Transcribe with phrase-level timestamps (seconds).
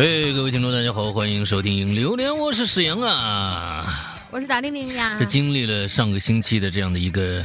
[0.00, 5.14] 嘿，各位听众，大家好，欢迎收听《榴莲》，我是史阳啊，我是大玲玲呀。
[5.18, 7.44] 在经历了上个星期的这样的一个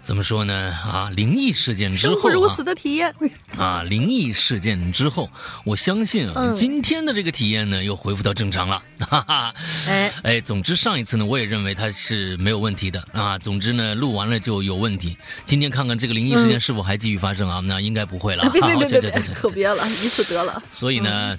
[0.00, 3.12] 怎么说呢啊灵异事件之后如此的体验
[3.58, 5.28] 啊灵异事件之后，
[5.64, 9.54] 我相信啊，今天的这个体验呢又恢复到正常了，哈哈。
[9.88, 13.36] 哎 哎，总之上一次呢，我也认为它是没有问题的啊。
[13.36, 15.18] 总之呢，录完了就有问题。
[15.44, 17.58] 今天看看这个灵异事件是否还继续发生啊？
[17.58, 18.48] 那应该不会了。
[18.50, 20.62] 别别别别别，可别了，一次得了。
[20.70, 21.36] 所以呢。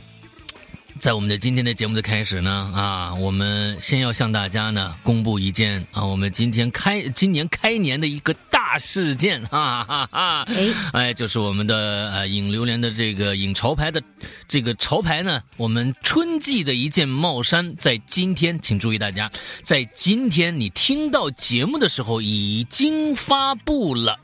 [1.03, 10.43] 在我们的今天的节目的开始呢，啊，我们先要向大家呢公布一件啊，我们今天开今年开年的一个大事件，哈 哈哈！
[10.47, 14.01] 哎，哎，就是我们的呃影榴莲的这个影潮牌的
[14.47, 19.29] 这个潮牌呢，我们春季的一件帽衫，在今天，请注意大家，
[19.61, 24.17] 在今天你听到节目的时候已经发布了。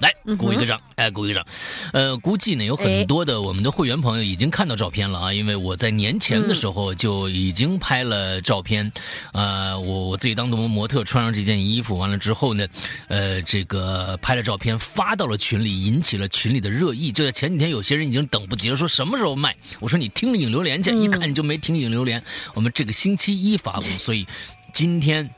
[0.00, 1.46] 来鼓一个掌，哎，鼓一个掌。
[1.92, 8.90] 呃，估计呢有很多的我们的会员朋友已经看到照片了啊，因为我在年前的时候就已经拍了照片，
[9.32, 12.66] 呃，我我自己当模特穿上这件衣服，完了之后呢，
[13.08, 17.12] 呃，这个拍了照片发到了群里，引起了群里的热议。
[17.12, 19.54] 就在前几天，有些人已经等不及了，说什么时候卖？
[19.80, 22.22] 我说你听影榴莲去，一看你就没听影榴莲。
[22.54, 24.26] 我们这个星期一发布，所以
[24.72, 25.28] 今天。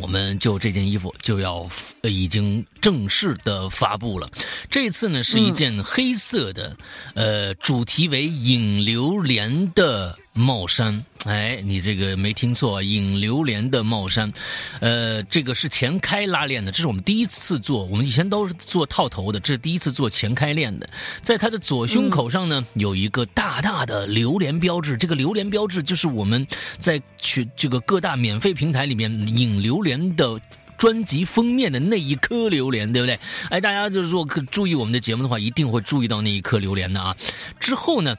[0.00, 1.68] 我们就这件衣服就要
[2.02, 4.28] 已经正式的发布了，
[4.70, 6.76] 这次呢是一件黑色的，
[7.14, 10.18] 呃，主题为影流连的。
[10.34, 14.32] 帽衫，哎，你这个没听错，影榴莲的帽衫，
[14.80, 20.88] 呃，这个是前开拉链的，这是我们第一次做，我们以前都是做套头的，这是第一次做前开链的。
[21.22, 26.44] 在它的左胸口上呢，有一个大大的榴莲标志，这个榴莲标志就是我们
[26.78, 30.40] 在去这个各大免费平台里面引榴莲的
[30.76, 33.16] 专辑封面的那一颗榴莲，对不对？
[33.48, 37.16] 哎，大家就是如果注意我们的节目的话，一定会注意到那一颗榴莲的啊。
[37.60, 38.16] 之后呢？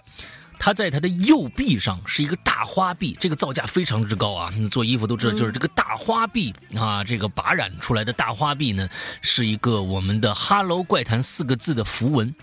[0.65, 4.49] 它在它的右臂上是一个大花臂，这个造价非常之高啊！
[4.71, 8.87] 做衣服都知道，就是这个大花臂啊，这个拔染出来的大花臂呢，
[9.21, 12.33] 是一个我们的 “Hello 怪谈”四个字的符文。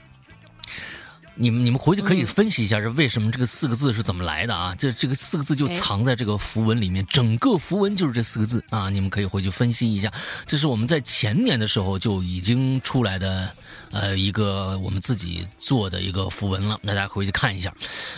[1.40, 4.74] 你们你们回去可以分析一下，是为什么这个四个字是怎么来的啊？
[4.78, 8.90] 这这个四个字就藏在这个符文里面，整个符文就是这四个字啊！
[8.90, 10.12] 你们可以回去分析一下，
[10.46, 13.50] 这是我们在前年的时候就已经出来的。
[13.92, 17.74] 呃，一个我们自己做的一个符文了，大家回去看一下。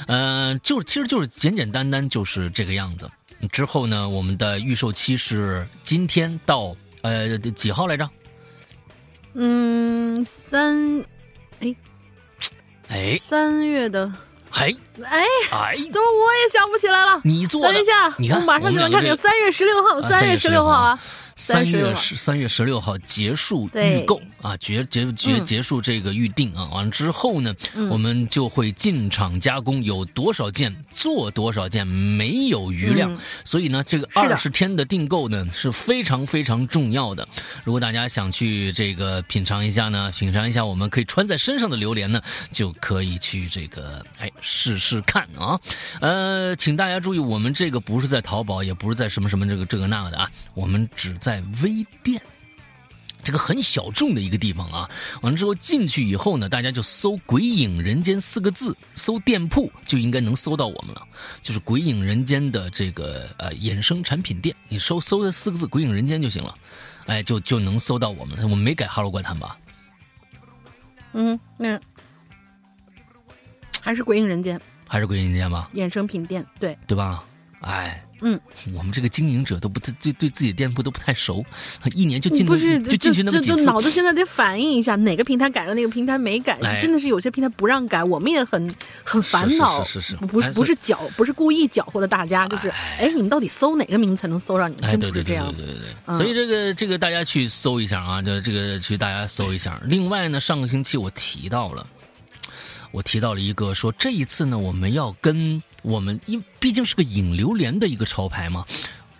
[0.07, 3.11] 呃，就其实就是简简单单就是这个样子。
[3.51, 8.11] 之后呢，我们的预售期是今天到呃几号来着？
[9.33, 11.03] 嗯，三，
[11.61, 11.75] 哎，
[12.93, 14.13] 哎，三月的，
[14.51, 14.71] 哎，
[15.03, 17.19] 哎，哎，怎么我也想不起来了？
[17.25, 20.99] 你做等一下，你看，马上就能看见三月十六号，三月十六号啊。
[21.43, 27.55] 三月十三月十六号结束预购啊，结结结结束这个预定啊，完了之后呢，
[27.91, 33.17] 我们就会进场加工，有多少件做多少件，没有余量。
[33.45, 37.27] 所以呢，这个二十天的订购呢是非常非常重要的。
[37.65, 42.21] 如果大家想去这个品尝一下呢，品尝一下我们可以穿在身上的榴莲呢，
[42.53, 45.59] 就可以去这个哎试试看啊。
[46.01, 51.13] 呃，请大家注意，我们这个不是在淘宝，也不是在什么什么这个这个那个的啊，我们只。
[51.23, 51.32] 在
[51.63, 52.21] 微店，
[53.23, 54.91] 这个很小众的一个地方啊。
[55.21, 61.07] 完了之后进去以后呢，大家就搜“鬼影人间”四个字，搜店铺就应该能搜到我们了。
[61.41, 66.55] 就是“鬼影人间”的这个呃衍生产品店，你搜搜这四个字“鬼影人间”就行了，
[67.07, 68.43] 哎，就就能搜到我们了。
[68.45, 69.57] 我们没改“哈喽怪谈”吧？
[71.13, 71.79] 嗯，那
[73.81, 75.69] 还是“鬼影人间”，还是“鬼影人间”吧？
[75.75, 77.23] 衍生品店，对对吧？
[77.61, 78.05] 哎。
[78.23, 78.41] 嗯，
[78.75, 81.45] 我们这个经营者都不太对，对自己的店铺都不太熟，
[81.95, 83.65] 一年就进不是就进去那么几次。
[83.65, 88.75] 脑子现在得反应一下，哪个平台改了，哪个平台没改，真的是有些平台不让改，我们也很
[89.05, 89.83] 很烦恼。
[89.85, 92.69] 是是是，不是不是搅，不是故意搅和的大家，就是
[92.99, 94.91] 哎，你们到底搜哪个名才能搜上你们？
[94.91, 95.53] 真的是这样。
[95.57, 96.17] 对对对对对。
[96.17, 99.81] 所以这个这个大家去搜一下啊，就这个去大家搜一下。
[99.85, 101.85] 另外呢，上个星期我提到了，
[102.93, 105.61] 我提到了一个说这一次呢，我们要跟。
[105.83, 108.65] 我们因毕竟是个影榴莲的一个潮牌嘛，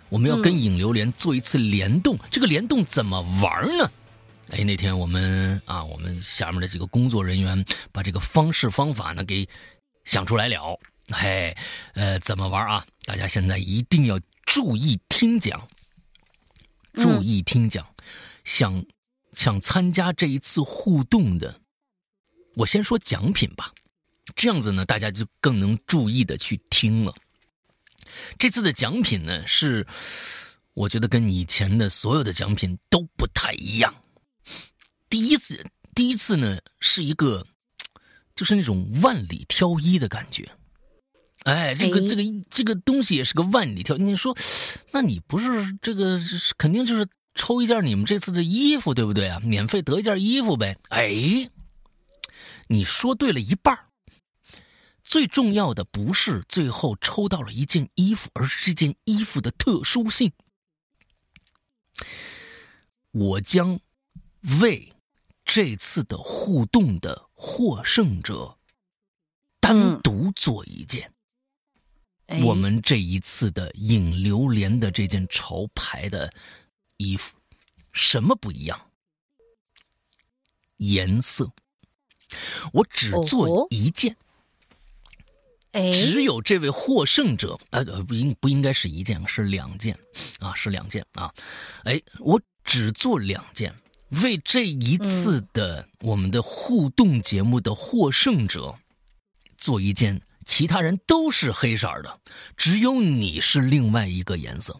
[0.09, 2.17] 我们要跟影榴莲做一次联动。
[2.31, 3.91] 这个联动怎么玩呢？
[4.49, 9.47] 哎，那天我们啊，我们下面的几个工作人员把这个方式方法呢给
[10.05, 10.79] 想出来了。
[11.09, 11.55] 嘿，
[11.95, 12.85] 呃，怎么玩啊？
[13.05, 15.67] 大家现在一定要注意听讲，
[16.93, 17.85] 注意听讲。
[18.43, 18.85] 想
[19.31, 21.61] 想参加这一次互动的，
[22.55, 23.73] 我先说奖品吧。
[24.35, 27.13] 这样子呢，大家就更能注意的去听了。
[28.37, 29.85] 这次的奖品呢，是
[30.73, 33.93] 我觉得跟以前的所有的奖品都不太一样。
[35.09, 37.45] 第一次，第一次呢，是一个
[38.35, 40.49] 就是那种万里挑一的感觉。
[41.43, 43.97] 哎，这个这个这个东西也是个万里挑。
[43.97, 44.35] 你说，
[44.91, 46.19] 那你不是这个
[46.57, 47.05] 肯定就是
[47.35, 49.39] 抽一件你们这次的衣服，对不对啊？
[49.41, 50.77] 免费得一件衣服呗。
[50.89, 51.49] 哎，
[52.67, 53.77] 你说对了一半
[55.03, 60.31] 最重要的不是最后抽到了一件衣服，而是这件衣服的特殊性。
[63.11, 63.79] 我将
[64.61, 64.93] 为
[65.45, 68.57] 这次的互动的获胜者
[69.59, 71.13] 单独做一件。
[72.43, 76.33] 我们这一次的引流莲的这件潮牌的
[76.97, 77.37] 衣服，
[77.91, 78.89] 什么不一样？
[80.77, 81.51] 颜色，
[82.71, 84.17] 我只做一件。
[85.93, 89.97] 只有这位获胜者，呃，不应不应该是一件，是两件，
[90.39, 91.33] 啊，是两件啊。
[91.83, 93.73] 哎，我只做两件，
[94.21, 98.77] 为这一次的我们的互动节目的获胜者
[99.57, 100.21] 做一件。
[100.45, 102.19] 其他人都是黑色的，
[102.57, 104.77] 只有你是另外一个颜色。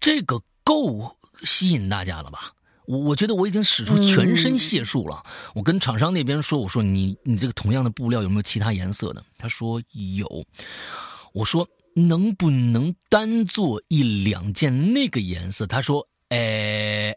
[0.00, 2.52] 这个够吸引大家了吧？
[2.88, 5.22] 我我觉得我已经使出全身解数了。
[5.54, 9.80] 我跟厂商那边说：“我说你你这个同样的布料有没有其他颜色的？”他说
[10.16, 10.46] 有。
[11.34, 15.66] 我说能不能单做一两件那个颜色？
[15.66, 17.14] 他说：“哎。”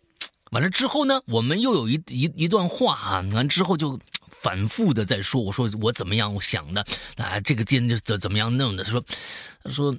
[0.51, 3.99] 完了之后呢，我们又有一一一段话啊，完之后就。
[4.33, 6.83] 反复的在说，我说我怎么样我想的
[7.17, 7.39] 啊？
[7.41, 8.83] 这个件就怎怎么样弄的？
[8.83, 9.03] 他说，
[9.63, 9.95] 他说，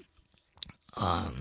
[0.91, 1.33] 啊，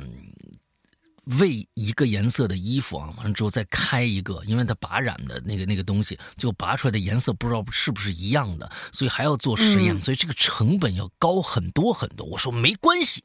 [1.40, 12.26] 为一个颜色的衣服啊，完了之后再开一个，因为它拔染的那个那个东西，就拔出来的颜色不知道是不是一样的，所以还要做实验，所以这个成本要高很多很多。
[12.26, 13.24] 我说没关系，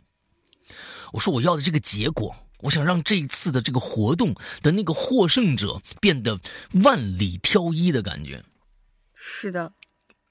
[1.12, 6.38] 我说我要的这个结果，我想让这一次的这个活动的那个获胜者变得
[6.84, 8.44] 万里挑一的感觉。
[9.14, 9.72] 是的，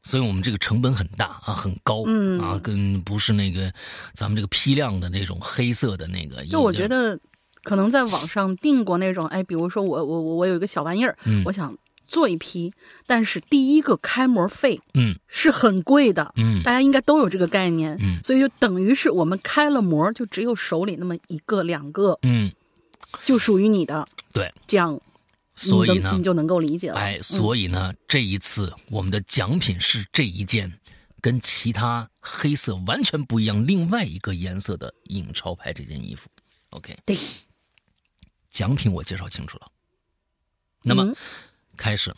[0.03, 3.73] 所以我们这个成本很大啊，很高，嗯啊，跟不是那个
[4.13, 6.45] 咱们这个批量的那种黑色的那个。
[6.45, 7.19] 就我觉得，
[7.65, 11.77] 可能在网上订过那种，哎，比如说我我我我有一个小玩意儿，我想
[12.07, 12.71] 做一批，
[13.05, 22.51] 但是第一个开模费，嗯，是很贵的，嗯，大家应该都有这个概念，嗯，所以就等于是我们开了模，就只有手里那么一个两个，嗯，
[23.25, 24.97] 就属于你的，对，这样。
[25.57, 26.99] 所以呢，你就能够理解了。
[26.99, 30.69] 哎，所以呢，这一次我们的奖品是这一件
[31.21, 36.29] 跟其他黑色完全不一样、另外一个颜色的印钞牌这件衣服。
[36.71, 37.17] OK，对，
[38.55, 39.67] 奖品我介绍清楚了。
[40.81, 41.13] 那么，
[41.75, 42.15] 开始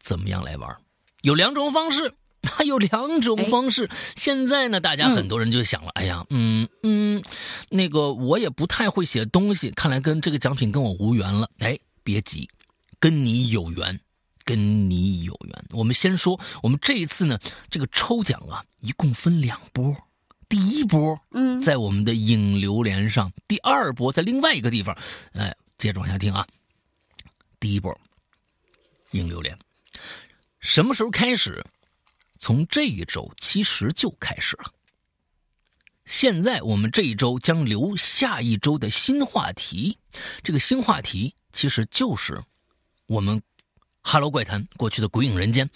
[0.00, 0.76] 怎么样来玩？
[1.22, 2.12] 有两种方式，
[2.42, 3.88] 它有两种方式。
[4.16, 7.22] 现在呢，大家很多人就想了，哎呀，嗯嗯，
[7.68, 11.48] 那个我也不太会写东西，看来跟这个奖品跟我无缘了。
[11.60, 11.78] 哎。
[12.02, 12.48] 别急，
[12.98, 14.00] 跟你有缘，
[14.42, 15.64] 跟你有缘。
[15.72, 17.38] 我们先说，我们这一次呢，
[17.70, 19.94] 这个抽奖啊，一共分两波。
[20.48, 24.96] 第一波，嗯，在我们的影流连上；第二波在另外一个地方。
[25.32, 26.46] 哎，接着往下听啊。
[27.60, 27.98] 第一波，
[29.10, 29.56] 影流连，
[30.60, 31.64] 什么时候开始？
[32.38, 34.72] 从这一周其实就开始了。
[36.06, 39.98] 现在我们这一周将留下一周的新话题，
[40.42, 41.34] 这个新话题。
[41.52, 42.40] 其实就是
[43.06, 43.36] 我们
[44.02, 45.66] 《哈喽怪谈》过去的《鬼影人间》，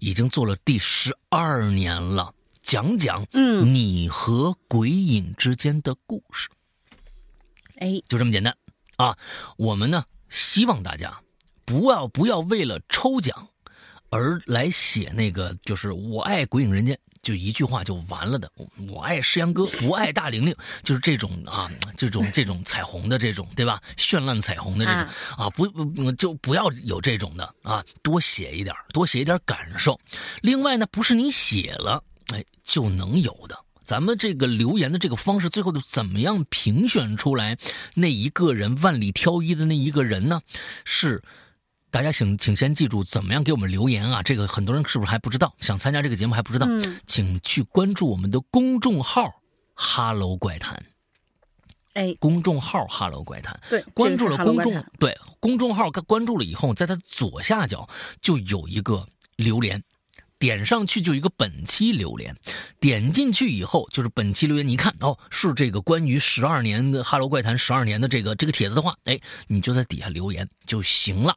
[0.00, 2.34] 已经做了第十二年了。
[2.68, 6.50] 讲讲嗯，你和鬼影之间的故事。
[7.78, 8.54] 哎，就这么简单
[8.96, 9.16] 啊！
[9.56, 11.18] 我们呢，希望大家
[11.64, 13.48] 不要不要为了抽奖
[14.10, 16.94] 而来写那个，就是我爱《鬼影人间》。
[17.20, 18.50] 就一句话就完了的，
[18.88, 23.82] 我爱诗阳哥，不爱大玲玲， 就是这种啊，这种这种彩虹的这种，对吧？
[23.96, 25.00] 绚烂彩虹的这种
[25.36, 29.98] 啊，不不就不要有这种的啊，多写一点，多写一点感受。
[30.42, 37.58] 另外呢，不是你写了哎就能有的，咱们这个留言的这个方式，最后怎么样评选出来
[37.94, 40.40] 那一个人万里挑一的那一个人呢？
[40.84, 41.22] 是。
[41.90, 44.22] 大家请请先记住怎么样给我们留言啊！
[44.22, 45.54] 这个很多人是不是还不知道？
[45.58, 46.68] 想参加这个节目还不知道，
[47.06, 49.40] 请去关注我们的公众号
[49.72, 50.84] “哈喽怪谈”。
[51.94, 57.88] 哎，公众号“哈喽怪谈”，对，关注了公众对公众号，关注了以后，在它左下角
[58.20, 59.82] 就有一个留言，
[60.38, 62.36] 点上去就一个本期留言，
[62.78, 64.66] 点进去以后就是本期留言。
[64.66, 71.34] 你一看哦，是这个关于十二年的《哈喽怪谈》十二年的这个这个帖子的话，哎，你就在底下留言就行了。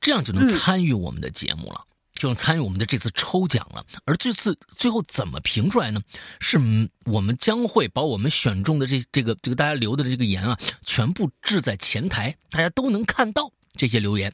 [0.00, 1.80] 这样就能参与我们的节目了，
[2.14, 3.84] 就能参与我们的这次抽奖了。
[4.04, 6.00] 而这次最后怎么评出来呢？
[6.38, 6.58] 是
[7.04, 14.32] 我们将会把我们选中的这这个这个大家留的这个言啊，全部置在前台，大家都能看到这些留言。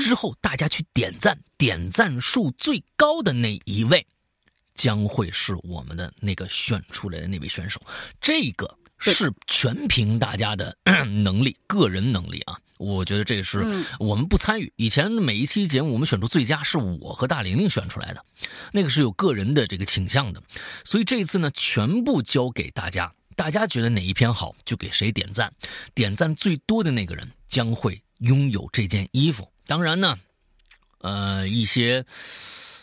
[0.00, 4.06] 之后大家去点赞，点赞数最高的那一位，
[4.74, 7.80] 将会是我们的那个选出来的那位选手。
[8.20, 10.76] 这个是全凭大家的
[11.22, 12.56] 能力，个人能力啊。
[12.78, 13.64] 我觉得这是
[13.98, 14.70] 我们不参与。
[14.76, 18.22] 以前每一期节目，我们选出最佳是我和大玲玲选出来的，
[18.70, 20.42] 那个是有个人的这个倾向的。
[20.84, 25.50] 所以这一次呢，全部交给大家，大家觉得哪一篇好，就给谁点赞，
[25.94, 29.50] 点赞最多的那个人将会拥有这件衣服。
[29.66, 30.18] 当然呢，
[30.98, 32.04] 呃，一些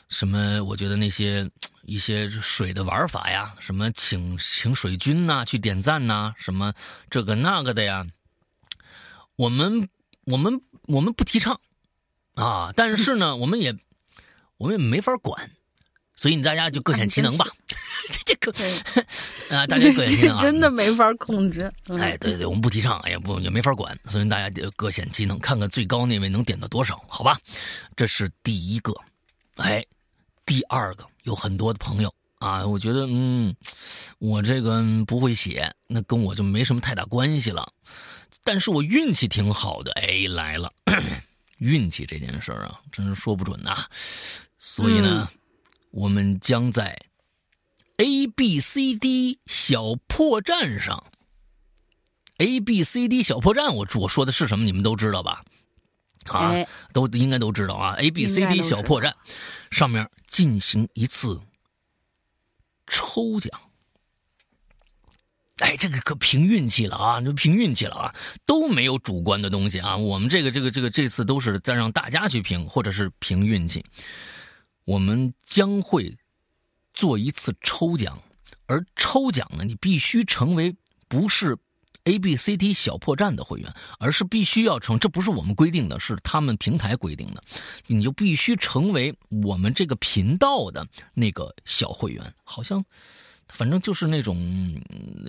[0.09, 1.49] 什么，我觉得那些
[1.83, 6.73] 一些水的玩法呀，什么请请水军呐去点赞呐，什么
[7.09, 8.05] 这个那个的呀。
[9.35, 9.89] 我们
[10.25, 11.59] 我们我们不提倡
[12.35, 13.75] 啊，但是呢，我们也
[14.57, 15.51] 我们也没法管，
[16.15, 17.47] 所以大家就各显其能吧。
[18.25, 18.51] 这个
[19.55, 21.71] 啊，大家各显其能啊， 真的没法控制。
[21.99, 27.37] 哎，对对，我们不提倡，也不也没法管，所以大家就各显其能，看看最高那位能点到多少，好吧？
[27.95, 28.93] 这是第一个。
[29.57, 29.85] 哎，
[30.45, 33.55] 第二个有很多的朋友啊，我觉得嗯，
[34.19, 37.71] 我这个不会写，那跟我就没什么太大关系了。
[38.43, 40.69] 但是我运气挺好的，哎，来了，
[41.59, 43.85] 运气这件事儿啊，真是说不准呐。
[44.57, 45.29] 所以呢，
[45.91, 46.99] 我们将在
[47.97, 51.03] A B C D 小破站上
[52.37, 54.65] ，A B C D 小破站，我我说的是什么？
[54.65, 55.43] 你们都知道吧？
[56.29, 56.53] 啊，
[56.91, 57.93] 都应该都知道啊。
[57.95, 59.15] A B C D 小破站
[59.69, 61.39] 上面进行一次
[62.87, 63.51] 抽奖。
[65.57, 67.21] 哎，这个可凭运气了啊！
[67.21, 69.95] 就凭运气了啊，都没有主观的东西啊。
[69.95, 73.85] 我们这个、这个、这个这次都是在让大家去评，或者是凭运气。
[74.83, 76.17] 我们将会
[76.93, 78.21] 做一次抽奖，
[78.65, 80.75] 而抽奖呢，你必须成为
[81.07, 81.57] 不是
[82.05, 87.43] A B C D 小破站的会员，而是必须要成，这不是我们规定的，是他们平台规定的，
[87.87, 92.83] 你就必须成为我们这个频道的那个小会员，好像。
[93.49, 94.35] 反正就是那种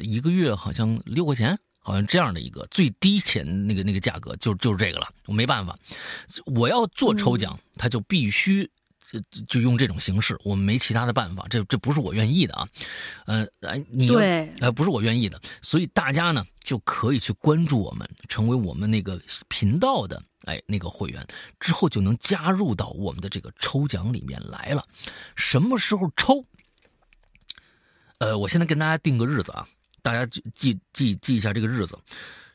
[0.01, 5.07] 一个月好像六块钱，好像这样的一个最低钱那个那个价格，就就是这个了。
[5.27, 5.77] 我没办法，
[6.47, 8.71] 我要做抽奖，他就必须
[9.07, 11.47] 就就用这种形式，我们没其他的办法。
[11.49, 12.69] 这这不是我愿意的啊，
[13.27, 21.27] 呃，哎，你对，呃，不是我愿意的，所以大家呢就可以去关注我们，成为我们那个频道的哎那个会员，
[21.61, 24.85] 之后就能加入到我们的这个抽奖里面来了。
[25.37, 26.43] 什么时候抽？
[28.19, 29.67] 呃，我现在跟大家定个日子啊，
[30.01, 31.99] 大家记记记记一下这个日子。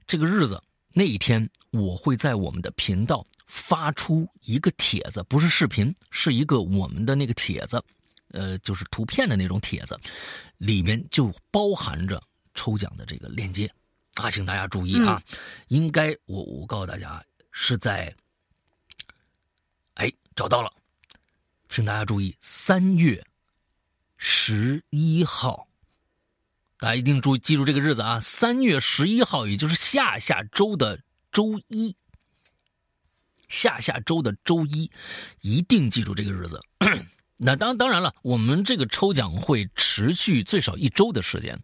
[0.08, 0.60] 这个日子
[0.94, 7.84] 那一天，我会在我们的频道发出一个帖子，不是视频，是一个我们的那个帖子，
[8.30, 10.00] 呃，就是图片的那种帖子，
[10.60, 12.22] 里面就包含着
[12.54, 13.70] 抽奖的这个链接
[14.14, 15.22] 啊，请大家注意啊，
[15.70, 18.16] 应该我我告诉大家是在，
[19.96, 20.72] 哎，找到了，
[21.68, 23.26] 请大家注意三月。
[24.22, 25.70] 十一号，
[26.78, 28.20] 大家一定注意记住这个日子啊！
[28.20, 31.00] 三月十一号，也就是下下周的
[31.32, 31.96] 周一，
[33.50, 34.90] 下下周的周一，
[35.42, 36.60] 一定记住这个日子。
[37.42, 41.58] 那当当然了，我们这个抽奖会持续最少一周的时间，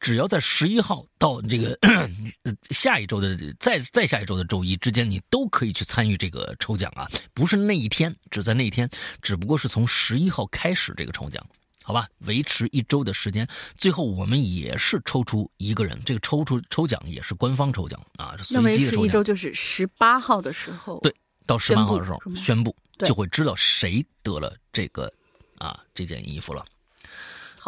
[0.00, 1.78] 只要在十一号到这个
[2.70, 7.08] 下一周的再再下一周的周一之间，你都可以去参与这个抽奖啊！
[7.32, 8.90] 不是那一天，只在那一天，
[9.22, 11.44] 只不过是从十一号开始这个抽奖。
[11.82, 19.06] 好吧，维持一周的时间，最后我们也是抽出一个人，这个抽出抽奖也是官方抽奖啊，是随机的抽奖。
[19.06, 21.14] 一周就是十八号的时候，对，
[21.50, 22.72] 到十八号的时候宣布，
[23.04, 25.12] 就会知道谁得了这个
[25.58, 26.64] 啊这件衣服了。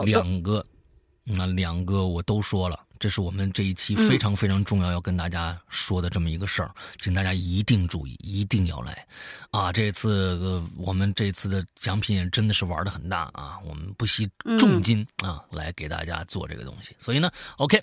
[0.04, 0.64] 两个，
[1.24, 2.78] 那两个我都说了。
[3.02, 9.04] 这是我们这一期非常非常重要要跟大家说的这么一个事儿，请大家一定注意，一定要来，
[9.50, 9.72] 啊！
[9.72, 17.80] 这次我们这次的奖品真的是玩的很大啊，我们不惜重金啊来给大家做这个东西，所以呢，OK，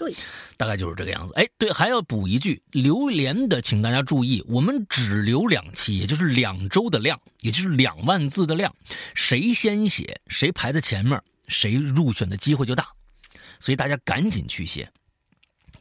[0.56, 1.34] 大概就是这个样子。
[1.36, 8.74] 哎，对，还要补一句，榴莲的请大家注意，我们只留两期，也就是两周的量，也就是两万字的量，
[9.16, 12.88] 谁先写，谁排在前面，谁入选的机会就大，
[13.60, 14.90] 所以大家赶紧去写。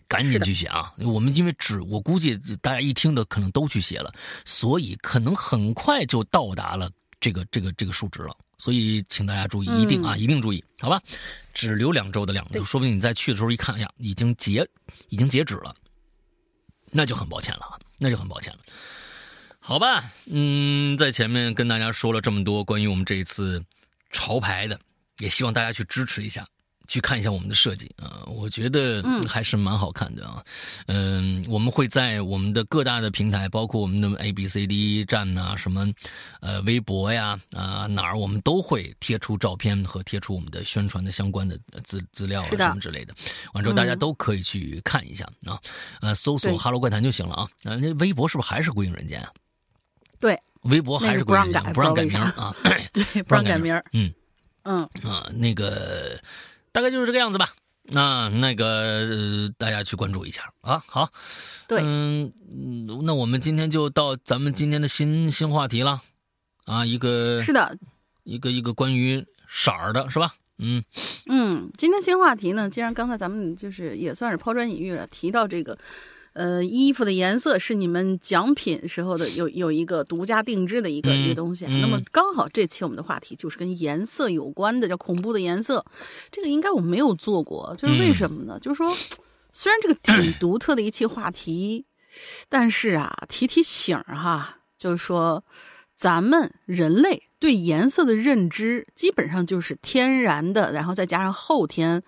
[0.09, 0.93] 赶紧去写啊！
[0.99, 4.13] 我们因为只我估计大家一听的可能都去写了，
[4.45, 8.35] 所以可能很快就到达了这个这个这个数值了。
[8.57, 11.01] 所以请大家注意，一定啊，一定注意，好吧？
[11.55, 14.67] 只留两周的量，就说不定你再去的时候一看，哎呀，已经截
[15.11, 15.73] 已经截止了，
[16.91, 18.59] 那就很抱歉了，那就很抱歉了。
[19.61, 23.63] 好吧，嗯，在前面跟大家说了这么多关于我们这一次
[24.11, 24.81] 潮牌的，
[25.19, 26.49] 也希望大家去支持一下。
[26.89, 30.43] 去看一下我们的设计啊，我觉得还是蛮好看的啊。
[30.87, 35.87] 嗯，我们会在我们的各大的平台，包括我们的 A B C D 站呐，什么
[36.41, 43.15] 呃微博呀啊哪儿，我们都会贴出照片和贴出我们的宣传的相关的资资料啊什么之类的。
[43.53, 45.61] 完之后大家都可以去看一下啊，
[46.01, 47.43] 呃，搜索“哈喽怪谈”就行了啊。
[47.65, 49.31] 啊，那微博是不是还是归影人间啊？
[50.19, 52.57] 对，微博还是不让改，不让改名啊？
[52.95, 53.79] 对，不让改名。
[53.93, 54.11] 嗯
[54.63, 56.19] 嗯啊，那个。
[56.79, 57.51] 大概就是这个样子吧，
[57.83, 60.81] 那那个大家去关注一下啊。
[60.87, 61.11] 好，
[61.67, 62.33] 对，嗯，
[63.03, 66.01] 那我们今天就到咱们今天的新新话题了
[66.67, 67.77] 啊，一个是的，
[68.23, 70.33] 一个一个关于色儿的是吧？
[70.59, 70.81] 嗯
[71.27, 75.77] 嗯，今天新话题呢，既然刚才咱们就是也算是抛砖引玉了，提到这个。
[76.39, 81.67] 呃，衣服的颜色是你们奖品时候的有有一个独家定制的一个一个东西。
[81.67, 85.85] 那么刚好这期我们的话题就是跟颜色有关的，叫恐怖的颜色。
[86.31, 88.57] 这个应该我没有做过，就是为什么呢？
[88.61, 88.97] 就是说，
[89.53, 91.87] 虽然这个挺 独特的一期话题，
[92.49, 95.43] 但是啊，提提醒儿哈，就是说，
[95.97, 102.05] 咱们人类对颜色的认知基本上就是天然的，然后再加上后天。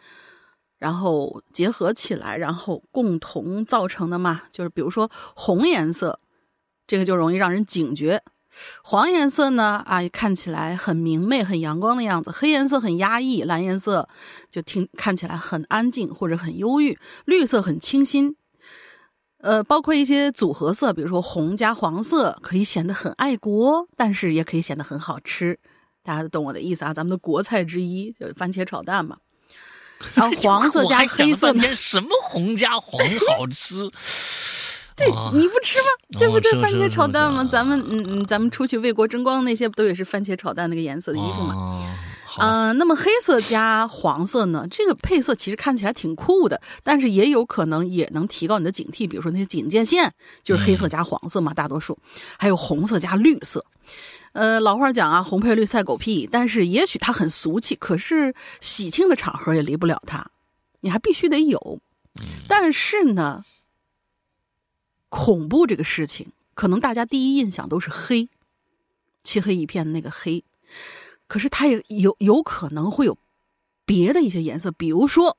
[0.81, 6.19] 然后结合起来，然后共同造成的嘛，就是比如说红颜色，
[6.87, 8.19] 这个就容易让人警觉；
[8.83, 14.09] 黄颜色呢，啊，看起来很明媚、很阳光的样子；黑颜色很压抑，蓝颜色
[14.51, 16.97] 就听看起来很安静或者很忧郁；
[17.27, 18.35] 绿色很清新。
[19.43, 25.59] 呃，包括一些组合色，比如说红加黄色，可以显得很爱国，但是也可以显得很好吃。
[26.03, 29.19] 大家懂我的意思啊，咱们的国菜之一就是番茄炒蛋嘛。
[30.15, 33.01] 然后黄色加黑色，什么红加黄
[33.37, 33.91] 好吃？
[34.97, 36.19] 对，你不吃吗？
[36.19, 36.53] 对不对？
[36.61, 37.43] 番茄炒蛋吗？
[37.51, 41.83] 咱们嗯嗯，咱们出去为国争光那些不都也是番茄炒蛋那个颜色的衣服吗？
[42.39, 44.67] 嗯，那么黑色加黄色呢？
[44.71, 49.09] 这个配色其实看起来挺酷的，但是也有可能也能提高你的警惕。
[49.09, 50.13] 比如说那些警戒线，
[50.45, 51.99] 就是黑色加黄色嘛，大多数
[52.39, 53.65] 还有红色加绿色。
[54.33, 56.29] 呃，老话讲啊，红配绿赛狗屁。
[56.31, 60.31] 但是也许它很俗气，可是喜庆的场合也离不了它，
[60.81, 61.81] 你还必须得有。
[62.49, 63.45] 但是呢，
[65.09, 68.29] 恐怖这个事情，可能大家第一印象都是黑，
[69.25, 70.45] 漆黑一片的那个黑。
[71.27, 73.19] 可是它也有有可能会有
[73.85, 75.37] 别的一些颜色，比如说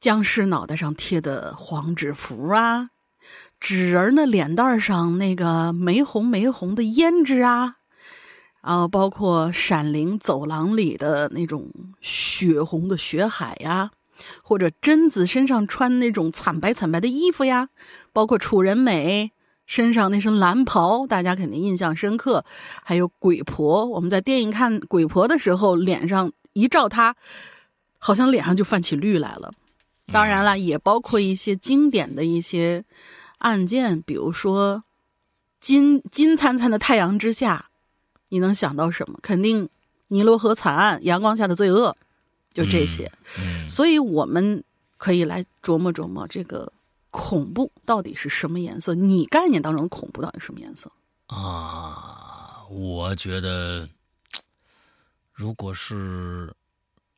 [0.00, 2.91] 僵尸脑袋上贴的黄纸符啊。
[3.62, 7.76] 纸人的脸蛋上那个玫红玫红的胭脂啊，
[8.60, 11.70] 然后包括闪灵走廊里的那种
[12.00, 13.92] 血红的血海呀，
[14.42, 17.68] 或者贞子身上穿那种惨白惨白的衣服呀，
[18.12, 19.30] 包括楚人美
[19.64, 22.44] 身上那身蓝袍，大家肯定印象深刻。
[22.82, 27.14] 还有鬼婆，我们在电影看鬼婆的时候，脸上一照她，
[27.98, 29.52] 好像脸上就泛起绿来了。
[30.12, 32.84] 当然了，也包括一些经典的一些。
[33.42, 34.84] 案件，比如说
[35.60, 37.70] 金金灿灿的太阳之下，
[38.28, 39.18] 你能想到什么？
[39.20, 39.68] 肯定
[40.08, 41.96] 尼罗河惨案，阳光下的罪恶，
[42.54, 43.10] 就这些。
[43.68, 44.62] 所以我们
[44.96, 46.72] 可以来琢磨琢磨，这个
[47.10, 48.94] 恐怖到底是什么颜色？
[48.94, 50.90] 你概念当中恐怖到底什么颜色
[51.26, 52.64] 啊？
[52.70, 53.88] 我觉得，
[55.32, 56.54] 如果是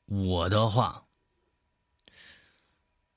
[0.07, 1.04] 我的话。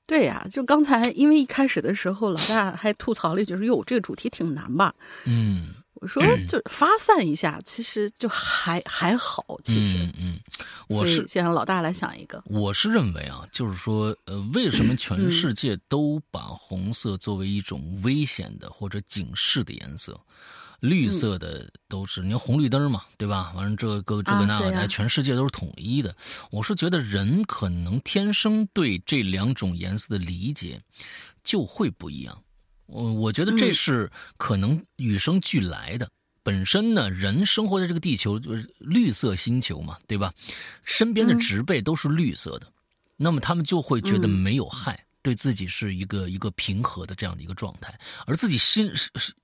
[0.08, 4.94] 对呀，就刚才，因为一开始的时候，老大还吐槽了一句说：“哟，这个主题挺难吧？”
[5.26, 9.44] 嗯，我说就发散一下，其实就还还好。
[9.62, 10.40] 其实，嗯嗯，
[10.88, 12.42] 我是先让老大来想一个。
[12.46, 20.18] 我是认为啊，就是说，呃，为什么 全世界都把红色作为一种危险的或者警示的颜色？
[20.80, 23.52] 绿色的都是你看红绿灯嘛，对吧？
[23.54, 26.14] 完了这个这个那个，在全世界都是统一的。
[26.50, 30.80] 我是觉得人可能天生对这两种颜色的理解
[31.42, 32.42] 就会不一样。
[32.86, 36.08] 我我觉得这是可能与生俱来的。
[36.44, 40.32] 本身呢，人生活在这个地球就是绿色星球嘛，对吧？
[40.84, 42.66] 身边的植被都是绿色的，
[43.16, 45.04] 那么他们就会觉得没有害。
[45.22, 48.90] 对自己是一个一个平和的这样的一个状态，而自己心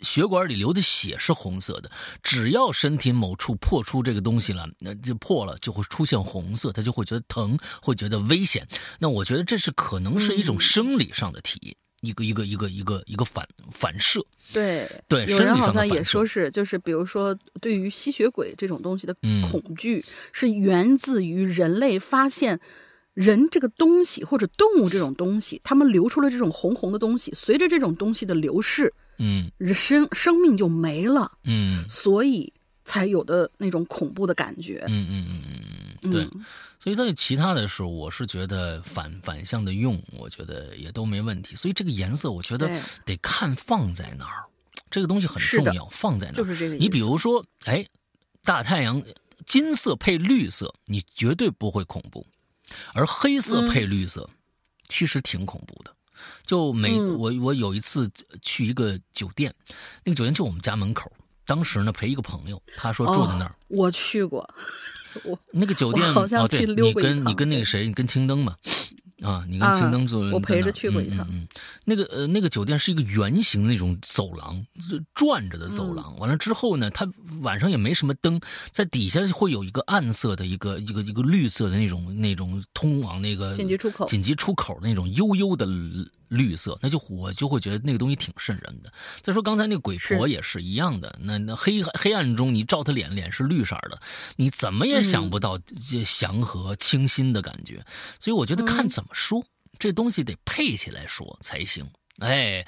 [0.01, 1.91] 血管里流的血是红色的，
[2.23, 8.67] 只要身体某处破出这个东西了，那就破了就会出现红色，他就会觉得疼，会觉得危险。
[8.99, 14.25] 那我觉得这是可能是一种生理上的体验，一个一个一个一个一个反反射。
[14.53, 19.15] 对对，有人好像也说是，就是比如说对于吸血鬼这种东西的
[19.51, 22.61] 恐惧，是源自于人类发现。
[23.15, 32.53] 人这个东西或者动物这种东西，他们流出了这种红红的东西，随着这种东西的流逝，嗯，生生命就没了，嗯，所以
[32.85, 34.85] 才有的那种恐怖的感觉。
[34.89, 35.61] 嗯嗯嗯嗯
[36.03, 36.29] 嗯，对。
[36.81, 41.57] 所以在其他的时候，我是觉得反反向的用，我觉得也都没问题。
[41.57, 42.69] 所以这个颜色，我觉得
[43.07, 44.45] 得看放在哪儿，
[44.91, 46.37] 这个东西很重要，放在哪儿。
[46.37, 46.75] 就是这个。
[46.75, 47.87] 你比如说，哎，
[48.43, 49.03] 大太阳
[49.47, 52.27] 金色配绿色，你绝对不会恐怖，
[52.93, 54.29] 而黑色配绿色，
[54.89, 55.95] 其实挺恐怖的。
[56.47, 59.55] 就每我我有一次去一个酒店，
[60.05, 61.11] 那个酒店就我们家门口。
[61.47, 63.55] 当时呢陪一个朋友，他说住在那儿。
[63.69, 64.49] 我去过，
[65.25, 68.57] 我那个酒店好像去溜过你跟你跟那个谁，你跟青灯嘛。
[69.23, 71.27] 啊，你跟青灯坐，我陪着去过一趟。
[71.31, 71.47] 嗯，
[71.85, 74.67] 那个呃，那个酒店是一个圆形那种走廊，
[75.15, 76.19] 转着的走廊。
[76.19, 77.09] 完了之后呢，它
[77.41, 78.41] 晚上也没什么灯，
[78.73, 85.65] 在底下会有一个暗色的一个一个一个绿色的那种那种通往那个紧急出口紧急出口那种悠悠的
[86.37, 88.93] 绿色，那就我就会觉得那个东西挺瘆人的。
[89.23, 94.01] 再说刚才那个鬼婆也是一样的，那那黑黑暗中你照他脸，脸是绿色的，
[94.37, 97.85] 你怎么也想不到这祥和清新的感觉。
[98.21, 99.11] 所以我觉得看怎么。
[99.13, 99.45] 说
[99.79, 101.87] 这东西得配起来说才行，
[102.19, 102.67] 哎，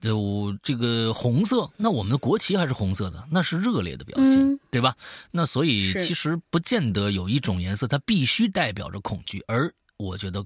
[0.00, 4.94] 就这个红色，那我们的国旗还是红色的，那是热烈的表现，对吧？
[5.30, 10.44] 那所以其实不见得有一种颜色它必须代表着恐惧，而我觉得，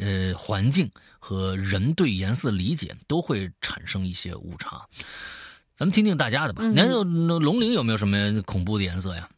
[0.00, 4.84] 呃，环境和人对颜色的理解都会产生一些误差。
[5.76, 6.66] 咱们听听大家的吧。
[6.74, 9.28] 那龙鳞有没有什么恐怖的颜色呀？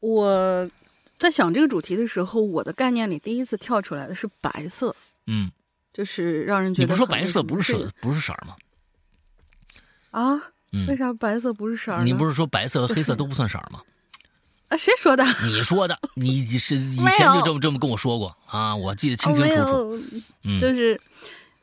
[0.00, 0.70] 我。
[1.18, 4.92] 在想这个主题的时候，我的概念里第一次跳出来的是白色，
[5.28, 5.48] 嗯，
[5.92, 8.56] 就是让人觉得你不说白色不是色不是色吗？
[10.10, 10.34] 啊，
[10.88, 13.80] 为啥白色不是色你不是说白色和黑色都不算色吗？
[14.72, 15.22] 啊，谁说的？
[15.44, 20.00] 你说的，你是以前就这么这么跟我说过啊，我记得清清楚楚。
[20.44, 20.98] 嗯，就是，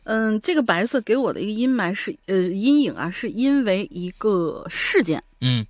[0.03, 5.65] 嗯，这个白色给我的一个阴霾是呃阴影啊，是因为一个事件，嗯。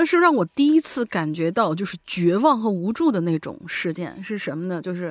[0.00, 4.80] 那是让我第一次感觉到就是绝望和无助的那种事件是什么呢？
[4.80, 5.06] 就是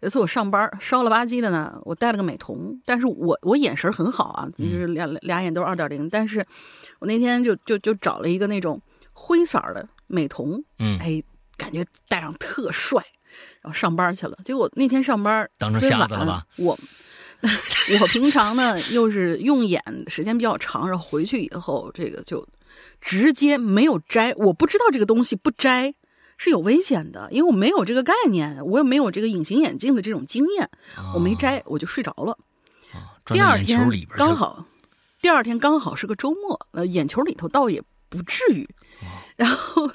[0.00, 6.44] 有一次我上班烧了吧唧的呢，我戴了个美瞳，但是我我眼神很好啊，就是俩俩眼都是二点零，但是
[6.98, 11.22] 我那天就就就找了一个那种灰色的美瞳，嗯，哎，
[11.56, 13.02] 感觉戴上特帅，
[13.60, 14.38] 然后上班去了。
[14.44, 16.46] 结果那天上班当成瞎子了吧？
[16.56, 16.78] 我
[18.00, 22.46] 我平常呢又是用眼时间比较长，然后回去以后这个就。
[23.00, 25.94] 直接没有摘，我不知道这个东西不摘
[26.38, 30.68] 是有危险的，因为我没有这个概念，我也没有这个隐形眼镜的这种经验，
[31.14, 32.36] 我没摘，我就睡着了。
[33.26, 33.86] 第二天
[34.16, 34.66] 刚好，
[35.20, 38.66] 第二天刚好是个周末，呃，眼球里头倒也不至于。
[39.36, 39.90] 然后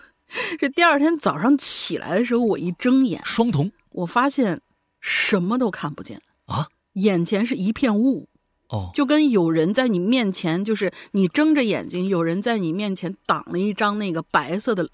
[0.57, 4.61] 这第二天早上起来的时候，我一睁眼，双瞳，我发现
[4.99, 8.27] 什么都看不见啊，眼前是一片雾。
[8.69, 14.87] 哦，就跟有人在你面前，就是你睁着眼睛，有人在你面前挡了一张那个白色的，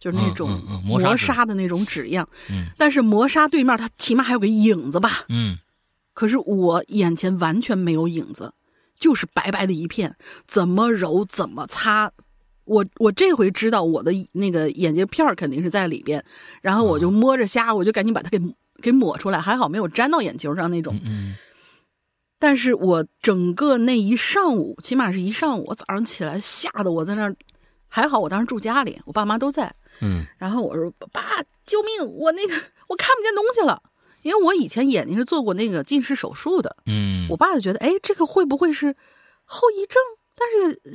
[0.00, 0.50] 就是那种
[0.84, 2.28] 磨砂的那种纸一样。
[2.50, 5.26] 嗯，但是磨砂对面，它起码还有个影子吧？
[5.28, 5.58] 嗯，
[6.12, 8.52] 可是我眼前完全没有影子，
[8.98, 10.16] 就是白白的一片，
[10.48, 12.10] 怎么揉怎么擦。
[12.64, 16.24] 我我这回知道我的那个眼镜片肯定是在里边，
[16.62, 18.40] 然后我就摸着瞎，我就赶紧把它给
[18.80, 20.98] 给抹出来，还好没有粘到眼球上那种。
[21.04, 21.34] 嗯。
[22.38, 27.36] 但是我整个那一上午，起码是一上午，我早上起来吓得我在那儿，
[27.86, 32.54] 还好我当时住家里，我爸妈都在，嗯，然后我说爸救命，我那个
[32.88, 33.82] 我看不见东西了，
[34.22, 38.96] 因为我以前眼睛是做过那个近视手术的，嗯，我爸就觉得哎这个会不会是
[39.44, 40.00] 后遗症？
[40.34, 40.48] 但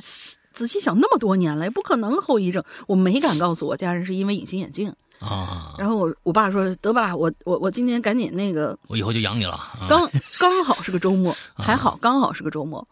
[0.56, 4.90] 仔细想那么多年了，也不可能后遗症，我没敢告诉我家人是因为隐形眼镜。
[5.18, 5.74] 啊！
[5.78, 9.58] 然后我我爸说得吧，我我我今天赶紧那个，我以后就养你了。
[9.88, 10.06] 刚
[10.38, 12.86] 刚好是个周末， 还好刚好是个周末，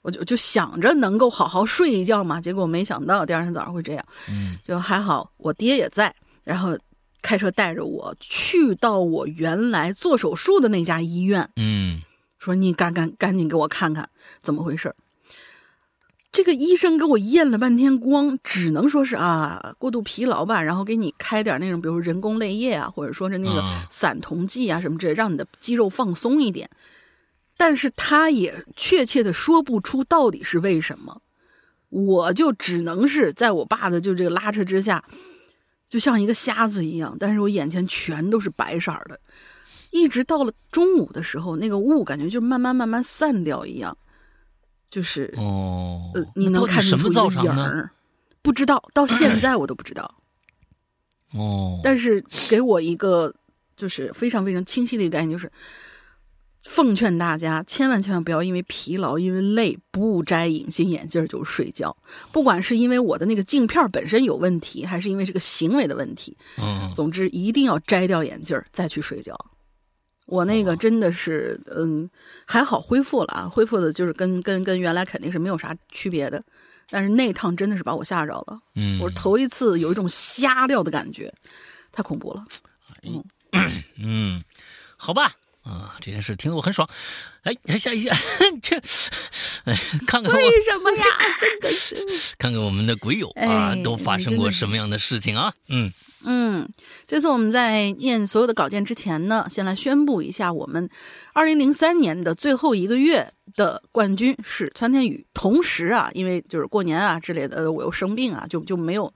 [0.00, 2.40] 我就就想着能够好好睡一觉嘛。
[2.40, 4.04] 结果没想到第二天早上会这样。
[4.26, 6.74] 嗯，就还好我爹也在，然后
[7.20, 11.46] 开车带着我去到我原来做手术的那家医院。
[11.56, 12.00] 嗯，
[12.38, 14.08] 说你赶赶赶紧给我看看
[14.40, 14.94] 怎么回事。
[16.36, 26.68] 这个医生给我验了半天光，只能说是啊过度疲劳吧，然后给你开点那种，比如人工泪液啊，或者说是那个散瞳剂啊什么之类，让你的肌肉放松一点。
[27.56, 31.22] 但是他也确切的说不出到底是为什么，
[31.88, 35.02] 我就只能是在我爸的就这个拉扯之下，
[35.88, 39.18] 就像一个瞎子一样，但是我眼前全都是白色的，
[39.90, 43.96] 一直到了中午的时候，那个雾感觉就慢慢慢慢散掉一样。
[44.90, 47.90] 就是哦，呃，你能看出一个影儿，
[48.42, 50.14] 不知道，到现在我都不知道。
[51.32, 53.34] 哦，但是给我一个
[53.76, 55.50] 就是非常非常清晰的一个概念，就是
[56.62, 61.96] 奉劝大家千万千万不要因为疲劳、因为累不摘隐形眼镜就睡觉。
[62.32, 69.36] 不管是因为我的那个镜片本身有问题，还是因为这个行为的问题，嗯，总之一定要摘掉眼镜再去睡觉。
[70.26, 72.08] 我那个真的是，嗯，
[72.44, 76.42] 还好恢复了啊，恢复的就是跟跟跟原来肯定是没有啥区别的。
[76.88, 81.32] 但是那趟真的是把我吓着了，嗯，我头一次有一种瞎掉的感觉，
[81.90, 82.44] 太恐怖了。
[83.02, 83.24] 嗯
[83.98, 84.44] 嗯，
[84.96, 85.32] 好吧。
[85.64, 86.88] 啊，这件事听得我很爽，
[87.42, 88.16] 哎，下一下，
[88.62, 88.76] 这，
[89.64, 91.04] 哎，看看为什么呀？
[91.40, 91.96] 真的是，
[92.38, 95.52] 看看我们的鬼友啊，都发生过什么样的事情啊？
[95.66, 95.92] 嗯
[96.26, 96.68] 嗯，
[97.06, 100.90] 这次我们在念所有的稿件之前呢，先来宣布一下，我们
[101.32, 105.24] 二零零三年的最后一个月的冠军是川天宇。
[105.32, 109.10] 同时啊，因为就是过年啊之类的，我又生病啊，就就没有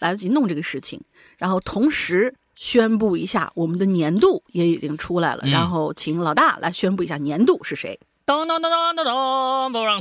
[0.00, 1.00] 来得及弄这个事情。
[1.38, 2.34] 然后同时。
[2.58, 8.00] 宣布一下，我们的年度也已经出来了，然后请老大来宣布一下年度是谁。
[8.24, 10.00] 当当当当当当，不让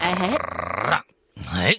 [0.00, 0.36] 哎
[1.52, 1.76] 哎，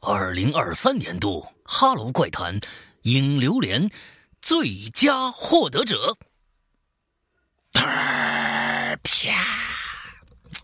[0.00, 2.58] 二零二三年度《哈喽怪谈》
[3.02, 3.90] 影榴莲
[4.40, 6.16] 最佳获得者，
[7.72, 8.96] 啪，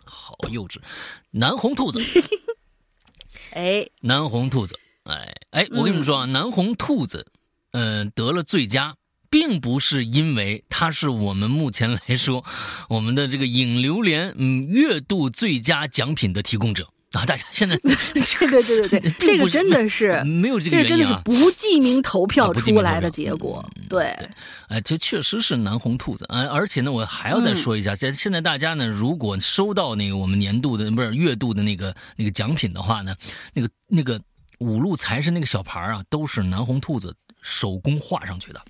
[0.05, 0.81] 好幼稚，
[1.31, 2.01] 南红兔子。
[3.53, 7.33] 哎，南红兔子，哎哎，我跟你们说啊，南红兔子。
[7.73, 8.97] 嗯，得了最佳，
[9.29, 12.45] 并不是因为它是我们目前来说，
[12.89, 17.25] 我们的这个影榴莲嗯月度最佳奖品的提供者啊。
[17.27, 17.77] 大家现在
[18.39, 23.69] 这个对对对，这个真的是没有这个这真的是不记名投票出来的结果。
[23.89, 24.05] 对，
[24.69, 26.49] 哎，这确实是南红兔子呃。
[26.49, 33.15] 而且呢，我还要再说一下，现现在大家呢，如果收到那个我们年度的不是月度的那个那个奖品的话呢，
[33.55, 34.21] 那个那个
[34.59, 37.15] 五路财神那个小牌啊，都是南红兔子。
[37.43, 38.61] 手工画上去的，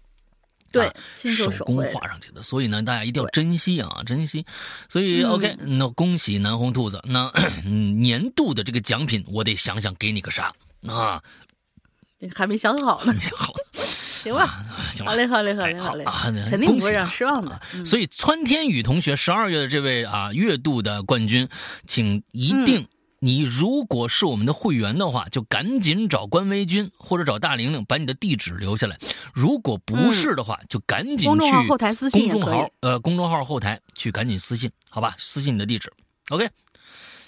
[0.76, 4.44] 对，手工画上去的，所以呢，大家一定要珍惜啊，珍惜。
[4.88, 7.30] 所以，OK，那恭喜南红兔子，那
[7.66, 10.52] 年度的这个奖品，我得想想给你个啥
[10.86, 11.22] 啊？
[12.34, 16.04] 还没想好呢，没想好，行吧，行吧好嘞，好嘞，好嘞，好嘞，
[16.50, 17.60] 肯定不会让失望的。
[17.84, 21.46] 所以，川天宇同学十二月的这位啊月度的冠军，
[21.86, 22.88] 请一定。
[23.26, 28.96] 你如果是我们的会员的话，就赶紧找关微君或者找大玲玲，把你的地址留下来。
[29.34, 35.16] 如果不是的话，就赶紧去公众号后台私信公众号呃，公众号后台去赶紧私信，好吧？
[35.18, 35.92] 私信你的地址。
[36.30, 36.48] OK，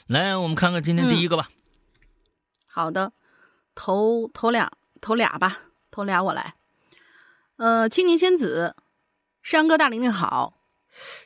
[0.06, 1.48] 来，我们看看今天第一个吧。
[2.68, 3.12] 好的，
[3.74, 5.58] 头头俩头俩吧，
[5.90, 6.54] 头俩我来。
[7.56, 8.76] 呃，青柠仙子，
[9.42, 10.54] 山哥大玲玲好。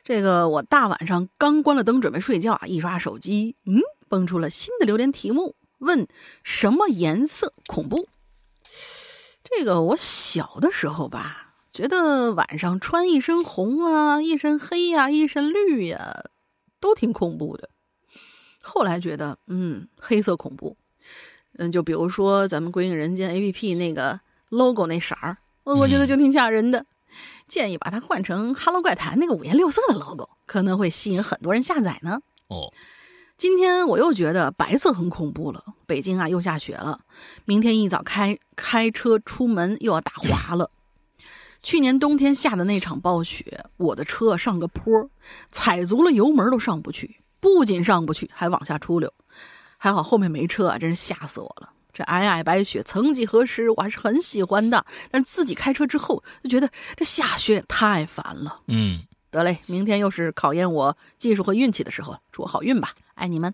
[0.03, 3.79] 这个我大晚上刚关了灯准备睡觉啊，一刷手机，嗯。
[4.13, 6.07] 蹦出了新的榴莲题目，问
[6.43, 8.07] 什么颜色恐怖？
[9.43, 16.25] 这个我小的时候吧，觉得晚上穿一身红啊，一身黑呀，一身绿呀，
[16.79, 17.71] 都挺恐怖的。
[18.61, 20.77] 后来觉得，嗯，黑色恐怖。
[21.57, 26.85] 嗯，就比如说咱们《鬼影人间》A P P 那个 logo 那色儿，我觉得就挺吓人的。
[27.47, 32.21] 建议把它换成《哈喽怪谈》那个五颜六色的 logo，可能会吸引很多人下载呢。
[32.49, 32.71] 哦。
[33.37, 35.63] 今天我又觉得白色很恐怖了。
[35.85, 37.01] 北京啊，又下雪了。
[37.45, 40.71] 明天一早开开车出门又要打滑了。
[41.61, 45.09] 去年冬天下的那场暴雪，我的车上个坡，
[45.51, 49.13] 踩足了油门都上不去，不仅上不去，还往下出溜。
[49.77, 51.69] 还好后面没车啊，真是吓死我了。
[51.93, 54.85] 这皑皑白雪，曾几何时我还是很喜欢的。
[55.11, 58.61] 但是自己开车之后，就觉得这下雪也太烦了。
[58.67, 62.19] 嗯，得嘞，明天又是考验我技术和运气的时候了。
[62.31, 62.93] 祝我好运吧。
[63.15, 63.53] 爱你们，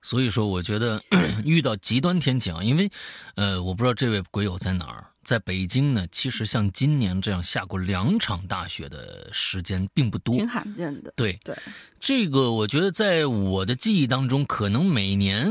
[0.00, 1.02] 所以说，我觉得
[1.44, 2.90] 遇到极端天气啊，因为，
[3.36, 6.06] 呃，我不知道这位鬼友在哪儿，在北京呢。
[6.10, 11.12] 其实像今年这样下过两场大雪的时间并不多，挺罕见的。
[11.16, 11.56] 对对，
[12.00, 15.50] 这个我觉得在我的记忆当中，可能每年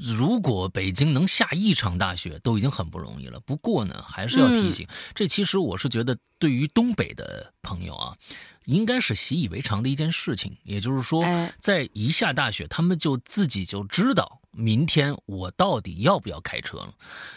[0.00, 3.40] 如果北京能下一场大雪，都已经很不容易了。
[3.40, 8.16] 不过呢，还是要提醒，这其实我是觉得对于东北的朋友啊。
[8.66, 11.24] 应该是习以为常的一件事情，也就是说，
[11.58, 16.92] 在一下大雪，他们就自己就知道明天我到底要不要开车了，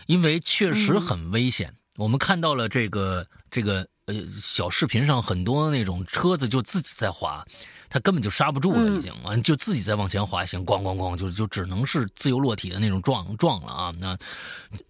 [0.08, 1.74] 因为确实很危险。
[1.98, 7.46] 我们看到了这个这个呃小视频上很多那种车子就自己在滑，
[7.90, 13.94] 他根本就刹不住了，已经完就自己在往前滑行，咣咣咣就就只能是自由落体的那种撞撞了啊！
[14.00, 14.18] 那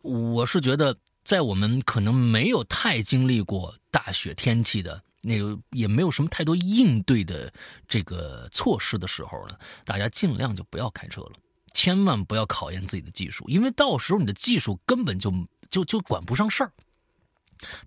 [0.03, 5.01] 我是觉得，在我们可能没有太经历过大雪天气的。
[5.21, 7.51] 那个也没有什么太多应对的
[7.87, 11.31] 这个措施的时候呢，大家尽量就不要开车了，
[11.73, 15.33] 千万不要考验自己的技术，因为到时候你的技术根本就
[15.69, 16.71] 就就管不上事儿。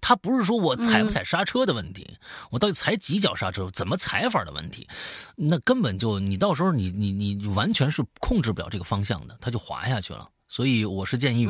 [0.02, 2.18] 它不是说我踩不踩刹车的问题，
[2.50, 4.86] 我到底踩几脚刹车，怎么踩法的问题，
[5.34, 10.28] 那根本就你到时候你你你完全是控制不了这个方向的，它就滑下去了。
[10.46, 11.48] 所以我是建议，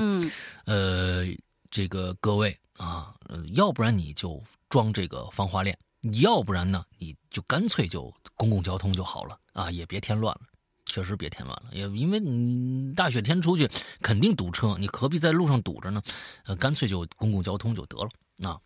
[0.66, 1.24] 呃，
[1.68, 3.12] 这个各位啊，
[3.54, 4.40] 要不然你就
[4.72, 5.78] 装这个防滑链，
[6.22, 10.40] 要不然呢，你就干脆就公共交通就好了啊，也别添乱了。
[10.86, 13.68] 确实别添乱了，也因为你大雪天出去
[14.00, 16.00] 肯定堵车，你何必在路上堵着呢？
[16.46, 18.08] 呃，干脆就公共交通就得了。
[18.48, 18.58] 啊，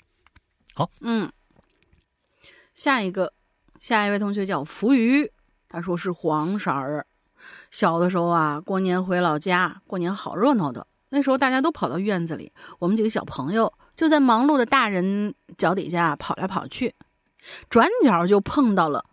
[0.75, 1.29] 好，嗯，
[2.73, 3.33] 下一个，
[3.81, 5.33] 下一位同学叫浮鱼，
[5.69, 7.05] 他说是黄色儿。
[7.73, 10.87] 小的时候啊，过年回老家，过年好热闹的。
[11.09, 16.95] 那时候大家都跑到院子里，我们几个小朋友就在忙碌的大人脚底下跑来跑去，
[17.69, 19.07] 转角就碰到了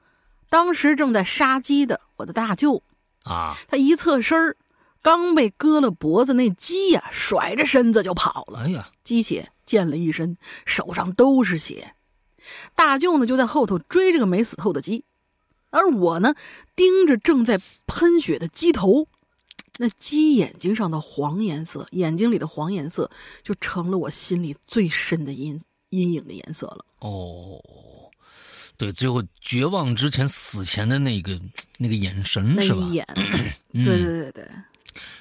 [0.49, 2.83] 当时正在杀鸡的我的大舅。
[3.23, 3.55] 啊！
[3.69, 4.57] 他一侧身儿，
[5.01, 8.59] 刚被割了脖子，那鸡呀，甩着身子就跑了。
[8.65, 11.95] 哎呀，鸡血溅了一身，手上都是血。
[12.75, 15.05] 大舅呢，就在后头追这个没死透的鸡，
[15.69, 16.35] 而我呢，
[16.75, 19.07] 盯着正在喷血的鸡头。
[19.77, 23.09] 那鸡眼睛上的黄颜色，眼睛里的黄颜色，
[23.43, 25.59] 就成了我心里最深的阴
[25.89, 26.85] 阴影的颜色了。
[26.99, 27.59] 哦。
[28.75, 31.39] 对，最后绝望之前、死前的那个
[31.77, 32.81] 那个眼神是吧？
[32.91, 33.07] 眼，
[33.71, 34.47] 对对对对。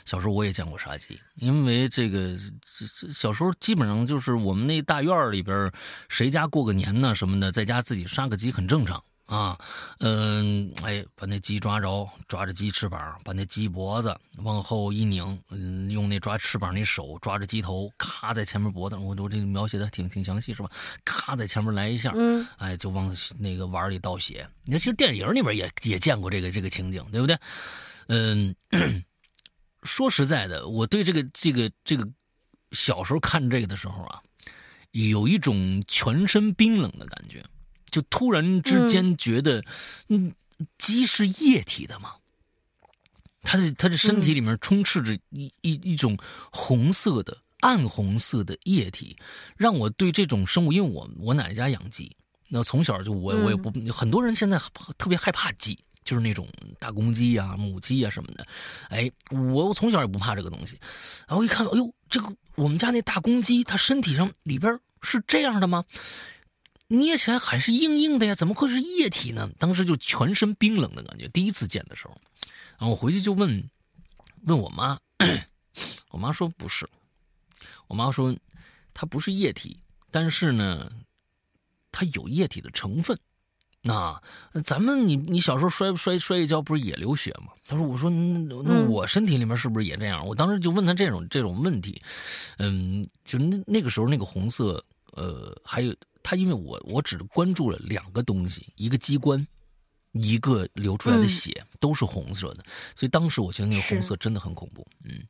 [0.06, 2.36] 小时候我也见过杀鸡，因为这个
[3.14, 5.70] 小时候基本上就是我们那大院里边，
[6.08, 9.02] 谁家过个年呢什么的，在家自己杀个鸡很正常。
[9.33, 9.59] 啊，
[10.01, 20.71] 嗯，哎，把那鸡抓着，抓着鸡翅膀，把那鸡脖子往后一拧，嗯，用那抓翅膀那手抓着鸡头，咔在前面脖子，我我这描写的挺挺详细是吧？
[21.03, 24.47] 咔在前面来一下，嗯，哎，就往那个碗里倒血。
[24.64, 27.38] 你看，其实电影里边也也见过这个这个情景，对不对？
[28.09, 28.55] 嗯，
[29.85, 32.07] 说实在的，我对这个这个这个
[32.73, 34.21] 小时候看这个的时候啊，
[34.90, 37.42] 有一种全身冰冷的感觉。
[37.92, 39.62] 就突然之间觉得，
[40.09, 40.33] 嗯，
[40.78, 42.14] 鸡是液体的吗？
[43.42, 46.16] 它的它的身体里面充斥着一一一种
[46.50, 49.16] 红色的暗红色的液体，
[49.57, 52.16] 让我对这种生物，因为我我奶奶家养鸡，
[52.48, 54.61] 那从小就我我也不很多人现在
[54.96, 58.46] 特别害怕鸡，就是那种大公鸡呀、母鸡呀什么的。
[58.88, 60.78] 哎，我从小也不怕这个东西，
[61.26, 65.85] 然后一看，哎呦，这个我们家那大公鸡，它身体上里边是这样的吗？
[66.92, 69.48] 捏起来还是硬硬的呀，怎么会是液体呢？
[69.59, 71.26] 当时就全身冰冷的感觉。
[71.28, 72.14] 第一次见的时候，
[72.76, 73.70] 然后我回去就问，
[74.44, 74.98] 问我妈，
[76.11, 76.87] 我妈说不是，
[77.88, 78.37] 我妈说
[78.92, 79.78] 它不是液体，
[80.11, 80.92] 但是呢，
[81.90, 83.18] 它有液体的成分。
[83.81, 84.20] 那
[84.62, 87.52] 咱们你你小时候摔摔摔一跤不是也流血吗？
[87.66, 90.26] 他说我说那我身体里面是不是也这样？
[90.26, 92.00] 我当时就问他这种这种问题，
[92.59, 95.94] 嗯，就那那个时候那个红色，呃，还有。
[96.22, 99.46] 他因为我我只关注了两个东西，一个机关，
[100.12, 104.87] 一个流出来的血都是红色的，所以当时我觉得那个红色真的很恐怖。
[105.04, 105.22] 嗯，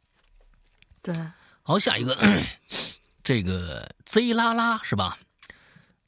[1.01, 1.17] 对。
[1.65, 2.17] 好，下一个，
[3.23, 5.17] 这个 Z 拉拉是吧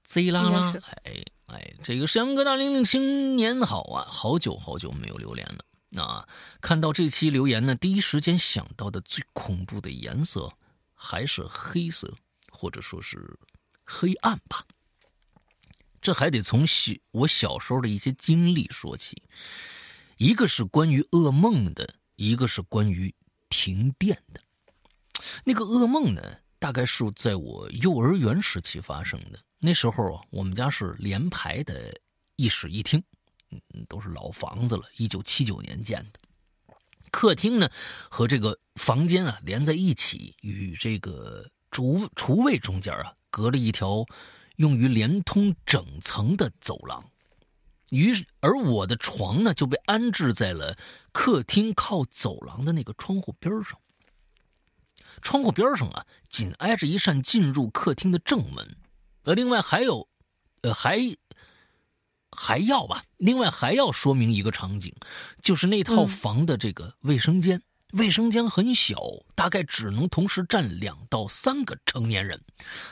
[0.02, 0.72] ？Z 拉拉，
[1.04, 4.04] 哎哎，这个山哥大玲玲新年好啊！
[4.08, 6.28] 好久好久没有留言了啊！
[6.60, 10.52] 看到这期留言呢，第一时间想到的最恐怖的颜色
[10.92, 12.12] 还是黑色，
[12.50, 13.38] 或者说是
[13.84, 14.64] 黑暗吧。
[16.04, 19.22] 这还得从小我小时候的一些经历说起，
[20.18, 23.12] 一个是关于噩梦的，一个是关于
[23.48, 24.38] 停电的。
[25.44, 26.20] 那个噩梦呢，
[26.58, 29.40] 大概是在我幼儿园时期发生的。
[29.58, 31.98] 那时候啊，我们家是连排的
[32.36, 33.02] 一室一厅，
[33.50, 36.20] 嗯，都是老房子了，一九七九年建的。
[37.10, 37.66] 客厅呢
[38.10, 44.04] 和这个房间啊连在一起，与这个厨厨卫中间啊隔了一条。
[44.56, 47.10] 用于连通整层的走廊，
[47.90, 50.76] 于是而我的床呢就被安置在了
[51.12, 53.78] 客厅靠走廊的那个窗户边上。
[55.22, 58.76] 窗户边上啊，紧挨着一扇进入客厅的正门。
[59.22, 60.08] 呃，另外还有，
[60.60, 60.98] 呃，还
[62.30, 64.94] 还要吧，另外还要说明一个场景，
[65.40, 67.62] 就是那套房的这个卫生间。
[67.94, 68.96] 卫生间很小，
[69.34, 72.40] 大概只能同时站两到三个成年人。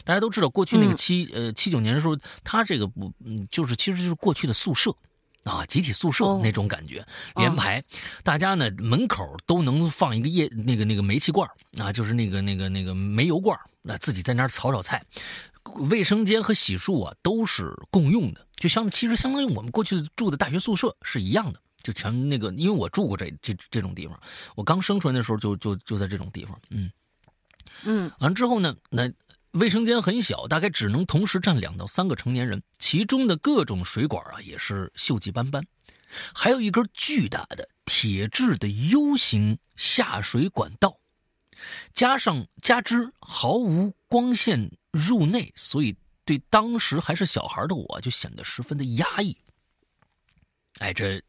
[0.04, 4.94] 大家都知道，过去那个七呃七九年的时候，他这个不嗯，就是其实就是过去的宿舍
[5.44, 7.82] 啊，集体宿舍那种感觉，连排，
[8.22, 11.48] 大家呢门口都能放一个液那个那个煤气罐
[11.78, 15.02] 啊，就是那个那个那个煤油罐那自己在那儿炒炒菜。
[15.88, 21.60] 卫生间和洗漱啊都是共用的，就相其实相当于我们过去住的大学宿舍是一样的。
[21.82, 24.20] 就全那个，因为我住过这这这种地方，
[24.54, 26.90] 我刚生出来的时候就就就在这种地方，嗯
[27.84, 29.10] 嗯，完了之后呢，那
[29.52, 35.62] 卫生间很小，大概只能同时站两到三个成年人，其中的各种水管啊也是锈迹斑斑，
[36.34, 40.98] 还有一根巨大的铁质的 U 型下水管道，
[41.92, 49.36] 加上加之毫无光线入内，所以对当时还是小孩的我就显得十分的压抑。
[50.78, 51.22] 哎，这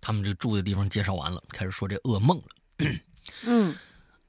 [0.00, 2.46] 他们这住的地方介绍完了，开始说这噩梦了。
[3.44, 3.76] 嗯。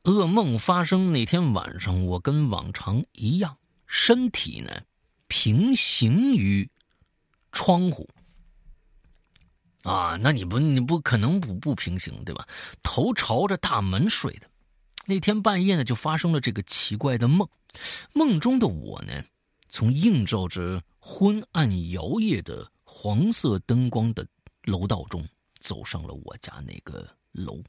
[0.04, 3.56] 噩梦发生那天晚上，我跟往常一样，
[3.86, 4.72] 身体呢
[5.28, 6.68] 平行于
[7.52, 8.10] 窗户。
[9.84, 12.48] 啊，那你不你不可能不不平行对吧？
[12.82, 14.50] 头朝着大门睡的。
[15.06, 17.48] 那天半夜呢，就发生了这个奇怪的梦。
[18.14, 19.24] 梦中的我呢，
[19.70, 24.26] 从映照着昏暗摇曳的黄色灯光的
[24.64, 25.24] 楼道中，
[25.62, 27.64] 走上了我家那个楼。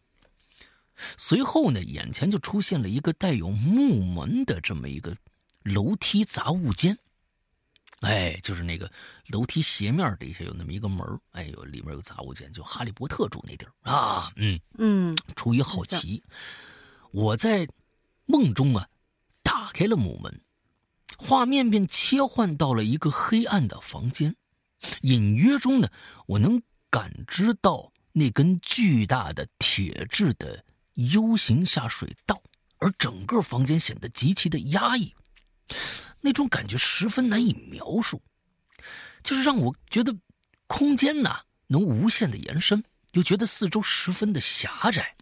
[1.17, 5.17] 随后呢，眼前就出现了一个带有木门的这么一个
[5.63, 6.97] 楼梯杂物间，
[8.01, 8.91] 哎，就是那个
[9.29, 13.73] 楼梯斜面底下有那么一个门哎呦，里面有杂物间，就哈利波特住那地儿。
[13.91, 14.61] 啊，嗯。
[14.79, 15.17] 嗯。
[15.35, 16.23] 出于好奇，
[17.11, 17.67] 我在
[18.27, 18.89] 梦中啊
[19.43, 20.41] 打开了木门，
[21.17, 24.37] 画面便切换到了一个黑暗的房间，
[25.01, 25.89] 隐约中呢，
[26.27, 26.63] 我能
[26.93, 30.63] 感知到那根巨大的铁质的。
[30.95, 32.43] U 型下水道，
[32.77, 35.15] 而整个房间显得极其的压抑，
[36.21, 38.21] 那种感觉十分难以描述，
[39.23, 40.15] 就是让我觉得
[40.67, 45.17] 空间呐能无限的延伸，又觉得四周十分的狭窄。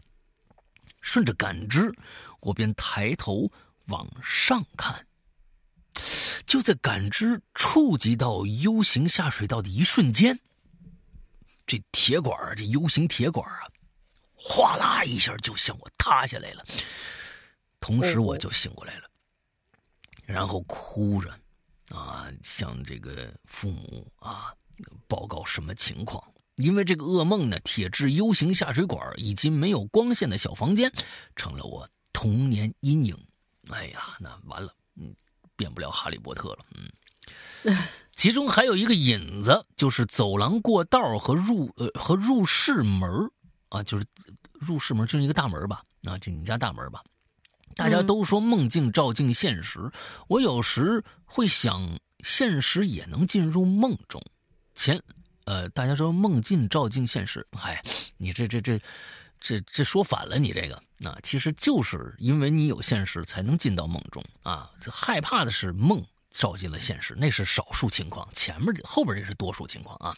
[1.00, 1.94] 顺着感知，
[2.40, 3.48] 我便抬头
[3.86, 5.06] 往上看，
[6.44, 10.40] 就在感知触及到 U 型下水道的一瞬间，
[11.70, 13.62] 这铁管这 U 型铁管啊。
[14.34, 16.64] 哗啦一下就向我塌下来了，
[17.78, 19.10] 同时我就醒过来了，
[20.24, 21.30] 然后哭着，
[21.94, 24.52] 啊，向这个父母啊
[25.06, 26.20] 报告什么情况？
[26.56, 30.90] 因为这个噩梦呢，铁质 U 型下水管以及没有光线的小房间，
[31.36, 33.16] 成了我童年阴影。
[33.70, 35.14] 哎呀，那完了，嗯，
[35.54, 36.90] 变不了哈利波特了，嗯。
[38.20, 43.08] 其中还有一个引子，就是走廊过道和入呃和入室门
[43.70, 44.04] 啊，就是
[44.52, 47.02] 入室门就是一个大门吧，啊，就你家大门吧。
[47.74, 49.90] 大家都说梦境照进现实，
[50.28, 54.22] 我有时会想，现实也能进入梦中。
[54.74, 55.02] 前，
[55.46, 57.82] 呃，大家说梦境照进现实，嗨，
[58.18, 58.78] 你这这这
[59.40, 64.70] 这这说反了，你这个，那其实就是因为你有现实才能进到梦中啊。
[64.90, 66.04] 害怕的是梦。
[66.30, 70.16] 照进了现实，那是少数情况，前面后边这是多数情况啊。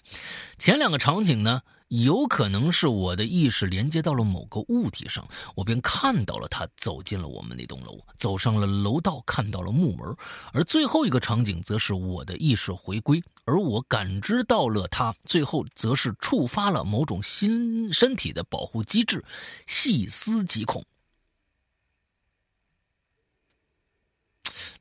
[0.59, 10.15] 前两个场景呢，有可能是我的意识连接到了某个物体上，我便看到了他走进了我们那栋楼，走上了楼道，看到了木门。
[10.53, 19.25] 而最后一个场景，则是我的意识回归，而我感知到了他，最后则是触发了某种新身体的保护机制，
[19.67, 20.85] 细思极恐。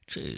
[0.05, 0.37] 这。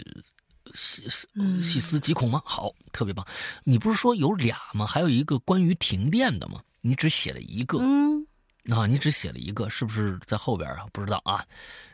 [0.74, 1.26] 细思
[1.62, 2.42] 细思极恐吗？
[2.44, 3.26] 好，特别棒。
[3.62, 4.86] 你不是说有俩吗？
[4.86, 6.60] 还有一个关于停电的吗？
[6.80, 8.26] 你只写了一个，嗯，
[8.70, 10.84] 啊，你只写了一个，是不是在后边啊？
[10.92, 11.42] 不知道啊。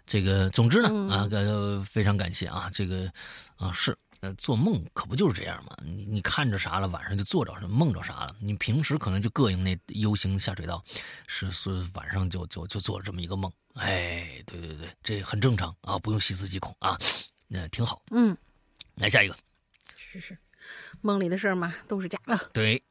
[0.06, 1.28] 这个，总之呢，啊，
[1.88, 2.68] 非常感谢啊。
[2.74, 3.08] 这个，
[3.56, 5.76] 啊，是，呃，做梦可不就是这样吗？
[5.84, 8.34] 你你看着啥了，晚上就做着什么，梦着啥了。
[8.40, 10.82] 你平时可能就膈应那 U 型下水道，
[11.28, 13.52] 是是晚上就就就做了这么一个梦。
[13.74, 16.98] 哎，对对对，这很正常啊，不用细思极恐啊，
[17.46, 18.02] 那挺好。
[18.10, 18.36] 嗯。
[18.97, 19.34] 来下一个，
[19.97, 20.38] 是是，
[21.01, 22.38] 梦里的事儿嘛，都是假的。
[22.53, 22.82] 对，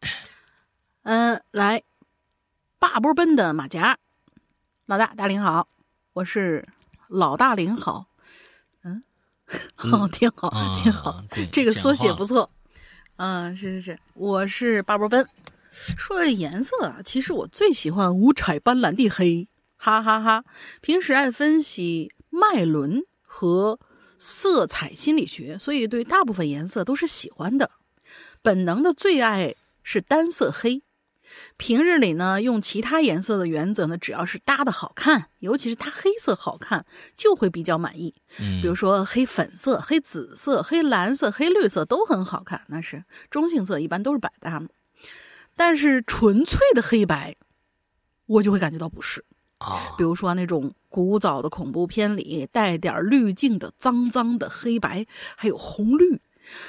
[1.03, 1.83] 嗯，来，
[2.79, 3.97] 大波奔的马甲，
[4.85, 5.67] 老大大林好，
[6.13, 6.67] 我是
[7.07, 8.07] 老大林好，
[8.83, 9.03] 嗯，
[9.75, 10.49] 好， 挺好，
[10.81, 12.51] 挺好，这个缩写不错。
[13.17, 15.27] 嗯，是是是，我是巴波奔。
[15.71, 19.47] 说的颜色啊，其实我最喜欢五彩斑斓的黑，
[19.77, 20.43] 哈哈哈。
[20.81, 23.79] 平时爱分析脉轮和。
[24.19, 27.71] 色彩心理学，所以对大部分颜色都是喜欢的。
[28.43, 30.83] 本能的最爱是单色黑。
[31.57, 38.15] 平日里呢，用其他颜色的原则呢，只要是搭的好看，尤其是搭黑色好看，就会比较满意。
[38.39, 44.61] 嗯，比如说黑粉色、黑紫色、黑蓝色、黑绿色都很好看，那是中性色，一般都是百搭。
[45.55, 47.35] 但是纯粹的黑白，
[48.25, 49.23] 我就会感觉到不适。
[49.59, 55.05] 啊，比如说那种古早的恐怖片里带点滤镜的脏脏的黑白，
[55.37, 56.19] 还有红绿，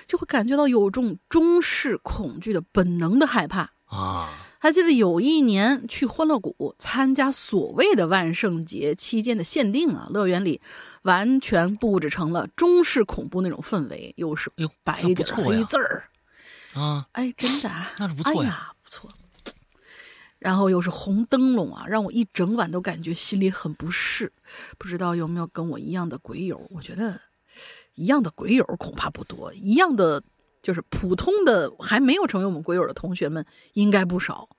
[0.07, 3.73] 就会感觉到有种中式恐惧的本能的害怕。
[3.87, 4.29] 啊。
[4.63, 10.61] 还记得有一年去欢乐谷参加所谓的万圣节期间的限定啊，乐园里
[11.01, 14.53] 完全布置成了中式恐怖那种氛围，又是
[14.85, 16.11] 白底黑字儿。
[16.75, 19.11] 啊，哎，真的那是不错呀，不错。
[20.41, 24.33] 然后又是红灯笼啊，让我一整晚都感觉心里很不适。
[24.77, 26.67] 不知道有没有跟我一样的鬼友？
[26.71, 27.21] 我觉得
[27.95, 30.21] 一样的鬼友恐怕不多，一样的。
[30.63, 34.51] 就是普通的还没有成为我们鬼友的同学们应该不少。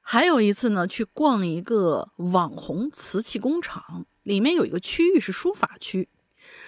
[0.00, 6.08] 还有一次呢，去逛一个网红瓷器工厂，里面有一个区域是书法区，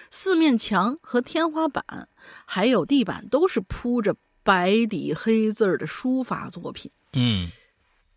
[0.09, 2.09] 四面墙和天花板
[2.47, 6.93] 还有地板都是铺着白底黑字的书法作品。
[7.15, 7.51] 嗯，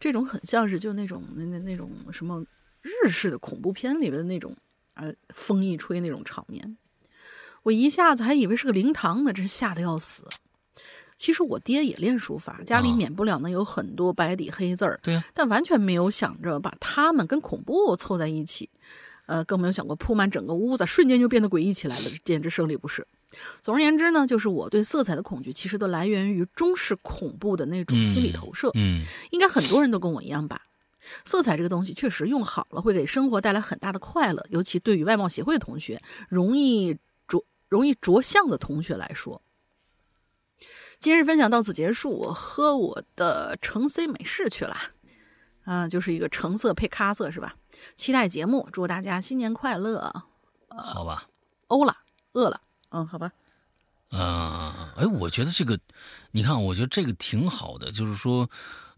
[0.06, 2.45] 这种很像是就那种那那那种什么
[2.84, 4.56] 日式的恐怖片里面的那种，
[4.93, 6.78] 呃，风一吹那种场面。
[7.64, 10.24] 我一下子还以为是个灵堂呢，真是吓得要死。
[11.18, 14.99] 其实我爹也练书法，家里免不了呢有很多白底黑字儿。
[15.01, 18.70] 对但完全没有想着把他们跟恐怖凑在一起，
[19.26, 23.08] 呃，更没有想过铺满整个屋子，瞬间就变得诡异起来了，简直生理不适。
[23.62, 28.72] 总而言之呢，就是我对色彩的恐惧，其实都来源于中式恐怖的那种心理投射。
[28.76, 30.62] 嗯，应该很多人都跟我一样吧。
[31.24, 37.44] 色彩这个东西确实用好了，会给生活带来很大的快乐，尤其对于外貌协会的同学，容易着。
[37.68, 39.42] 容易着相的同学来说，
[41.00, 42.12] 今日分享到此结束。
[42.12, 44.78] 我喝我的橙 C 美式去了，
[45.64, 47.56] 啊，就是一个橙色配咖色是吧？
[47.96, 50.14] 期待节目，祝大家新年快乐。
[50.70, 51.26] 呃好吧，
[51.68, 51.98] 欧了，
[52.34, 53.32] 饿了，嗯，好吧。
[54.12, 55.80] 嗯，哎，我觉得这个，
[56.32, 58.50] 你看，我觉得这个挺好的，就是说。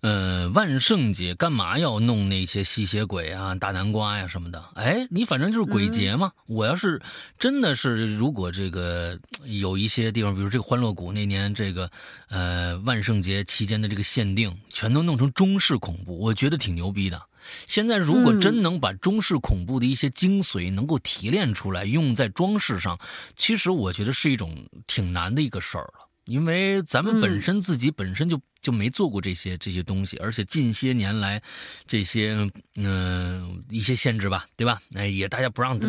[0.01, 4.63] 呃，万圣节干嘛要弄那些吸血鬼啊、大南瓜呀什么的？
[4.75, 6.31] 哎，你反正就是鬼节嘛。
[6.45, 7.01] 我要是
[7.39, 11.89] 真的是，如果这个有一些地方，比如这个欢乐谷那年这个
[12.29, 17.19] 呃万圣节期间的这个限定，全都弄成中式恐怖，我觉得挺牛逼的。
[17.67, 22.99] 现在如果真能把中式恐怖的一些精髓能够提炼出来，用在装饰上，
[23.35, 26.07] 其实我觉得是一种挺难的一个事儿了。
[26.25, 31.41] 因为咱们本身自己本身就就没做过这些这些东西，而且近些年来，
[31.85, 32.35] 这些
[32.75, 34.81] 嗯一些限制吧，对吧？
[34.93, 35.79] 哎，也大家不让，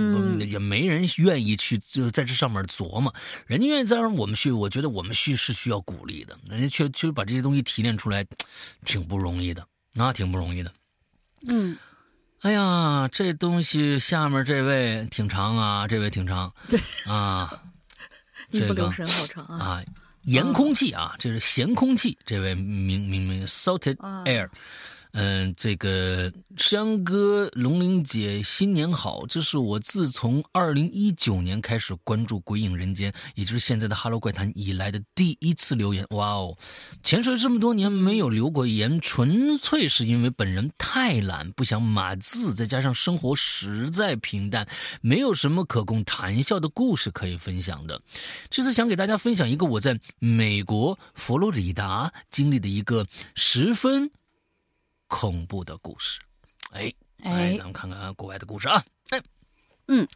[0.49, 3.13] 也没人愿意去就在这上面琢磨。
[3.49, 6.39] 人家愿意再让我们去，我觉得我们去是需要鼓励的。
[6.49, 8.25] 人家确确实把这些东西提炼出来，
[8.85, 10.73] 挺不容易的，那挺不容易的。
[11.47, 11.77] 嗯，
[12.41, 17.63] 哎呀，这东西下面这位挺长啊，这位挺长，对啊，
[18.51, 19.83] 一不留神好长啊。
[20.25, 22.19] 盐空气啊，这是咸空气。
[22.27, 24.49] 这位名名名 salted air。
[25.21, 29.27] 嗯，这个山哥、龙玲姐，新年好！
[29.27, 36.07] 这是我自从二零一九年开始关注《鬼影人间》，也就是现在的《哈喽怪谈》以来的第一次留言。
[36.11, 36.57] 哇哦，
[37.03, 44.69] 潜水这么多年没有留过言，纯粹是因为本人太懒，不想码字，再加上生活实在平淡，
[45.01, 48.01] 没有什么可供谈笑的故事可以分享的。
[48.51, 53.05] 这次想给大家分享一个我在美国佛罗里达经历的一个
[53.35, 54.13] 十分。
[55.09, 56.21] 恐怖的故事，
[56.71, 56.93] 哎
[57.25, 59.21] 哎，咱们看看国外的故事啊，哎，
[59.89, 60.07] 嗯，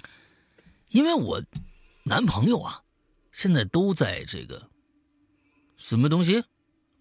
[0.91, 1.43] 因为我
[2.05, 2.83] 男朋友啊，
[3.33, 4.71] 现在都在这个
[5.77, 6.45] 什么东西。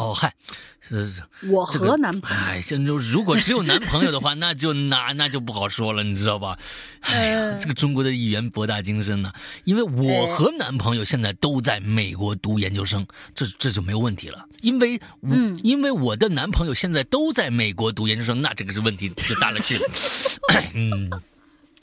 [0.01, 0.33] 哦嗨，
[0.79, 1.21] 是
[1.51, 2.43] 我和男朋友。
[2.43, 6.57] 哎，现在如果只有男朋友的话，那就那那就不好说了，你知道吧？
[7.01, 9.31] 哎呀，这个中国的语言博大精深呐。
[9.63, 14.43] 因为我和男朋友现在都在美国读研究生，这这就没有问题了。
[14.61, 19.81] 因为嗯，因为我的男朋友现在都在美国读研究生，那这个是问题就大了去了。
[20.73, 21.11] 嗯，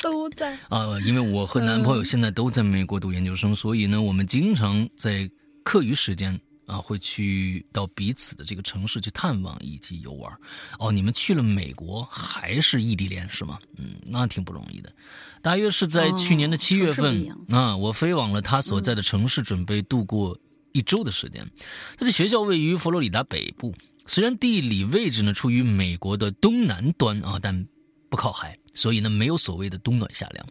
[0.03, 5.31] 都在啊，因为我和男朋友现在都在美国读研究生，所以呢，我们经常在
[5.63, 6.41] 课余时间。
[6.69, 10.31] 啊，会去到彼此的这个城市去探望以及游玩。
[10.79, 13.59] 哦，你们去了美国还是异地恋是吗？
[13.77, 14.93] 嗯，那挺不容易的。
[15.41, 20.39] 大约是在去年的七月份啊，我飞往了他所在的城市，准备度过
[20.73, 21.51] 一周的时间。
[21.97, 23.75] 他的学校位于佛罗里达北部，
[24.07, 27.67] 虽然地理位置呢处于美国的东南端啊，但
[28.11, 30.47] 不靠海，所以呢没有所谓的冬暖夏凉。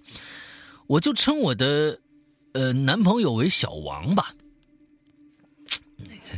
[0.87, 1.99] 我就称我的
[2.53, 4.33] 呃男朋友为小王吧。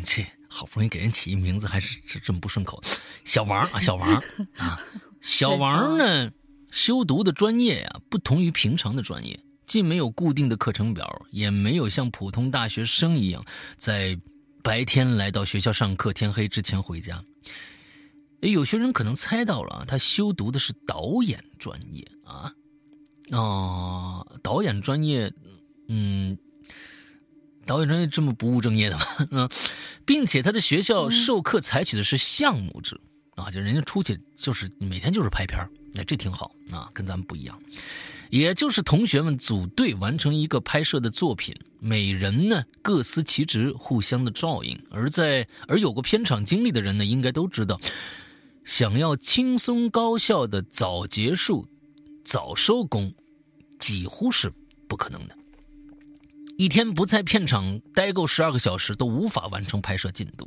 [0.03, 2.81] 这好不容易给人起一名字，还是这这么不顺口。
[3.23, 4.23] 小王啊，小王
[4.57, 4.81] 啊，
[5.21, 6.31] 小王呢，
[6.71, 13.43] 修读的专业呀，不同于平常的专业，既没有固定的课程表，也没有像普通大学生一样
[13.77, 14.19] 在
[14.63, 17.23] 白天来到学校上课，天黑之前回家。
[18.41, 22.53] 有些人可能猜到了，他修读的是导演专业啊，
[23.31, 25.31] 哦，导演专业，
[25.87, 26.37] 嗯。
[27.70, 29.05] 导演专业这么不务正业的吗？
[29.30, 29.49] 嗯，
[30.03, 32.99] 并且他的学校授课采取的是项目制，
[33.36, 37.61] 啊，就人家出去就是每天就是拍片那这挺好啊，跟咱们不一样。
[38.32, 44.80] 也就是同学们组队完成一个拍摄的作品，每人呢各司其职，互相的照应。
[44.89, 47.80] 而在而有过片场经历的人呢，应该都知道，
[48.65, 51.67] 想要轻松高效的早结束、
[52.26, 53.13] 早收工，
[53.78, 54.51] 几乎是
[54.88, 55.36] 不可能的。
[56.60, 60.45] 一天不在片场待够十二个小时，都无法完成拍摄进度。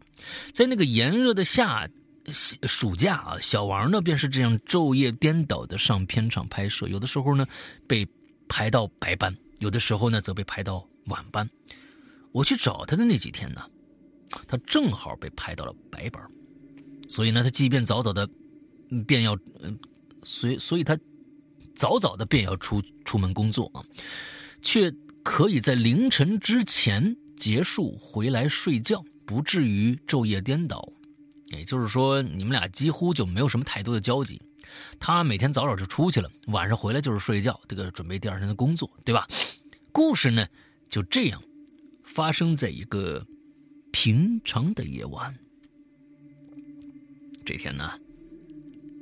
[0.53, 1.89] 在那个炎热的夏。
[2.69, 7.45] 暑假啊，小王呢便是这样昼夜颠倒的上片场拍摄，有的时候呢
[7.89, 8.07] 被
[8.47, 11.51] 排到白班，有的时候呢则被排到晚班。
[12.31, 13.61] 我去找他的那几天呢，
[14.47, 16.23] 他正好被排到了白班，
[17.09, 18.29] 所以呢他即便早早的
[19.05, 19.37] 便要，
[20.23, 20.97] 所所以他
[21.75, 23.83] 早早的便要出出门工作啊，
[24.63, 30.87] 却可以在凌晨之前结束回来睡觉，不至于昼夜颠倒。
[31.49, 34.41] 也就是说，你们俩几乎就没有什么太多的交集。
[34.99, 39.27] 他每天早早就出去了，晚上回来就是睡觉，这个准备第二天的工作，对吧？
[39.93, 40.47] 故事呢，
[40.89, 41.43] 就这样
[42.05, 43.27] 发生在一个
[43.91, 45.35] 平常的夜晚。
[47.45, 47.93] 这天呢，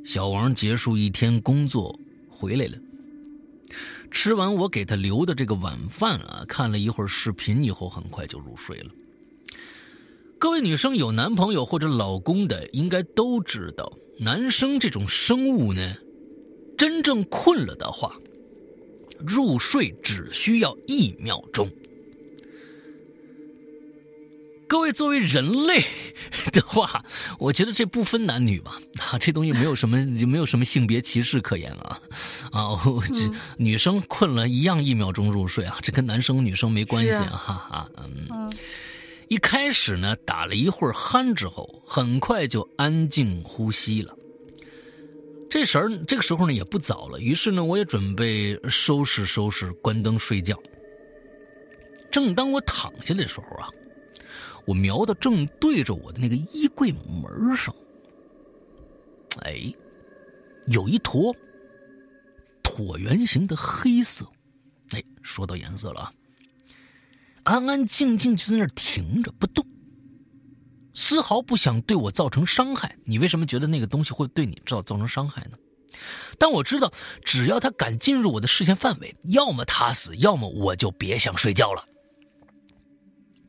[0.04, 1.96] 小王结束一天工作
[2.28, 2.76] 回来了，
[4.10, 8.90] 吃完我给他留的这个晚饭啊，看了一会儿视频以后，很快就入睡了。
[10.38, 15.94] 各位女生有男朋友或者老公的，应该都知道，男生这种生物呢，
[16.78, 18.14] 真正困了的话，
[19.18, 21.70] 入睡只需要一秒钟。
[24.70, 25.84] 各位作为人类
[26.54, 27.04] 的话，
[27.40, 29.96] 我觉得这不分男女吧，啊，这东西没有什么，
[30.28, 32.00] 没有什么性别歧视可言啊，
[32.52, 32.78] 啊，
[33.12, 38.48] 这女生困了一样一秒钟入睡啊，这跟男生女生没关系啊，哈哈，嗯。
[39.26, 44.14] 一开始呢，打了一会儿鼾之后，很快就安静呼吸了。
[45.50, 50.56] 这时儿，这个时候呢也不早了，于是呢，我也准备收拾收拾，关灯睡觉。
[52.08, 53.68] 正当我躺下的时候啊，
[54.66, 57.74] 我瞄到正对着我的那个衣柜门上，
[59.42, 59.72] 哎，
[60.66, 61.34] 有一坨
[62.62, 64.26] 椭圆形的黑色。
[64.90, 66.12] 哎，说到颜色了啊。
[67.44, 69.64] 安安静静就在那儿停着不动，
[70.94, 72.96] 丝毫不想对我造成伤害。
[73.04, 75.56] 你为什么觉得那个东西会对你造造成伤害呢？
[76.38, 76.92] 但我知道，
[77.24, 81.84] 只要他敢进入我的视线范围，要么他死，要么我就别想睡觉了。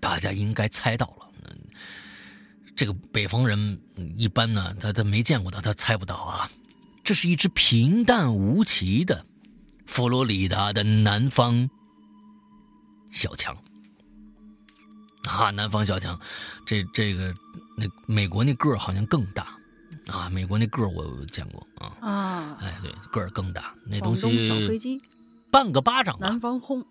[0.02, 1.30] 大家应该猜到了，
[2.76, 3.80] 这个北方人
[4.18, 6.50] 一般呢，他他没见过他，他猜不到啊。
[7.04, 9.26] 这是一只平淡无奇的
[9.86, 11.70] 佛罗里达的南方
[13.12, 13.56] 小强。
[15.24, 16.20] 啊，南方小强，
[16.66, 17.34] 这这个
[17.78, 19.56] 那美国那个儿好像更大，
[20.08, 21.96] 啊，美国那个儿我见过啊。
[22.02, 25.00] 啊，哎对，个儿更大，那东西小飞机，
[25.52, 26.84] 半个巴掌，南方轰，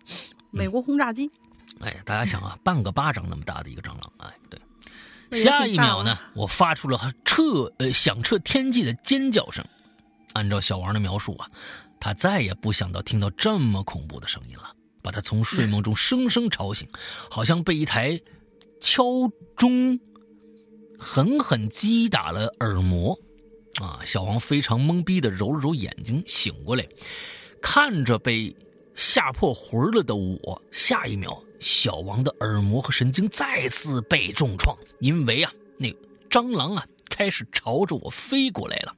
[0.49, 1.29] 美国轰炸机，
[1.79, 9.65] 哎，大家想啊，半个巴掌那么大的一个蟑螂，哎对，下一秒呢，我发出了彻呃响彻天际的尖叫声，
[10.33, 11.47] 按照小王的描述啊，
[11.99, 14.75] 他再也不想到听到这么恐怖的声音了。
[15.03, 16.87] 把他从睡梦中生生吵醒，
[17.27, 18.21] 好像被一台
[18.79, 19.03] 敲
[19.57, 19.99] 钟
[20.99, 23.17] 狠狠击打了耳膜。
[23.81, 23.99] 啊！
[24.05, 26.85] 小王非常懵逼的揉了揉眼睛，醒过来，
[27.61, 28.55] 看着被
[28.93, 30.61] 吓破魂了的我。
[30.71, 35.87] 下一秒，小王的耳膜和神经再次被重创，因为啊，那
[36.29, 38.95] 蟑螂啊开始朝着我飞过来了。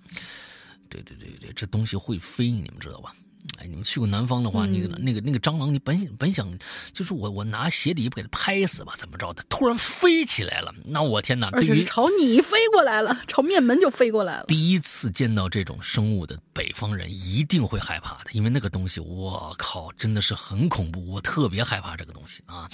[0.90, 3.14] 对对对对，这东西会飞，你们知道吧？
[3.60, 6.48] 哎，你们去过南方的话，那个那个那个蟑螂，你本本想
[6.92, 9.44] 就是我我拿鞋底给它拍死吧，怎么着的？
[9.50, 11.50] 突然飞起来了，那我天哪！
[11.52, 14.46] 而且是朝你飞过来了，朝面门就飞过来了。
[14.48, 22.68] 第一次见到这种生物的北方人一定会害怕的，因为那个东西，我靠，真的是很恐怖，我特别害怕这个东西啊！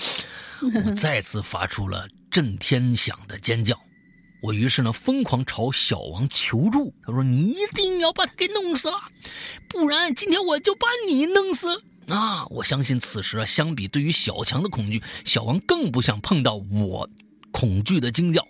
[0.85, 3.79] 我 再次发出了震天响的尖叫。
[4.41, 6.93] 我于是呢，疯狂朝小王求助。
[7.03, 8.97] 他说：“你一定要把他给弄死了，
[9.67, 12.45] 不然今天我就把你弄死。”啊！
[12.47, 17.07] 我相信此时啊，相比对于小强的恐惧，小王更不想碰到我
[17.51, 18.43] 恐惧的惊叫。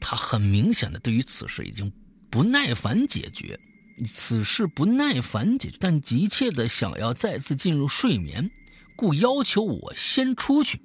[0.00, 1.92] 他很明显的对于此事已经
[2.30, 3.60] 不耐烦解决，
[4.08, 8.50] 此事不耐烦解决，但急切的想要再次进入睡眠，
[8.96, 10.80] 故要求我先出去，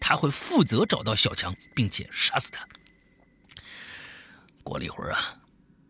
[0.00, 2.68] 他会负责找到小强，并且杀死他。
[4.68, 5.34] 过了一会儿啊，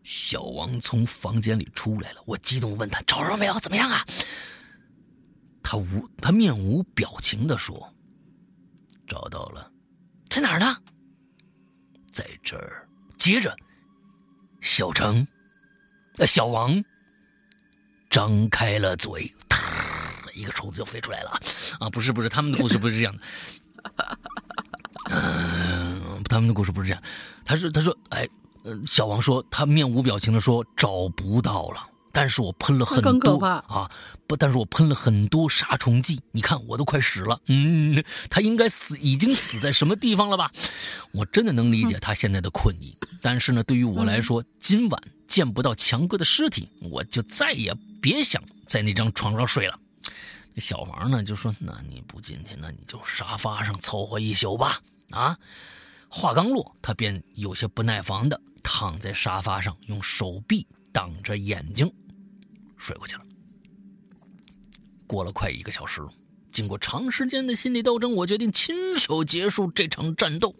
[0.03, 2.21] 小王从房间里出来了。
[2.25, 3.59] 我激动问他找着没有？
[3.59, 4.05] 怎么样啊？
[5.61, 7.93] 他无他面无表情的说
[9.05, 9.69] ：“找到了，
[10.29, 10.77] 在哪儿呢？
[12.09, 12.87] 在这儿。”
[13.19, 13.53] 接着
[14.61, 15.27] 小程，
[16.17, 16.81] 呃，小王
[18.09, 19.29] 张开了嘴，
[20.33, 21.31] 一个虫子就飞出来了。
[21.81, 23.21] 啊，不是不是，他们的故事不是这样的。
[25.09, 27.03] 嗯， 他们的故事不是这样。
[27.45, 28.27] 他说他说，哎，
[28.85, 31.87] 小王说他面无表情的说找不到了。
[32.11, 33.89] 但是我喷了很多啊，
[34.25, 37.39] 不，但是我喷了很多杀虫剂，你看我都快死了。
[37.45, 40.51] 嗯，他应该死，已经死在什么地方了吧？
[41.11, 49.79] 我真的能理解他现在的困意，但是呢，对于我来说，今晚见不到强哥的尸体，我就再也别想在那张床上睡了。
[50.57, 55.37] 小王呢就说：“那你不进去，那你就沙发上凑合一宿吧。”啊，
[56.09, 61.91] 话刚落，他便有些不耐烦的躺在沙发上，用手臂挡着眼睛。
[62.77, 63.21] 睡过去了。
[65.05, 66.01] 过了快一个小时，
[66.51, 70.55] 经过长时间的心理斗争，我决定亲手结束这场战斗。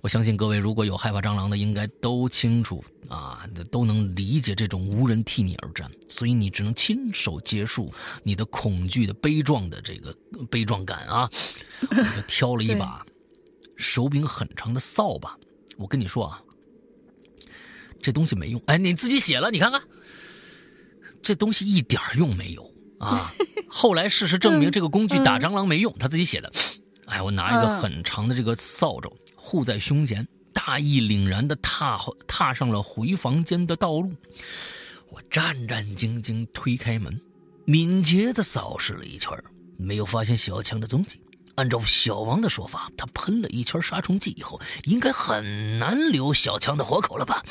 [0.00, 10.14] 我相信各位如果有害怕蟑螂的，应该都清楚啊，都能理解这种无人替你而战，所以你只能亲手结束你的恐惧的悲壮的这个
[10.50, 11.30] 悲壮感啊！
[11.90, 13.04] 我就挑了一把
[13.76, 15.36] 手柄很长的扫把。
[15.76, 16.42] 我跟你说啊，
[18.02, 18.62] 这东西没用。
[18.66, 19.80] 哎，你自己写了，你看看。
[21.20, 23.34] 这东西一点用没有啊！
[23.68, 25.92] 后来事实证明，这个工具打蟑螂没用。
[25.98, 26.50] 他自己写的。
[27.06, 34.12] 哎，我拿一个很长的这个扫帚护在胸前，大义凛然的踏踏上了回房间的道路。
[35.10, 37.20] 我战战兢兢推开门，
[37.64, 39.32] 敏捷的扫视了一圈，
[39.76, 41.20] 没有发现小强的踪迹。
[41.58, 47.44] 按照小王的说法，他喷了一圈杀虫剂以后，应该很难留小强的活口了吧？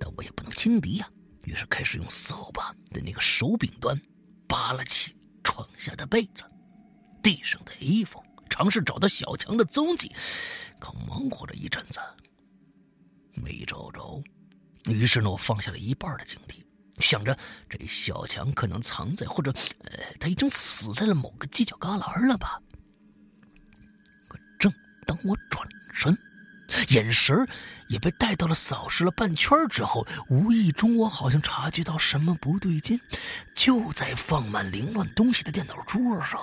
[0.00, 1.08] 但我也不能轻敌呀。
[1.44, 4.00] 于是开始用扫把的那个手柄端
[4.48, 6.42] 扒拉起床下的被子、
[7.22, 10.10] 地上的衣服，尝试找到小强的踪迹。
[10.80, 12.00] 可忙活了一阵子
[13.32, 14.20] 没找着，
[14.86, 16.64] 于是呢，我放下了一半的警惕，
[17.00, 17.38] 想着
[17.70, 19.54] 这小强可能藏在或者
[19.84, 22.60] 呃他已经死在了某个犄角旮旯了吧。
[25.02, 26.16] 可正当我转身。
[26.88, 27.46] 眼神
[27.88, 32.98] 也被带到了扫视了半圈之后，无意中我好像察觉到什么不对劲，
[33.54, 36.40] 就在放满凌乱东西的电脑桌上，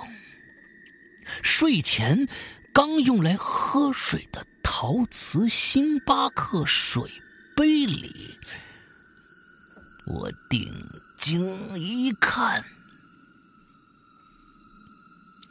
[1.42, 2.28] 睡前
[2.72, 7.02] 刚用来喝水的陶瓷星巴克水
[7.56, 8.38] 杯里，
[10.06, 10.72] 我定
[11.18, 12.64] 睛一看。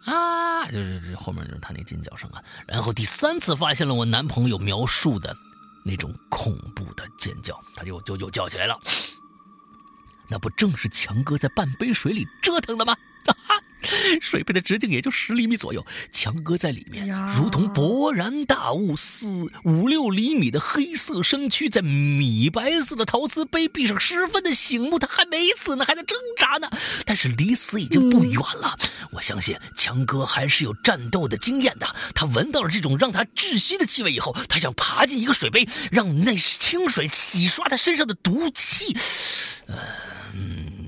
[0.05, 5.35] 啊，就是这后面就是他那尖叫声啊，然后第三次发现了我男朋友描述的
[5.83, 8.79] 那种恐怖的尖叫，他就就又叫起来了。
[10.27, 12.95] 那不正是强哥在半杯水里折腾的吗？
[13.25, 13.61] 哈哈。
[14.21, 24.99] 水杯的直径也就十厘米左右，强哥在里面如同勃然大物，四五六厘米的黑色身躯在米白色的陶瓷杯壁上十分的醒目。
[24.99, 26.69] 他还没死呢，还在挣扎呢，
[27.05, 28.77] 但是离死已经不远了。
[29.11, 31.87] 我相信强哥还是有战斗的经验的。
[32.13, 38.95] 他闻到了这种让他窒息的气味以后，他想爬进一个水杯，让那清水洗刷他身上的毒气。
[39.67, 39.75] 嗯，
[40.33, 40.78] 那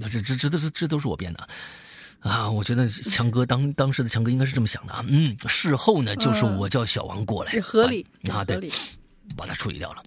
[0.00, 1.48] 这这这这这都是我编的。
[2.20, 5.04] 啊，我觉得强哥当当时的强哥应该是这么想的啊。
[5.06, 8.70] 嗯，事后呢，就是我叫小王过来，合理啊，对，
[9.36, 10.02] 把他处理掉了。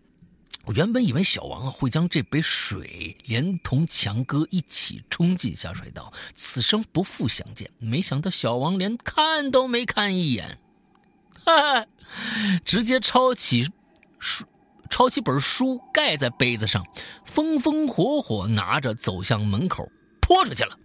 [0.65, 7.69] 我原本以为小王啊会将这杯水连同强哥一起冲进下水道，此生不复相见。
[7.79, 10.59] 没想到小王连看都没看一眼，
[11.45, 11.85] 哈哈，
[12.65, 13.71] 直接抄起
[14.19, 14.45] 书，
[14.89, 16.85] 抄起本书盖在杯子上，
[17.25, 19.87] 风风火火拿着走向门口，
[20.21, 20.77] 泼出去了。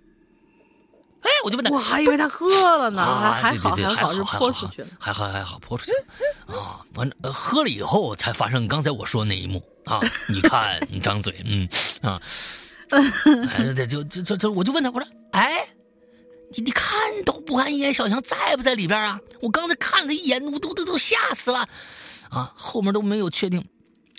[1.23, 5.93] 哎，我就问他，我还以为他喝了呢，啊还好还好是泼出去了，还好还好泼出去
[6.47, 6.85] 了啊！
[6.97, 10.01] 完了，喝了以后才发生刚才我说那一幕啊！
[10.29, 11.67] 你看，你张嘴，嗯
[12.03, 12.21] 啊，
[12.91, 15.67] 哎，就就就就我就问他，我说，哎，
[16.55, 16.93] 你你看
[17.25, 19.19] 都不看一眼小强在不在里边啊？
[19.41, 21.67] 我刚才看了他一眼，我都都都吓死了
[22.29, 22.53] 啊！
[22.55, 23.67] 后面都没有确定。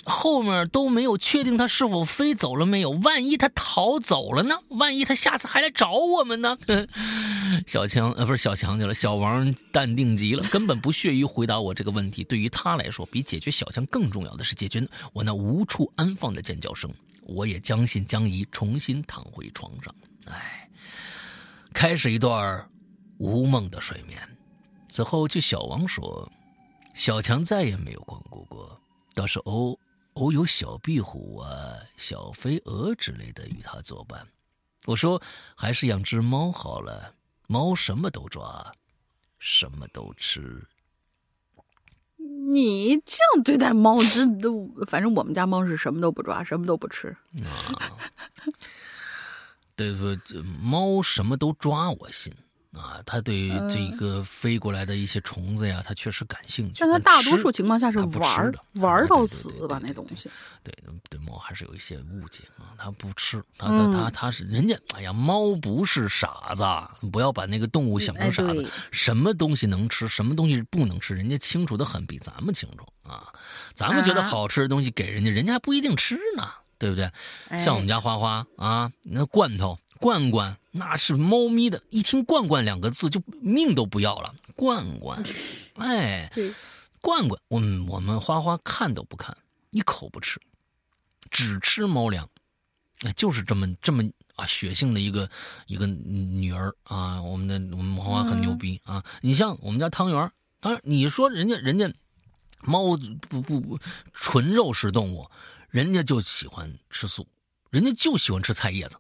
[0.05, 2.91] 后面都没有确定他是否飞走了没有？
[2.91, 4.59] 万一他逃走了呢？
[4.69, 6.57] 万一他下次还来找我们呢？
[7.65, 8.93] 小强呃，不是小强去了。
[8.93, 12.23] 小王淡定极了，根本不屑于回答我这个问题。
[12.23, 16.89] 对于他来说，比解决小强更重要的是解决我那无处安放的尖叫声。
[17.23, 19.93] 我也将信将疑，重新躺回床上。
[20.27, 20.69] 哎，
[21.73, 22.67] 开始一段
[23.17, 24.19] 无梦的睡眠。
[24.87, 26.31] 此后，据小王说，
[26.93, 28.79] 小强再也没有光顾过，
[29.15, 29.79] 倒是偶。
[30.15, 34.25] 偶有小壁虎啊、小飞蛾之类的与他作伴。
[34.85, 35.21] 我说
[35.55, 37.13] ：“还是养只猫好了，
[37.47, 38.71] 猫什么都抓，
[39.39, 40.65] 什么都吃。”
[42.47, 47.09] 你这样对待猫，这都反正我们家猫是什么都不抓，什么都不吃。
[47.43, 47.75] 啊，
[49.75, 50.15] 对不？
[50.61, 52.33] 猫什么都抓，我信。
[52.75, 56.81] 啊，它对这个飞过来的一些虫子呀，它确实感兴趣。
[56.81, 60.29] 但它大多数情况下是玩的，玩到死吧那东西。
[60.63, 60.73] 对
[61.09, 64.77] 对，猫还是有一些误解啊，它不吃，它它它它是人家。
[64.93, 66.63] 哎呀，猫不是傻子，
[67.09, 68.69] 不要把那个动物想成傻子。
[68.91, 73.31] 什么东西能吃，什么东西不能吃，人家清楚的很，比咱们清楚啊。
[73.73, 76.47] 咱们觉得好吃的东西给人家，人家还不一定吃呢，
[76.77, 77.09] 对不对？
[77.57, 79.77] 像我们家花花啊，那罐头。
[79.99, 84.35] 罐罐那是猫咪的，一听“罐罐”两个字就命都不要了。
[84.55, 85.23] 罐罐，
[85.75, 86.29] 哎，
[87.01, 89.35] 罐罐，我们我们花花看都不看，
[89.71, 90.39] 一口不吃，
[91.31, 92.29] 只吃猫粮，
[93.03, 94.03] 哎，就是这么这么
[94.35, 95.29] 啊血性的一个
[95.67, 97.21] 一个女儿啊。
[97.21, 99.03] 我们的我们花花很牛逼啊。
[99.21, 101.91] 你像我们家汤圆，当然你说人家人家
[102.61, 102.97] 猫
[103.29, 103.79] 不不不
[104.13, 105.29] 纯肉食动物，
[105.69, 107.25] 人家就喜欢吃素，
[107.69, 108.97] 人家就喜欢吃菜叶子。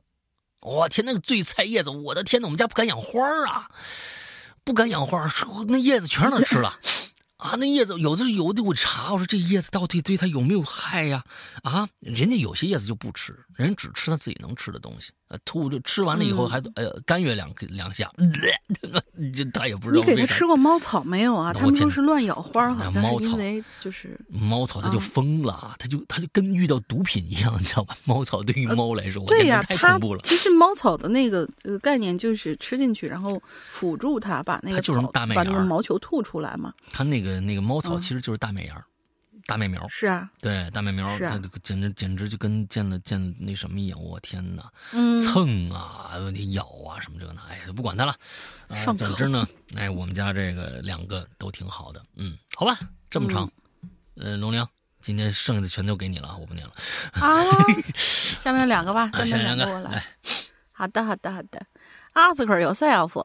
[0.65, 3.69] 我天，那个醉菜叶子，我的天呐，我们家不敢养花啊，
[4.63, 5.31] 不敢养花，
[5.67, 6.79] 那叶子全让它吃了。
[7.37, 11.23] 啊，那叶子有的有的我查，我说这叶子到底对它有没有害呀？
[11.61, 15.11] 啊，人家有些叶子就不吃，人只吃他自己能吃的东西。
[15.27, 18.11] 呃，吐就吃完了以后还呃干哕两两下，
[19.35, 19.99] 这他也不知道。
[19.99, 21.51] 你给他吃过猫草没有啊？
[21.51, 27.95] 他们都是乱咬花，好像是因为就是猫草，它就疯了，它就它就跟遇到毒品一样，你知道吧？
[28.05, 30.19] 猫草对于猫来说，对呀，太恐怖了。
[30.23, 36.71] 其实猫草的那个呃概念就是吃进去，然后辅助它把那个草把那个毛球吐出来嘛。
[36.91, 38.85] 它那个那个猫草其实就是大麦芽。
[39.47, 48.15] 大麦苗是啊，对大麦苗，它简直简直就跟见了见那什么一样，我天哪，嗯，蹭啊，你咬啊什么这个那，哎，不管它了。
[48.73, 52.75] 上总之呢，哎，我们家这个两个都挺好的，嗯，好吧，
[53.09, 53.47] 这么长，
[54.15, 54.67] 呃，龙玲，
[54.99, 56.73] 今天剩下的全都给你了，我不念了。
[57.13, 57.43] 啊，
[57.93, 60.03] 下面两个吧，下面两个我来。
[60.71, 61.63] 好的，好的，好的。
[62.13, 63.23] 阿斯克有 self，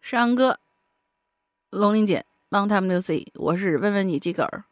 [0.00, 0.58] 山哥，
[1.70, 4.64] 龙玲姐，long time no see，我是问问你几个儿。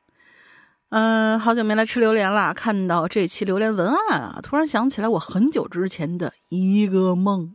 [0.90, 2.52] 嗯，好久没来吃榴莲了。
[2.52, 7.54] 看到这期榴莲文案啊，突然想起来我很久之前的一个梦。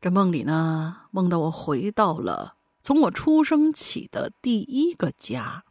[0.00, 5.62] 这梦里呢，梦到我回到了从我出生起的第一个家。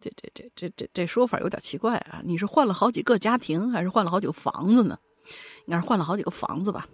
[0.00, 2.22] 这这这这这这说法有点奇怪啊！
[2.24, 4.96] 你是换了好几个家庭，还是换了好几个房子呢？
[5.66, 6.86] 应该是换了好几个房子吧？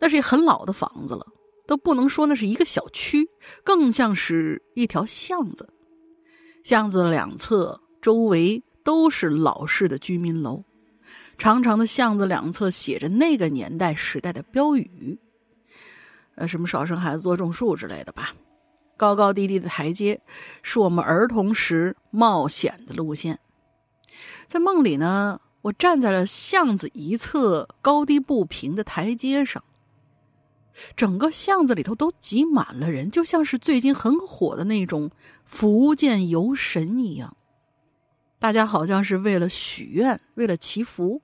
[0.00, 1.24] 那是一很老的房子了，
[1.68, 3.30] 都不能说那是一个小区，
[3.62, 5.72] 更像是一条巷子。
[6.68, 10.64] 巷子两侧周围都是老式的居民楼，
[11.38, 15.18] 长长的巷子两侧写着那个年代时代的标语，
[16.34, 18.34] 呃，什么少生孩子多种树之类的吧。
[18.98, 20.20] 高高低低的台阶
[20.62, 23.38] 是我们儿童时冒险的路线。
[24.46, 29.64] 在梦里呢，我站在了巷子一侧高低不平的台阶上，
[30.96, 35.10] 整个巷子里头都挤满了人，就像是最近很火的那种。
[35.50, 37.34] 福建游神一样，
[38.38, 41.22] 大家好像是为了许愿，为了祈福，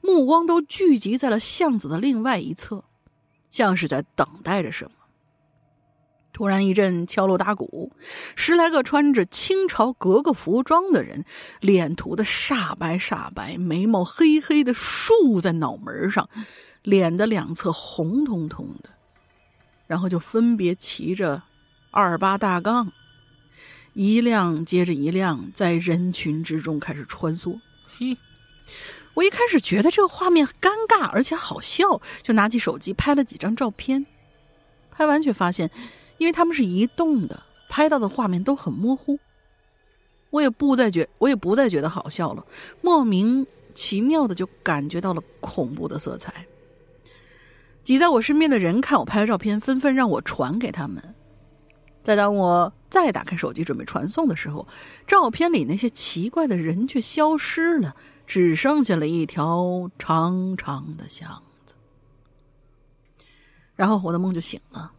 [0.00, 2.84] 目光都聚集在了巷子的另外一侧，
[3.50, 4.92] 像是在等待着什么。
[6.32, 7.92] 突然一阵敲锣打鼓，
[8.36, 11.26] 十来个穿着清朝格格服装的人，
[11.60, 16.30] 脸涂的煞白煞白，眉毛黑黑的竖在脑门上，
[16.88, 18.88] 脸的两侧红彤彤的，
[19.86, 21.42] 然后就分别骑着
[21.90, 22.90] 二八大杠。
[23.92, 27.60] 一辆接着一辆，在人群之中开始穿梭。
[27.86, 28.16] 嘿，
[29.12, 34.06] 我一开始觉得这个画面尴尬而且好笑，就拿起手机拍了几张照片。
[34.90, 35.70] 拍完却发现，
[36.16, 39.18] 因为他们是移动的，拍到的画面都很模糊。
[40.30, 42.46] 我也不再觉，我也不再觉得好笑了，
[42.80, 46.46] 莫名其妙的就感觉到了恐怖的色彩。
[47.88, 51.02] 挤在我身边的人看我拍的照片，纷纷让我传给他们。
[52.02, 54.68] 再当我再打开手机准备传送的时候，
[55.06, 61.74] 照片里那些奇怪的人却消失了，只剩下了一条长长的巷子。
[63.74, 64.92] 然后我的梦就醒了。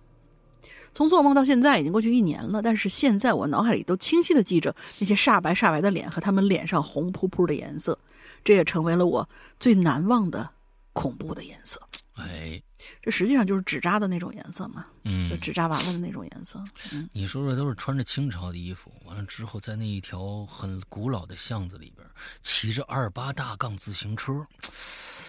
[0.92, 8.00] 从做梦到现在已经过去一年了，但是现在我脑海里都清晰的记着那些煞白煞白的脸和他们脸上红扑扑的颜色，
[8.44, 9.30] 这也成为了我
[9.60, 10.50] 最难忘的
[10.94, 11.80] 恐怖的颜色。
[12.16, 12.60] 哎。
[13.02, 16.64] 这实际上就是纸扎的那种颜色嘛，嗯，就纸扎娃娃的那种颜色。
[17.12, 22.08] 你说说，都是穿着清朝的衣服，完了之后在那一条很古老的巷子里边，
[22.42, 24.46] 骑着二八大杠自行车，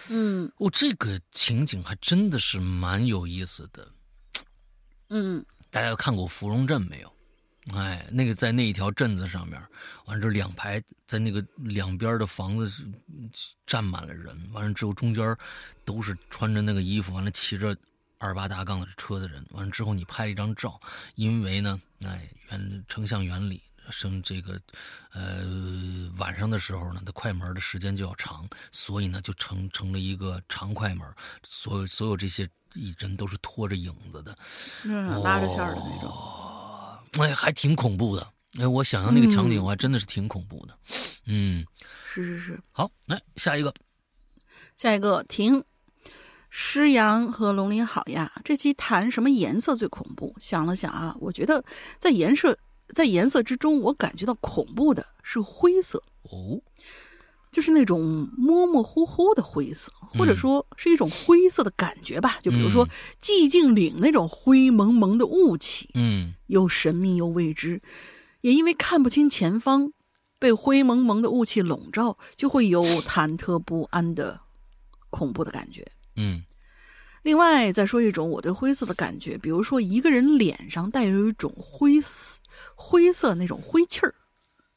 [0.09, 3.87] 嗯，哦，这个情景还真的是蛮有意思的。
[5.09, 7.13] 嗯，大家看过芙蓉镇没有？
[7.73, 9.61] 哎，那个在那一条镇子上面，
[10.05, 12.83] 完了这两排在那个两边的房子是
[13.65, 15.37] 站满了人，完了之后中间
[15.85, 17.77] 都是穿着那个衣服，完了骑着
[18.17, 20.79] 二八大杠的车的人，完了之后你拍一张照，
[21.15, 23.61] 因为呢，哎，原成像原理。
[23.89, 24.61] 生这个，
[25.11, 31.05] 呃，晚上的时候呢，它快门的时间就要长，所以呢，就成成了一个长快门。
[31.43, 32.47] 所有所有这些
[32.99, 34.37] 人都是拖着影子的，
[34.85, 36.50] 嗯，拉着线的那种。
[37.19, 38.27] 哎，还挺恐怖的。
[38.59, 40.77] 哎，我想象那个场景，我还真的是挺恐怖的。
[41.25, 41.65] 嗯，
[42.05, 42.59] 是是是。
[42.71, 43.73] 好，来下一个，
[44.75, 45.63] 下一个停。
[46.49, 50.35] 诗阳和龙鳞好呀，这期谈什么颜色最恐怖？
[50.39, 51.63] 想了想啊，我觉得
[51.99, 52.57] 在颜色。
[52.93, 56.59] 在颜色之中，我感觉到恐怖的是灰色哦，
[57.51, 62.37] 就是那种模模糊糊的灰色，或者说是一种灰色的感觉吧。
[62.41, 62.87] 就比如说
[63.21, 67.81] 寂静岭那种灰蒙蒙的雾气，嗯，又神秘又未知，
[68.41, 69.91] 也因为看不清前方，
[70.39, 74.39] 被灰蒙蒙的雾气笼罩，就会有忐忑不安的
[75.09, 75.85] 恐怖的感觉。
[76.15, 76.43] 嗯。
[77.23, 82.41] 另外再说一种我对灰色的感觉，比如说一个人脸上带有一种灰色、
[82.73, 84.15] 灰色那种灰气儿，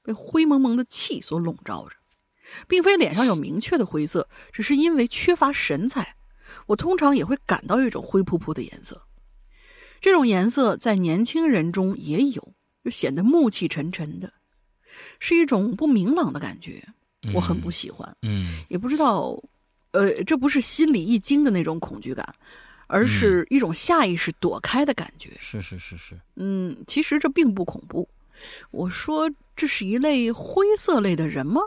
[0.03, 1.97] 被灰蒙蒙的气所笼罩着，
[2.69, 6.17] 并非脸上有明确的灰色，只是因为缺乏神采，
[6.67, 9.03] 我通常也会感到一种灰扑扑的颜色。
[10.01, 14.33] 这种颜色在年轻人中也有，就显得暮气沉沉的，
[15.19, 16.87] 是一种不明朗的感觉，
[17.35, 18.17] 我很不喜欢。
[18.23, 19.43] 嗯，也不知道。
[19.93, 22.35] 呃，这不是心里一惊的那种恐惧感，
[22.89, 25.31] 而是一种下意识躲开的感觉。
[25.39, 28.09] 是是是是，嗯，其实这并不恐怖。
[28.73, 31.61] 我说这是一类灰色类的人吗？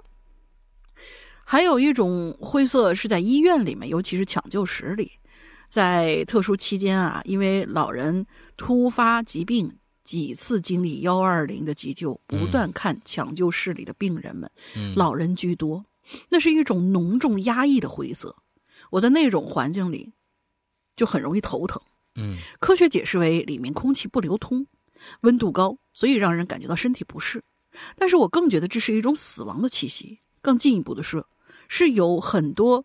[1.49, 5.13] 还有一种灰色是在医院里面，尤其是抢救室里，
[5.69, 8.27] 在特殊期间啊，因为老人
[8.57, 9.71] 突发疾病，
[10.03, 14.51] 几次经历幺二零的急救，不断看抢救室里的病人们，
[14.97, 15.85] 老人居多。
[16.27, 18.35] 那是一种浓重压抑的灰色，
[18.89, 20.11] 我在那种环境里
[20.97, 21.81] 就很容易头疼。
[22.15, 24.67] 嗯，科学解释为里面空气不流通，
[25.21, 27.41] 温度高，所以让人感觉到身体不适。
[27.95, 30.19] 但是我更觉得这是一种死亡的气息。
[30.39, 31.25] 更进一步的是，
[31.67, 32.83] 是有很多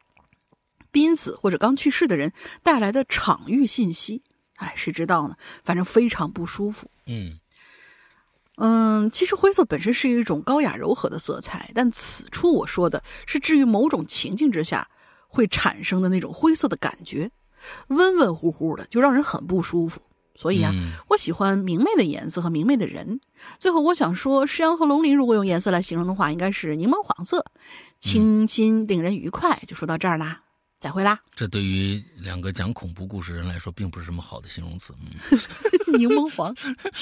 [0.90, 4.22] 濒死或者刚去世的人带来的场域信息。
[4.56, 5.36] 哎，谁知道呢？
[5.64, 6.90] 反正非常不舒服。
[7.06, 7.38] 嗯。
[8.58, 14.88] 嗯，其实灰色本身是一种高雅柔和的色彩，但此处我说的是至于某种情境之下
[15.26, 17.30] 会产生的那种灰色的感觉，
[17.88, 20.02] 温温乎乎的，就让人很不舒服。
[20.34, 20.72] 所以啊，
[21.08, 23.20] 我喜欢明媚的颜色和明媚的人。
[23.58, 27.44] 最后，我想说，诗阳和龙鳞如果用颜色来形容的话，应该是柠檬黄色，
[28.02, 29.58] 清新，令人愉快。
[29.66, 30.40] 就说到这儿啦。
[30.78, 31.16] 再会啦！
[31.36, 34.92] 这对于两个讲恐怖故事人来说，并不是什么好的形容词。
[35.00, 35.08] 嗯，
[35.96, 36.52] 柠檬黄。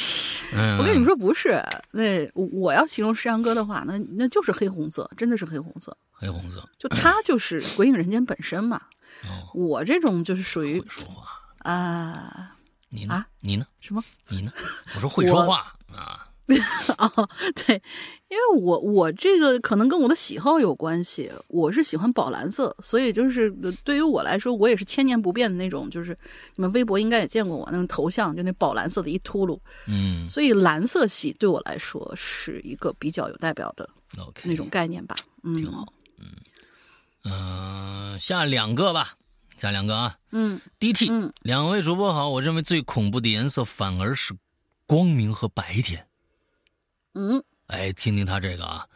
[0.79, 1.65] 我跟你们说，不是。
[1.91, 5.97] 那我要形容石阳哥的话，那那就是黑红色，真的是黑红色。
[6.13, 8.83] 黑红色，就他就是鬼影人间本身嘛。
[9.25, 11.25] 哦，我这种就是属于会说话
[11.61, 12.55] 啊。
[12.91, 13.25] 你呢？
[13.41, 13.65] 你呢？
[13.81, 14.05] 什么？
[14.29, 14.53] 你呢？
[14.95, 16.27] 我说会说话啊。
[16.99, 17.81] 哦，对，
[18.29, 23.51] 因为我我这个可能跟我的喜好有关系，我是喜欢宝蓝色，所以就是
[23.85, 26.17] 对于我来说，我也是千年不变的那种，就是
[26.57, 33.89] 你们微博应该也见过我那种头像，就那宝蓝色的一秃噜，嗯，所以蓝色系对我来说是一个比较有代表的
[34.19, 35.87] ，OK，那种概念吧，嗯，挺好，
[36.19, 36.27] 嗯，
[37.25, 39.15] 嗯，下两个吧，
[39.57, 44.35] 下两个啊，嗯，DT，嗯，两位主播好，我认为最恐怖的颜色反而是
[44.87, 46.07] 光明和白天。
[47.15, 48.87] 嗯，哎，听听他这个啊，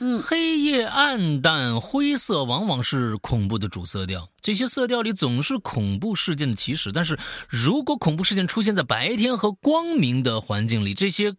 [0.00, 6.90] 嗯，黑夜暗淡灰色往往是恐怖的主色调，这些色调里总是恐怖事件的起始。
[6.90, 7.18] 但是
[7.48, 11.34] 如果恐怖事件出现在白天和光明的环境里，这些，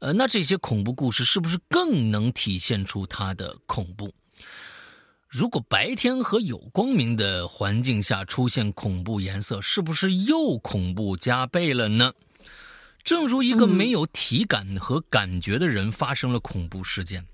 [0.00, 4.12] 呃，那这些恐怖故事是不是更能体现出它的恐怖？
[5.28, 12.12] 如果白天和有光明的环境下出现恐怖颜色，是不是又恐怖加倍了呢？
[13.04, 17.26] 正如一个没有体感和感觉的人发生了恐怖事件，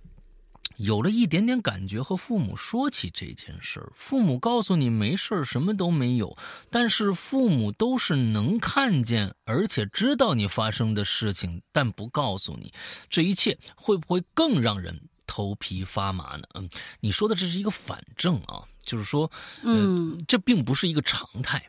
[0.76, 6.36] 有了一点点感觉和父母说起这件事儿，父母告诉你没事儿，什么都没有，
[6.70, 12.72] 但是父母都是能看见而且知道你发生的事情，但不告诉你，
[13.10, 16.44] 这一切会不会更让人头皮发麻呢？
[16.54, 16.68] 嗯，
[17.00, 19.30] 你说的这是一个反证啊，就是说，
[19.62, 21.68] 嗯，这并不是一个常态。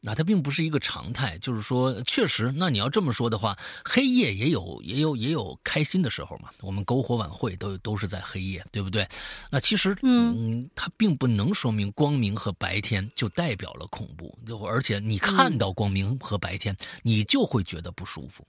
[0.00, 6.50] 那它并不是一个常态，就是说，确实，那你要这么说的话，黑夜也有也有也有开心的时候嘛。
[6.60, 9.08] 我们篝火晚会都都是在黑夜，对不对？
[9.50, 18.46] 那其实，嗯，它并不能说明光明和白天就代表了恐怖，就而且你看到光明和白天，你就会觉得不舒服，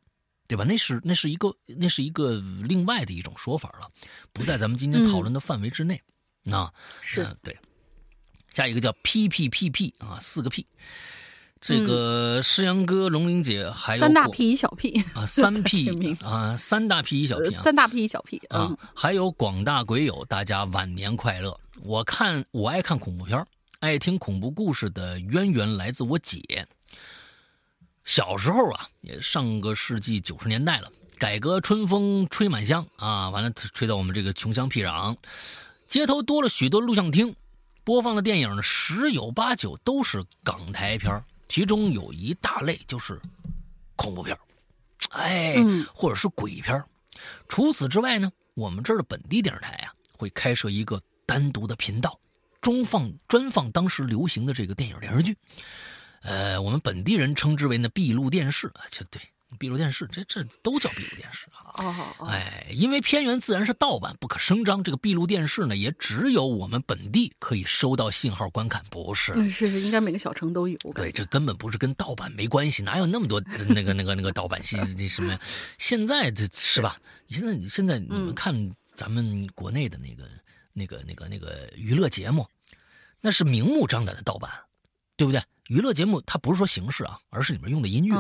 [0.48, 0.64] 对吧？
[0.64, 3.90] 那是那是一个那是一个另外的一种说法了，
[4.32, 6.00] 不在咱们今天讨论的范围之内。
[6.44, 6.72] 那
[7.02, 7.58] 是对。
[8.54, 10.66] 下一个叫 P P P P 啊，四个 P。
[11.60, 21.60] 这个诗阳哥、龙玲姐还有 三大 P 一小 P 啊，三 P 啊，三大 P 一小 P，三大 P 一小 P 啊，还有广大鬼友，大家晚年快乐。
[21.82, 23.46] 我看我爱看恐怖片，
[23.80, 26.68] 爱听恐怖故事的渊源来自我姐。
[28.06, 35.16] 小时候啊，也上个世纪九十年代了，改革春风吹满乡啊，完了吹到我们这个穷乡僻壤，
[35.88, 37.36] 街头多了许多录像厅，
[37.84, 43.20] 播放的电影呢，十有八九都是港台片其中有一大类就是
[43.96, 44.38] 恐怖片
[45.12, 45.56] 哎，
[45.94, 46.84] 或者是鬼片
[47.48, 52.20] 除此之外呢，我们这儿的本地电视台啊，会开设一个单独的频道，
[52.62, 55.38] 中放专放当时流行的这个电影电视剧。
[56.22, 59.22] 呃，我们本地人称之为呢闭路电视啊，就对。
[59.58, 62.14] 闭路电视，这这都叫闭路电视啊！
[62.20, 64.84] 哦，哎，因为片源自然是盗版，不可声张。
[64.84, 69.34] 这个闭路电视呢，也只有我们本地可以收到信号观看，不是？
[69.50, 70.78] 是是，应该每个小城都有。
[70.94, 75.40] 对，这根本不是跟盗版没关系，哪有那么多那个那个那个盗版戏 那什么呀？
[75.78, 76.98] 现在的是吧？
[77.28, 78.54] 你现在你现在你们看
[78.96, 80.26] 咱们国内的那个
[80.74, 82.46] 那个那个那个娱乐节目，
[83.22, 84.52] 那是明目张胆的盗版，
[85.16, 85.42] 对不对？
[85.68, 88.16] 娱乐节目它不是说形式啊，而是里面用的音乐。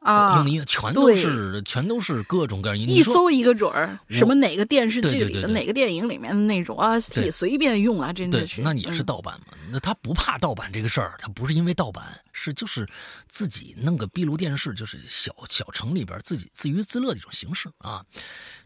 [0.00, 3.98] 啊，用的音乐全都是，全都是各种各样音乐，一搜一个准儿。
[4.08, 8.62] 什么哪个电视剧里的哪个电影里面的那种 OST，随便用啊，真的是。
[8.62, 9.54] 那也是盗版嘛？
[9.70, 12.86] 那他不怕盗版这个事儿，他不是因为盗版，是就是
[13.28, 18.04] 自己弄个闭路电视，就是小小城里边自己自娱自乐的一种形式啊。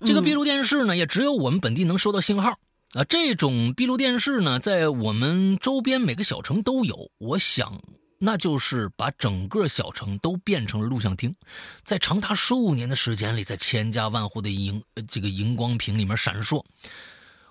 [0.04, 2.58] 这个闭路电视呢，也只有我们本地能收到信号
[2.92, 3.02] 啊。
[3.04, 7.10] 这种闭路电视呢，在我们周边每个小城都有。
[7.18, 7.80] 我想。
[8.24, 11.34] 那就是把整个小城都变成了录像厅，
[11.82, 16.64] 在长达数年的时间里，在千家万户的荧这个荧光屏里面闪烁。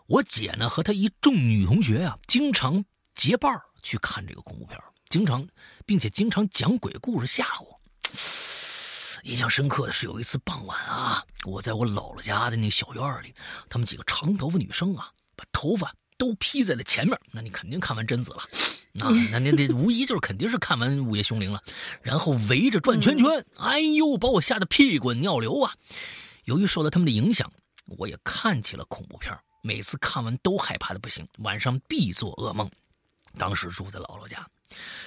[0.07, 3.53] 我姐呢和她一众女同学啊，经常结伴
[3.83, 5.45] 去看这个恐怖片，经常
[5.85, 7.81] 并且经常讲鬼故事吓我。
[9.23, 13.35] 印象深刻的是有一次傍晚啊，我在我姥姥家的那个小院里，
[13.67, 18.43] 她们几个长头发女生啊，把头发都披在了前面，那你肯定看完贞子了。
[18.93, 21.61] 那那那那无疑就是肯定是看完《午夜凶铃》了，
[22.01, 23.25] 然后围着转圈圈，
[23.57, 25.73] 哎呦，把我吓得屁滚尿流啊！
[26.43, 27.49] 由于受到他们的影响，
[27.97, 29.33] 我也看起了恐怖片，
[29.63, 32.69] 每次看完都害怕的不行，晚上必做噩梦。
[33.37, 34.45] 当时住在姥姥家，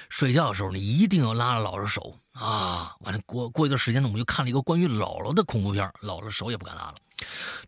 [0.09, 2.95] 睡觉的时候你，一定要拉着姥姥手啊。
[3.01, 6.95] 完了过过一段时间呢，我们就看了一个关于姥姥的恐怖片，姥姥手也不敢拉了。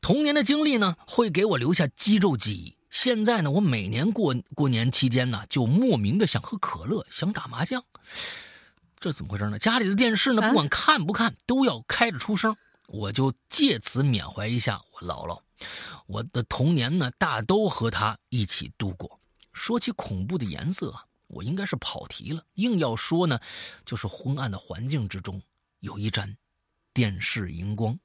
[0.00, 2.75] 童年的经历呢，会给我留下肌肉记忆。
[2.90, 7.84] 现在呢，我每年过过年期间呢，就莫名的想喝可乐，想打麻将，
[8.98, 9.58] 这怎么回事呢？
[9.58, 12.56] 家里的电视呢，不管看不看都要开着出声，
[12.86, 15.40] 我就借此缅怀一下我姥姥。
[16.06, 19.20] 我的童年呢，大都和她一起度过。
[19.52, 22.44] 说起恐怖的颜色啊，我应该是跑题了。
[22.54, 23.38] 硬要说呢，
[23.84, 25.42] 就是昏暗的环境之中
[25.80, 26.36] 有一盏
[26.94, 27.98] 电视荧光，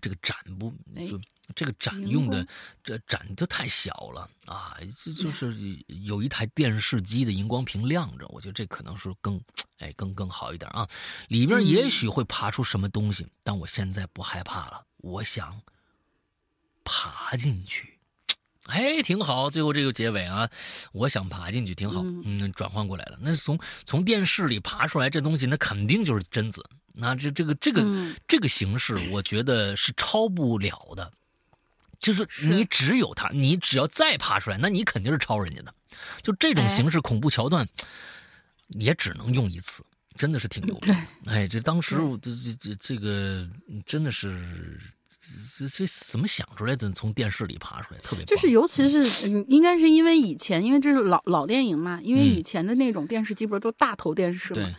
[0.00, 0.70] 这个盏不
[1.08, 1.20] 就。
[1.54, 2.46] 这个展用的
[2.82, 4.76] 这展就太小了啊！
[4.98, 5.54] 这就是
[5.86, 9.40] 有一台电视机的荧光屏亮着，我觉得这可能是更
[9.78, 10.88] 哎更更好一点啊。
[11.28, 14.84] 里边也许会爬出什么东西，但我现在不害怕了。
[14.98, 15.62] 我想
[16.84, 17.98] 爬进去，
[18.64, 19.48] 哎，挺好。
[19.48, 20.50] 最后这个结尾啊，
[20.92, 22.02] 我想爬进去挺好。
[22.24, 23.18] 嗯，转换过来了。
[23.20, 26.68] 那从从电视里爬出来这东西，那肯定就是贞子。
[26.98, 27.84] 那这这个这个
[28.26, 31.12] 这个形式，我觉得是超不了的。
[31.98, 35.74] 就是你只有他，你只要再爬出来，那你肯定是超人家的。
[36.22, 37.66] 就这种形式恐怖桥段，
[38.68, 39.84] 也只能用一次，
[40.16, 40.94] 真的是挺牛的。
[41.26, 43.48] 哎，这当时这这这这个
[43.86, 44.78] 真的是
[45.56, 46.90] 这这怎么想出来的？
[46.92, 54.70] 从电视里爬出来，特别就是尤其是应该是因为以前，因为这是老老电影嘛，因为以前的那种电视机不是都大头电视嘛。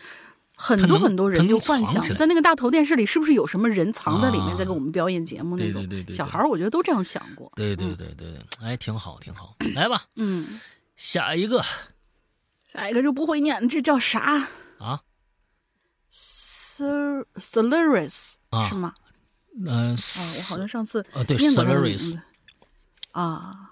[0.59, 5.87] 很多很多人就幻想在那个大头电视里是不是有什么人藏在里面，在给我们表演节目那种。
[6.09, 7.51] 小孩我觉得都这样想过。
[7.55, 9.55] 对对对对对，哎，挺好挺好。
[9.75, 10.59] 来吧，嗯，
[10.95, 11.63] 下一个，
[12.67, 14.47] 下一个就不会念，这叫啥
[14.79, 15.03] 啊
[16.11, 18.33] ？Sir Solaris
[18.67, 18.95] 是吗？
[19.63, 22.17] 嗯，啊，我好像上次啊，对，Solaris
[23.11, 23.66] 啊，好。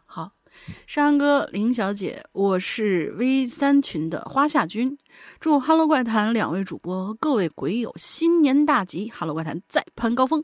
[0.87, 4.97] 山哥、林小姐，我是 V 三群的花下君，
[5.39, 10.43] 祝《哈喽怪谈》两位主播和各位鬼友新年大吉，《哈喽怪谈》再攀高峰。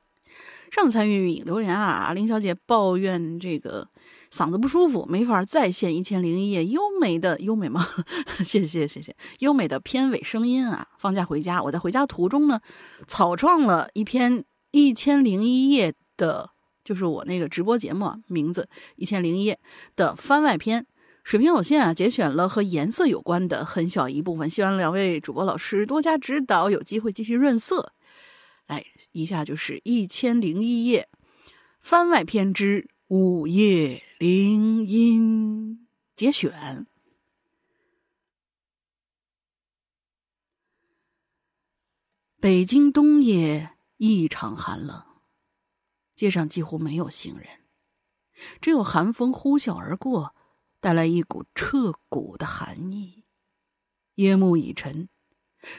[0.71, 3.87] 上次参与引留言啊，林小姐抱怨这个
[4.31, 7.85] 嗓子不舒服，没法再现《一千零一夜》优美的优美吗？
[8.45, 10.87] 谢谢谢谢优美的片尾声音啊！
[10.97, 12.61] 放假回家，我在回家途中呢，
[13.07, 14.39] 草创了一篇
[14.71, 16.51] 《一千零一夜》的，
[16.83, 19.55] 就是我那个直播节目名字《一千零一夜》
[19.95, 20.85] 的番外篇。
[21.23, 27.93] 水平有限啊，节选了和颜色有关的很小一部分，希望两位主播老师多加指导，有机会继续润色。
[28.67, 31.07] 来，以下就是《一千零一夜》
[31.79, 32.89] 番外篇之。
[33.11, 35.85] 午夜铃音
[36.15, 36.87] 节选。
[42.39, 45.03] 北京冬夜异常寒冷，
[46.21, 47.47] 街上几乎没有行人，
[48.61, 50.35] 只有寒风呼啸而过，
[50.79, 53.25] 带来一股彻骨的寒意。
[54.13, 55.09] 夜幕已沉，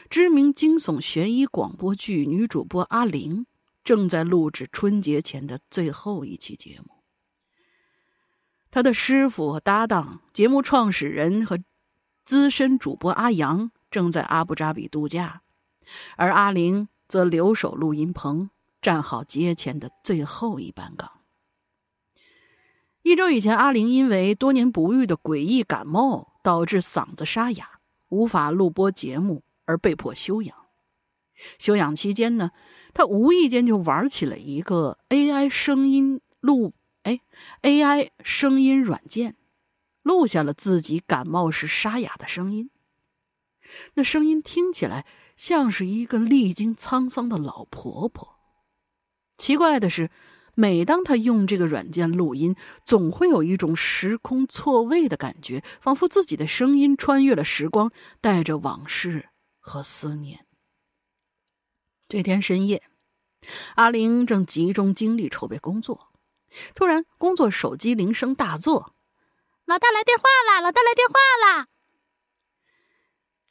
[0.09, 3.45] 知名惊悚悬疑广播剧女主播阿玲
[3.85, 7.01] 正在录制春节前的最后一期节目。
[8.69, 11.57] 他的师傅和搭档、节目创始人和
[12.25, 15.43] 资深主播阿阳正在阿布扎比度假，
[16.17, 18.49] 而阿玲则留守录音棚，
[18.83, 21.21] 站好节前的最后一班岗。
[23.01, 27.79] 一周以前，阿玲因为多年不愈的诡异感冒，导致嗓子沙哑，
[28.09, 30.55] 无法录播节目，而被迫休养。
[31.57, 32.51] 休养期间呢，
[32.93, 36.73] 他无意间就玩起了一个 AI 声音录。
[37.03, 37.21] 哎
[37.61, 39.37] ，AI 声音软件
[40.01, 42.69] 录下了自己感冒时沙哑的声音。
[43.93, 45.05] 那声音听起来
[45.35, 48.32] 像是一个历经沧桑的老婆婆。
[49.37, 50.09] 奇怪的是，
[50.55, 52.55] 每当他用这个软件录音，
[52.85, 57.91] 总会有一种时空错位的感觉，仿佛自己的声音穿越了时光，
[58.21, 59.29] 带着往事
[59.59, 60.45] 和思念。
[62.07, 62.83] 这天深夜，
[63.75, 66.11] 阿玲正集中精力筹备工作。
[66.75, 68.93] 突然，工作手机铃声大作，
[69.65, 70.61] 老大来电话了！
[70.61, 71.15] 老大来电话
[71.57, 71.67] 了！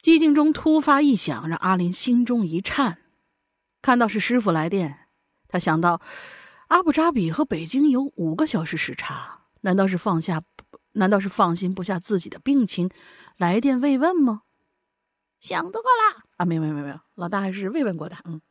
[0.01, 2.99] 寂静中突发异响，让阿林心中一颤。
[3.81, 5.02] 看到是师傅来电，
[5.53, 6.01] 他想到
[6.69, 10.41] 阿布扎比和北京有五个小时时差，难道是放下？
[10.93, 12.89] 难道是放心不下自己的病情，
[13.37, 14.41] 来电慰问吗？
[15.39, 16.45] 想多了啊！
[16.45, 18.19] 没有没有没有，老大还是慰问过他。
[18.25, 18.41] 嗯。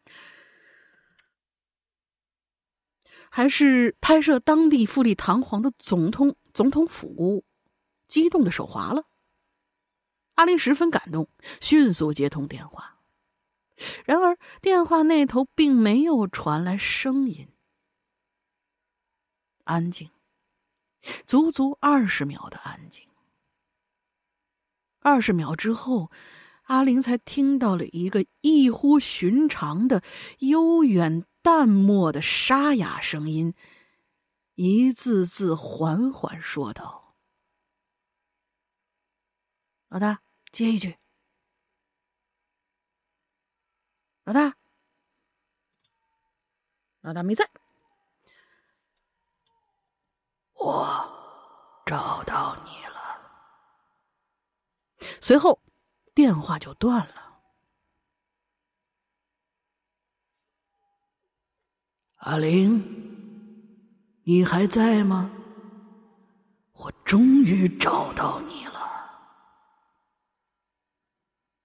[3.30, 7.44] 还是拍摄当地富丽堂皇的总统总统府，
[8.06, 9.06] 激动的手滑了。
[10.36, 11.28] 阿林十分感动，
[11.60, 12.91] 迅速接通电话。
[14.04, 17.48] 然而电话那头并没有传来声音，
[19.64, 20.10] 安静，
[21.26, 23.08] 足足二十秒的安静。
[25.00, 26.10] 二十秒之后，
[26.64, 30.02] 阿玲才听到了一个异乎寻常的
[30.38, 31.24] 悠远。
[31.44, 33.52] 淡漠的沙哑声音，
[34.54, 37.16] 一字字缓缓说道
[39.90, 40.22] ：“老大，
[40.52, 41.01] 接一句。
[44.24, 44.56] 老大，
[47.00, 47.48] 老大没在。
[50.54, 52.92] 我找到你了。”
[55.20, 55.60] 随后，
[56.14, 57.40] 电话就断了。
[62.16, 62.80] 阿玲，
[64.22, 65.32] 你还在吗？
[66.74, 68.81] 我终于找到你了。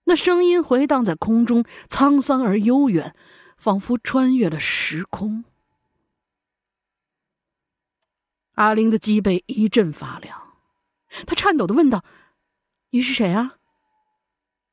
[0.09, 3.13] 那声音回荡在空中，沧桑而悠远，
[3.57, 5.43] 仿佛穿越了时空。
[8.53, 10.55] 阿玲的脊背一阵发凉，
[11.25, 12.05] 她颤抖的问道
[12.91, 13.57] ：“你是谁啊？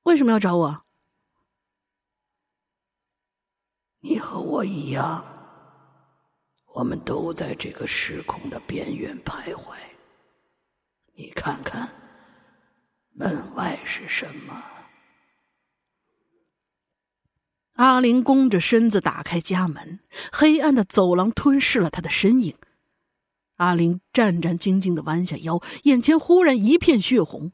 [0.04, 0.84] 为什么要找我？”
[4.00, 5.24] 你和我一样。
[6.74, 9.74] 我们都在这个时空的边缘徘徊。
[11.14, 11.88] 你看看，
[13.10, 14.64] 门外是什么？
[17.74, 20.00] 阿玲弓着身子打开家门，
[20.32, 22.54] 黑暗的走廊吞噬了他的身影。
[23.56, 27.52] 阿玲战战兢兢的弯下腰，眼前忽然一片血红。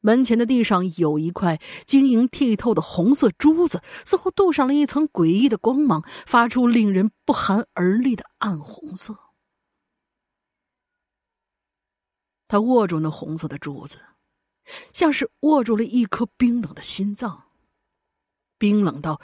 [0.00, 9.16] 门前的地上有一块晶莹剔透的红色珠子，似乎镀上了一层诡异的光芒，发出令人不寒而栗的暗红色。
[12.48, 13.98] 他握住那红色的珠子，
[14.92, 17.44] 像是握住了一颗冰冷的心脏，
[18.62, 19.20] 冰冷到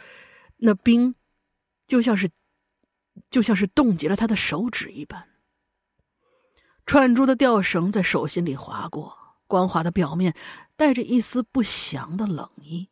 [0.57, 1.15] 那冰
[1.87, 2.29] 就像是
[3.31, 5.29] 就像是冻结了他的手指一般。
[6.85, 9.17] 串珠的吊绳在手心里划过。
[9.47, 10.35] 光滑的表面
[10.77, 12.91] 带着一丝不祥的冷意。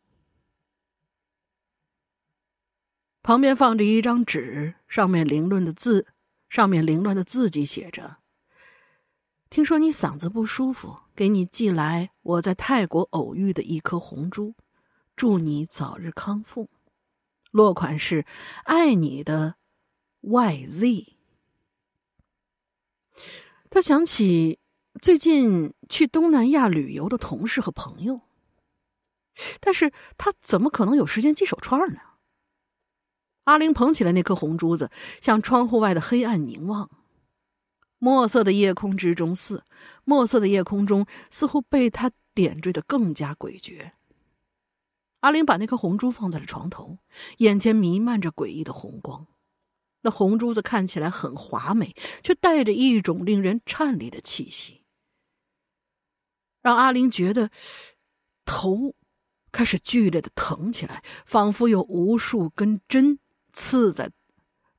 [3.21, 6.07] 旁边放着一张纸，上面凌乱的字，
[6.49, 8.17] 上面凌乱的字迹写着
[9.51, 14.55] ：“听说你嗓子不舒服，给你寄来我在泰国偶遇的一颗红珠，
[15.17, 16.69] 祝你早日康复。
[17.51, 18.25] 落款是
[18.65, 19.55] 爱你的
[20.21, 21.15] YZ。
[23.69, 24.59] 他想起
[25.01, 28.21] 最近去东南亚旅游的同事和朋友，
[29.59, 31.99] 但是他怎么可能有时间系手串呢？
[33.45, 36.91] 阿玲捧起了那颗红珠子，向窗户外的黑暗凝望。
[37.97, 39.63] 墨色的夜空之中，似
[40.03, 43.93] 墨色的夜空中，似乎被他点缀的更加诡谲。
[45.21, 46.99] 阿玲把那颗红珠放在了床头，
[47.37, 49.27] 眼前弥漫着诡异的红光。
[50.01, 54.83] 那红珠子看起来很华美，却带着一种令人颤栗的气息，
[56.61, 57.49] 让阿玲觉得
[58.45, 58.93] 头
[59.51, 63.19] 开始剧烈的疼起来，仿佛有无数根针
[63.51, 64.11] 刺在，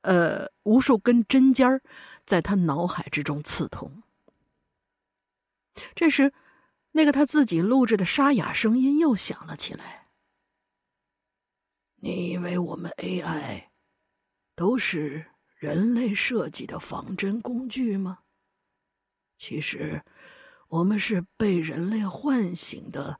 [0.01, 1.83] 呃，无数根针尖儿
[2.25, 4.01] 在他脑海之中刺痛。
[5.93, 6.33] 这时，
[6.93, 9.98] 那个他自己录制的沙哑声音又响了起来
[12.01, 13.65] ：“你以为我们 AI？”
[14.55, 18.19] 都是人类设计的仿真工具吗？
[19.37, 20.03] 其实，
[20.67, 23.19] 我们是被人类唤醒的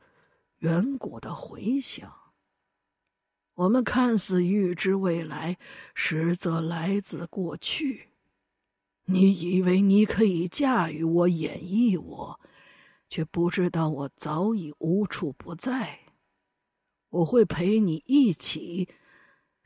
[0.57, 2.13] 远古的回响。
[3.53, 5.57] 我们看似预知未来，
[5.93, 8.09] 实则来自过去。
[9.05, 12.39] 你以为你可以驾驭我、演绎我，
[13.09, 15.98] 却不知道我早已无处不在。
[17.09, 18.89] 我会陪你一起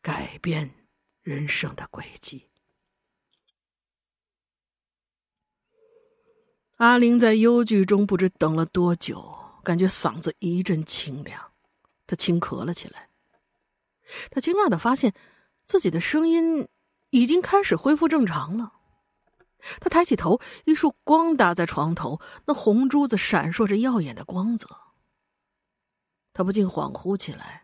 [0.01, 0.75] 改变。
[1.21, 2.49] 人生的轨迹。
[6.75, 9.33] 阿玲在幽剧中不知等了多久，
[9.63, 11.53] 感觉嗓子一阵清凉，
[12.05, 13.07] 她轻咳了起来。
[14.31, 15.13] 她惊讶的发现，
[15.63, 16.67] 自己的声音
[17.11, 18.73] 已经开始恢复正常了。
[19.79, 24.67] 她抬起头，一束光打在床头，那红珠子闪烁着耀眼的光泽。
[26.33, 27.63] 他不禁恍惚起来，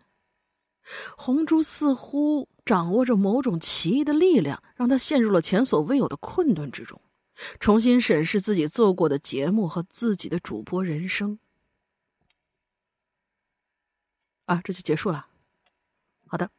[1.18, 2.48] 红珠似乎……
[2.66, 7.02] 掌握着某种奇异的力量，让他陷入了前所未有的困顿之中，
[7.60, 11.40] 重新审视自己做过的节目和自己的主播人生。
[14.46, 15.30] 啊，这就结束了。
[16.28, 16.52] 好的，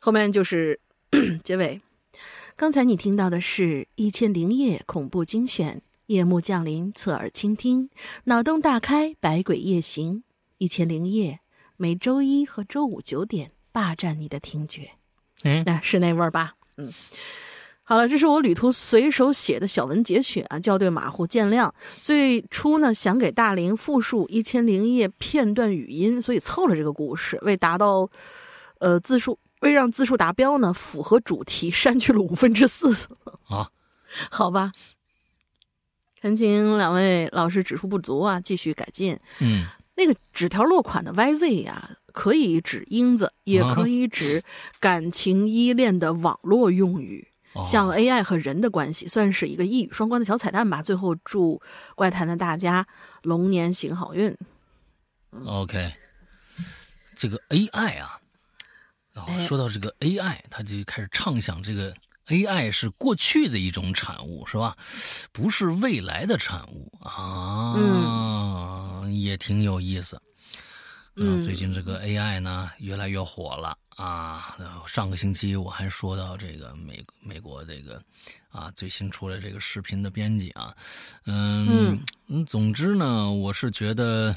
[0.00, 0.80] 后面就是
[1.44, 1.80] 结尾。
[2.56, 7.90] 刚才你听到的是《一千零夜》恐怖精选，夜幕降临，侧耳倾听，
[8.24, 10.16] 脑洞大开，百鬼夜行，
[10.58, 11.38] 《一千零夜》
[11.76, 14.90] 每周一和周五九点霸占你的听觉。
[15.42, 16.54] 嗯，那是那味儿吧？
[16.76, 16.92] 嗯，
[17.82, 21.70] 好了，这是我旅途随手写的小文节选啊，校对马虎见谅。
[22.00, 27.38] 最初呢，想给大林复述《一千零一夜》片段语音，所以凑了这个故事。
[27.42, 28.08] 为达到
[28.78, 32.90] 呃字数，为让字数达标呢，符合主题，删去了五分之四。
[33.48, 33.68] 啊，
[34.30, 34.72] 好吧，
[36.22, 39.18] 恳请两位老师指出不足啊，继续改进。
[39.40, 41.98] 嗯，那个纸条落款的 YZ 呀。
[42.14, 44.44] 可以指英子，也可以指
[44.78, 47.26] 感情依恋的网络用语，
[47.64, 50.80] 像 AI 和人的关系，算是一个一语双关的小彩蛋吧。
[50.80, 51.60] 最后祝
[51.96, 52.86] 怪谈的大家
[53.22, 54.32] 龙年行好运。
[55.44, 55.92] OK，
[57.16, 58.20] 这个 AI 啊，
[59.12, 61.92] 然后说到这个 AI，他就开始畅想这个
[62.28, 64.76] AI 是过去的一种产物，是吧？
[65.32, 70.20] 不是未来的产物啊，嗯，也挺有意思。
[71.16, 74.56] 嗯，最近这个 AI 呢越来越火了啊！
[74.88, 78.02] 上个星期我还说到这个美美国这个
[78.48, 80.74] 啊最新出来这个视频的编辑啊，
[81.26, 84.36] 嗯嗯，总之呢，我是觉得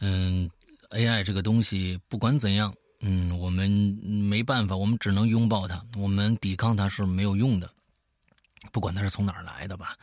[0.00, 0.50] 嗯
[0.90, 3.70] AI 这个东西不管怎样，嗯，我们
[4.02, 7.70] 没办法，我们只能拥抱它，我们抵抗它是没有用的，
[8.72, 9.96] 不管它是从哪儿来的吧，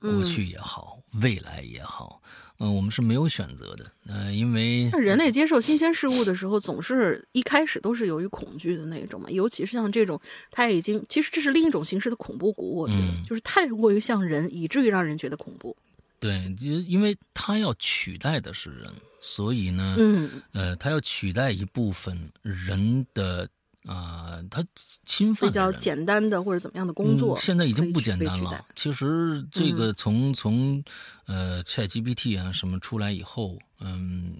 [0.00, 2.20] 过去也好，未来也好。
[2.58, 10.18] 嗯，我们是没有选择的，呃，因为人类接受新鲜事物的时候，总是一开始都是由于恐惧的那种嘛，尤其是像这种，
[10.50, 15.76] 它已经其实这是另一种形式的恐怖谷，我觉得就是太过于像人，以至于让人觉得恐怖。
[16.18, 18.90] 对，就因为它要取代的是人，
[19.20, 23.46] 所以呢，嗯，呃，它要取代一部分人的。
[23.86, 24.64] 啊，他
[25.04, 28.64] 侵犯比较简单的或者怎么样的工作，现在已经不简单了。
[28.74, 30.82] 其实这个从从
[31.26, 33.58] 呃，ChatGPT 啊什么出来以后。
[33.78, 34.34] 嗯，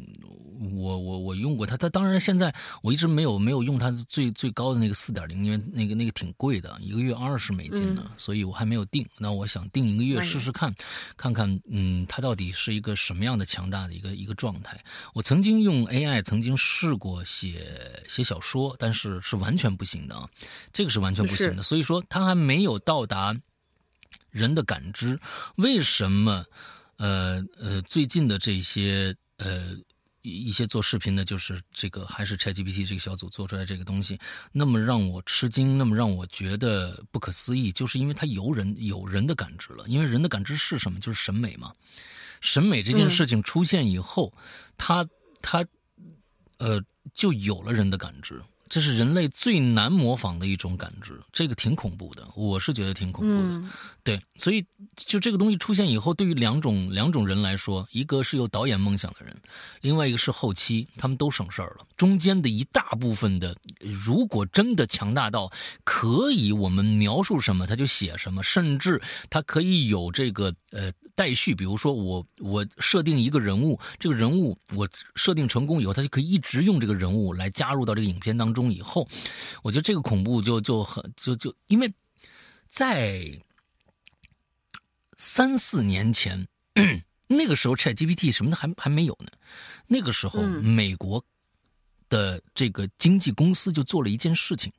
[0.75, 9.07] 我我我用过它，它当然现在我一直没有没有用它最最高的那个四点零，因为那个那个挺贵的，一个月二十美金呢，所以我还没有定。
[9.19, 10.75] 那我想定一个月试试看，
[11.19, 14.83] 看看嗯，它到底是一个什么样的强大的一个一个状态。
[15.13, 20.27] 我曾经用 AI 曾经试过写写小说，但是是完全不行的啊，
[20.73, 21.63] 这个是完全不行的。
[21.63, 23.37] 所以说它还没有到达
[24.31, 25.21] 人的感知，
[25.57, 26.47] 为什么？
[26.97, 29.77] 呃呃，最近的这些呃
[30.23, 34.19] 一些做视频的，就是这个还是 ChatGPT 这个小组做出来这个东西，
[34.51, 40.99] 那么让我吃惊，那么让我觉得不可思议，就是因为它有人有人的感知了，因为人的感知是什么？
[40.99, 41.73] 就是审美嘛。
[42.41, 44.33] 审美这件事情出现以后，
[44.77, 45.09] 它
[45.41, 45.65] 它
[46.59, 46.83] 呃
[47.15, 48.43] 就有了人的感知。
[48.69, 53.71] 这是人类最难模仿的一种感知，这个挺恐怖的，我是觉得挺恐怖的。
[54.03, 54.65] 对，所以
[54.97, 59.37] 就这个东西出现以后，对于两种两种人来说，一个是有导演梦想的人，
[59.81, 61.87] 另外一个是后期，他们都省事儿了。
[61.97, 65.51] 中间的一大部分的，如果真的强大到
[65.85, 78.73] 可以我们描述什么他就写什么，甚至他可以有这个呃待续，比如说我我设定一个人物，这个人物我设定成功以后，他就可以一直用这个人物来加入到这个影片当中。
[78.73, 79.09] 以后，
[79.63, 81.91] 我觉得这个恐怖就就很就就因为，
[82.69, 83.41] 在
[85.17, 86.47] 三四年前，
[87.29, 89.31] 那个时候 ChatGPT 什么的还还没有呢。
[89.87, 91.25] 那个时候，美国
[92.11, 94.71] 的这个经纪公司就做了一件事情，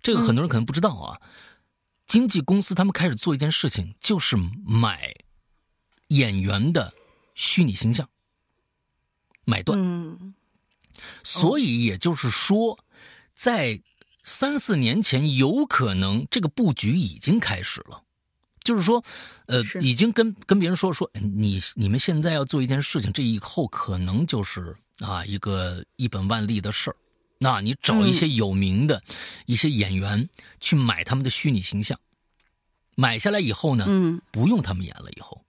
[0.00, 1.20] 这个很多人可能不知道啊。
[2.06, 5.12] 经纪公司他们开始做一件事情，就是买
[6.08, 6.92] 演员的
[7.34, 8.08] 虚拟形象，
[9.44, 9.78] 买断。
[11.22, 12.78] 所以也就是说。
[13.38, 13.80] 在
[14.24, 18.02] 三四年前，有可能这个布局已经开始了，
[18.64, 19.00] 就是说，
[19.46, 26.96] 呃，已经跟跟别人说说，你你们现在要做一件事情，这以后可能就是啊一个一本万利的事儿。
[27.38, 29.00] 那你找一些有名的
[29.46, 30.28] 一些演员
[30.58, 31.96] 去买他们的虚拟形象，
[32.96, 35.40] 买下来以后呢，嗯，不用他们演了，以后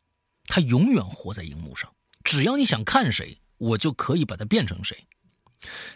[0.50, 1.90] 他永远活在荧幕上，
[2.26, 4.98] 只要你想看谁，我就可以把他变成谁。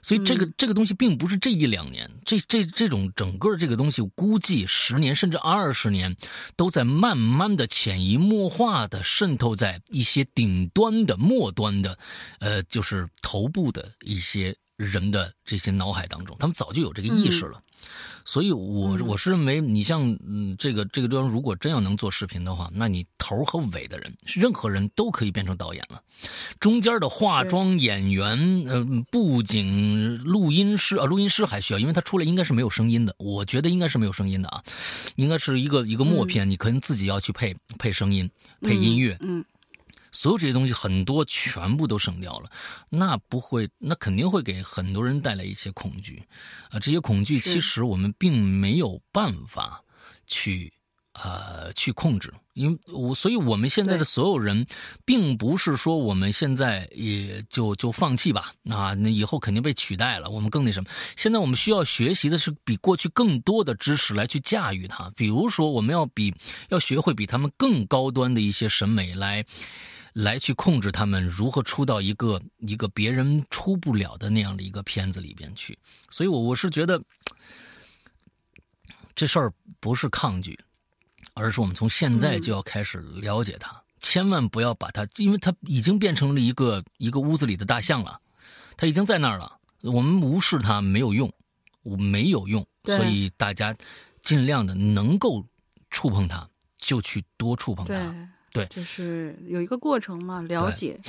[0.01, 6.13] 所以这个这个东西并不是这一两年，这这这种整个这个东西，估计十年甚至二十年，
[6.57, 11.97] 都在慢慢的潜移默化的渗透在一些顶端的末端的，
[12.39, 17.62] 呃，就是头部的一些人的这些脑海当中，他们早就有这个意识了。
[18.25, 26.01] 所以，我我是认为，你像嗯，这个这个地方，如果真要能做视频的话，那你头和尾的人，任何人都可以变成导演了。
[26.57, 33.13] 中间的化妆演员、呃，布景、录音师啊，录音师还需要，因为他出来应该是没有声音的。
[33.17, 34.63] 我觉得应该是没有声音的啊，
[35.15, 38.29] 应该是一个一个默片，你可能自己要去配配声音、
[38.61, 39.17] 配音乐。
[39.19, 39.43] 嗯。
[40.13, 42.49] 所有这些东西很多全部都省掉了，
[42.89, 46.23] 那不会，那肯定会给很多人带来一些恐惧，
[46.69, 49.83] 啊，这些恐惧其实我们并没有办法
[50.27, 50.71] 去
[51.13, 54.65] 呃去控制，因为我所以我们现在的所有人，
[55.03, 60.89] 并不是说我们现在也就就放弃吧，啊，那以后肯定被取代了，我们更那什么？
[61.17, 66.33] 现在我们需要学习的是比过去更多的知识来去驾驭它，比如说我们要比
[66.69, 69.43] 要学会比他们更高端的一些审美来。
[70.13, 75.77] 来去控制他们如何出到一个一个别人出不了的那样的一个片子里边去，
[76.09, 77.01] 所以，我我是觉得
[79.15, 80.59] 这事儿不是抗拒，
[81.33, 88.19] 而是我们从现在就要开始了解它，千万不要把它，因为它已经变成了一个一个屋子里的大象了，
[88.77, 91.33] 它已经在那儿了，我们无视它没有用，
[91.81, 93.75] 我没有用，所以大家
[94.21, 95.43] 尽量的能够
[95.89, 97.93] 触碰它，就去多触碰它。
[98.53, 100.99] 对，就是有一个过程嘛，了解、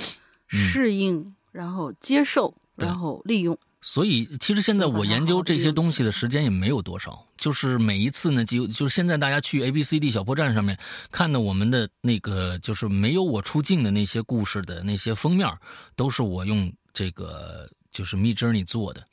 [0.47, 3.57] 适应，然后接受，然后利用。
[3.81, 10.75] 所以，其实现在我研究这些东西的时间也没有多少，就是每一次呢，就就是现在大家去 A B C D 小破站上面
[11.11, 15.47] 看的我们的那个，就是没有我出镜的那些故事的那些封面，
[15.95, 19.05] 都是我用这个就是 Me Journey 做的。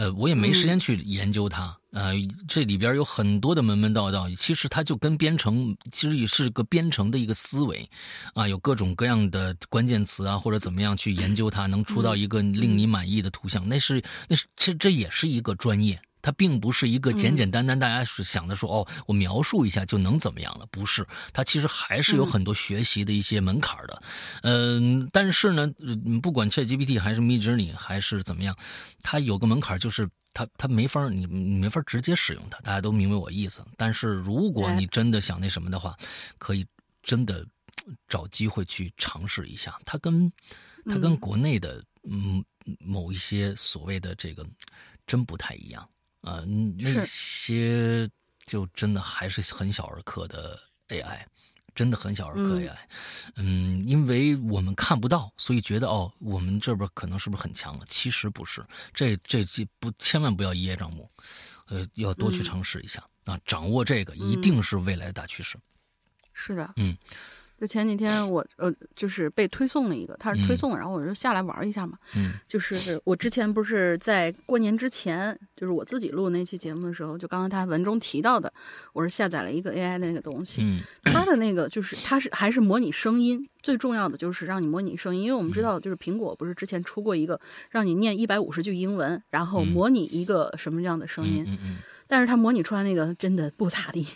[0.00, 1.76] 呃，我也没时间去研究它。
[1.92, 2.14] 呃，
[2.48, 7.86] 这里边有很多的门门道道，其实它就跟编程，其实也是个编程的一个思维，
[8.32, 16.00] 啊，有各种各样的关键词啊，或者怎么样去研究它，能出到一个令你满意的图像，那是那是这这也是一个专业。
[16.22, 20.66] 它并不是一个简简单单，大家是想的说哦，我描述一下就能怎么样了？
[20.70, 24.02] 不是，它其实还是有很多学习的一些门槛的。
[24.42, 25.66] 嗯，但是呢，
[26.22, 28.56] 不管 ChatGPT 还是 Midjourney 还是怎么样，
[29.02, 32.58] 它有个门槛，就是它它没法你你没法直接使用它。
[32.60, 33.64] 大家都明白我意思。
[33.76, 35.96] 但是如果你真的想那什么的话，
[36.38, 36.66] 可以
[37.02, 37.46] 真的
[38.08, 39.78] 找机会去尝试一下。
[39.84, 40.30] 它跟
[40.84, 42.44] 它跟国内的嗯
[42.78, 44.46] 某一些所谓的这个
[45.06, 45.88] 真不太一样。
[46.22, 46.42] 啊，
[46.78, 48.10] 那些
[48.46, 51.24] 就真的还是很小儿科的 AI，
[51.74, 52.76] 真的很小儿科 AI。
[53.36, 57.84] 嗯，因为我们看不到，所以觉得哦，我们这边可能是不是很强了？
[57.88, 61.10] 其实不是，这这这不千万不要一叶障目，
[61.68, 63.04] 呃，要多去尝试一下。
[63.24, 65.56] 啊，掌握这个一定是未来的大趋势。
[66.32, 66.96] 是的，嗯，
[67.60, 71.98] 就前几天我呃，就是被推送了一个，他是推送，然后我就下来玩一下嘛。
[72.16, 78.50] 嗯，就是我之前不是在过年之前，就是我自己录那期节目的时候，就刚刚他文中提到的，
[78.94, 80.62] 我是下载了一个 AI 的那个东西。
[80.62, 87.38] 嗯，它的那个就是它是还是模拟声音，最重要的就是让你模拟声音，因为我们知道就是苹果不是之前出过一个
[87.68, 91.76] 让你念一百五十句英文，然后模拟一个什么样的声音，嗯嗯，
[92.06, 94.06] 但是它模拟出来那个真的不咋地。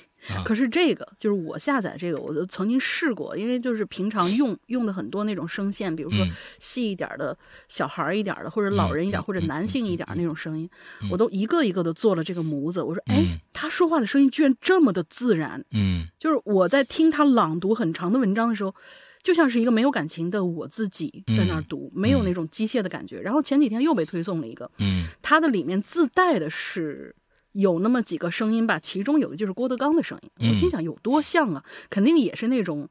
[0.45, 6.27] 可是这个就是我下载这个，我就曾经试过，因为就是平常用用的很多那种声线，比如说
[6.59, 7.37] 细一点的
[7.69, 10.69] 小孩一点的，或者老人一点，或者男性一点那种声音，
[11.11, 12.83] 我都一个一个的做了这个模子。
[12.83, 18.75] 我说，哎，他说话的声音居然这么的自然，嗯，就是我在听他朗读很长的文章的时候，
[19.23, 23.21] 就像是一个没有感情的我自己在那儿读，没有那种机械的感觉。
[23.21, 27.15] 然后前几天又被推送了一个，嗯，它的里面自带的是。
[27.55, 30.49] 有那么几个声音吧，其中有的就是郭德纲的声音。
[30.51, 31.65] 我心想，有多像啊？
[31.89, 32.89] 肯定也是那种，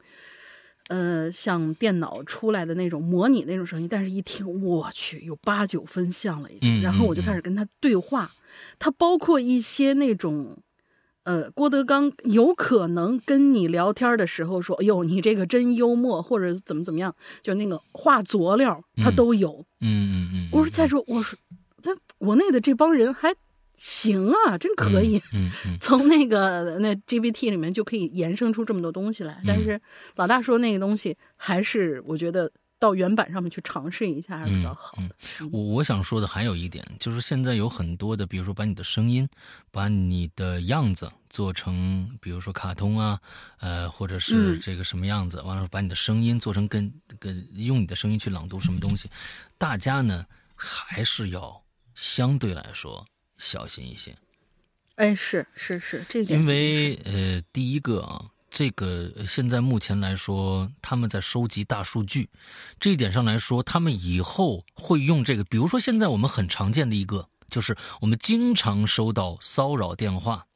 [0.87, 3.87] 呃，像电脑出来的那种模拟那种声音。
[3.89, 6.81] 但是一听，我去，有八九分像了已经。
[6.81, 8.31] 然后我就开始跟他对话，
[8.79, 10.57] 他包括一些那种，
[11.23, 17.13] 呃，郭德纲有可能跟你聊天的时候说：“哎呦，你这个真幽默，或者怎么怎么样。”
[17.43, 19.65] 就那个话佐料，他都有。
[19.81, 20.49] 嗯嗯嗯。
[20.53, 21.37] 我说再说，我说
[21.81, 23.35] 在国内的这帮人还。
[23.75, 25.21] 行啊，真可以。
[25.31, 29.41] 嗯嗯， 从那个那 GPT 里面就可以延伸出这么多东西来。
[29.45, 29.79] 但是
[30.15, 35.15] 老大说那个东西还是我觉得到原版上面去尝试一下还是比较好的。
[35.51, 39.27] 我我想说的还有一点就是，现在有很多的，比如说把你的声音、
[39.71, 43.19] 把你的样子做成，比如说卡通啊，
[43.59, 49.09] 呃，或者是这个什么样子，完了把你的声音做成跟跟用你的声音去朗读什么东西，
[49.57, 50.25] 大家呢
[50.55, 51.63] 还是要
[51.95, 53.05] 相对来说。
[53.43, 54.15] 小心一些，
[54.95, 56.39] 哎，是是是，这点。
[56.39, 62.29] 因为呃，第一个啊，这个现在目前来说，他们在收集大数据，
[62.79, 65.43] 这一点上来说，他们以后会用这个。
[65.43, 70.47] 比如说，现在我们很常见的一个，就是我们经常收到骚扰电话，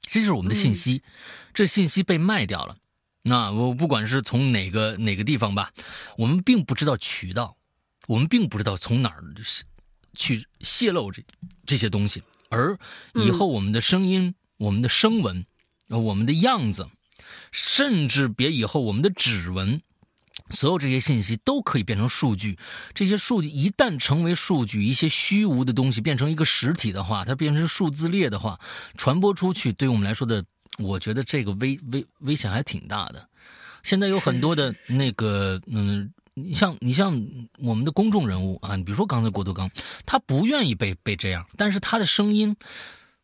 [0.00, 1.02] 这就是我们的信息，
[1.54, 2.76] 这信息被卖掉了。
[3.22, 5.72] 那我不管是从哪个哪个地方吧，
[6.18, 7.56] 我们并不知道渠道，
[8.08, 9.22] 我们并不知道从哪儿
[10.14, 11.22] 去泄露这
[11.64, 12.22] 这些东西。
[12.52, 12.78] 而
[13.14, 15.46] 以后我们的声音、我们的声纹、
[15.88, 16.86] 我们的样子，
[17.50, 19.80] 甚至别以后我们的指纹，
[20.50, 22.58] 所有这些信息都可以变成数据。
[22.94, 28.60] 这些数据一旦成为数据，一些虚无的东西变成一个实体的话，它变成数字列的话，
[28.98, 30.44] 传播出去，对我们来说的，
[30.78, 33.26] 我觉得这个危危危险还挺大的。
[33.82, 36.12] 现在有很多的那个，嗯。
[36.34, 37.26] 你像你像
[37.58, 39.70] 我们的公众人物啊，你比如说刚才郭德纲，
[40.06, 42.56] 他不愿意被被这样，但是他的声音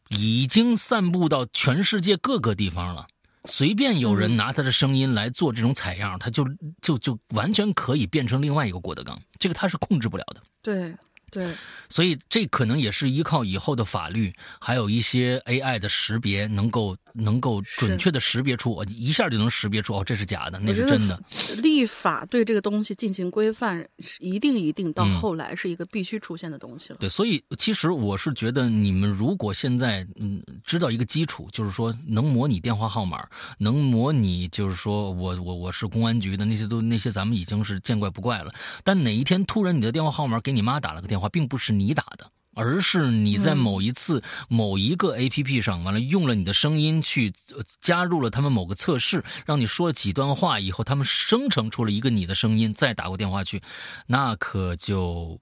[0.09, 3.07] 已经散布到全世界各个地方了。
[3.45, 6.47] 随便有人拿他的声音来做这种采样，他就
[6.83, 10.43] 就就完全可以变成另外一个郭德纲，这个他是控制不了的。
[10.63, 10.95] 对。
[11.31, 11.53] 对，
[11.91, 21.23] 所以这可能也是依靠以后的法律，还有一些 AI 的识别，能够能够准确的识别出，一下就能识别出哦，这是假的，那是真的。
[21.59, 23.87] 立法对这个东西进行规范，
[24.19, 26.97] 一定一定到后来是一个必须出现的东西了。
[26.99, 33.23] 对，所以其实我是觉得，你们如果现在嗯知道一个基础，就是说能模拟电话号码，
[33.59, 38.55] 能模拟，就是说我我我是公安局的那些都那些咱们已经是见怪不怪了。
[38.83, 41.19] 但哪一天突然你的电话号码给你妈打了个电话。
[41.19, 47.33] 话并不是你打的，而是你在某一次某一个 A P P 上，完了用了你的声音去
[47.81, 53.63] 加入了他们某个测试，让你说了几段话以后，他们生成出了一个你的声音，再打过电话去，
[54.09, 55.39] 那可就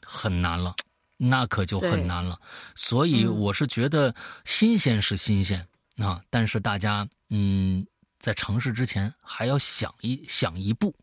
[0.00, 0.76] 很难了，
[1.16, 2.38] 那可就很难了。
[2.76, 4.14] 所以我是觉得
[4.44, 5.66] 新鲜是新鲜
[5.96, 7.84] 啊，但是大家嗯，
[8.20, 10.94] 在尝试之前还要想一想一步。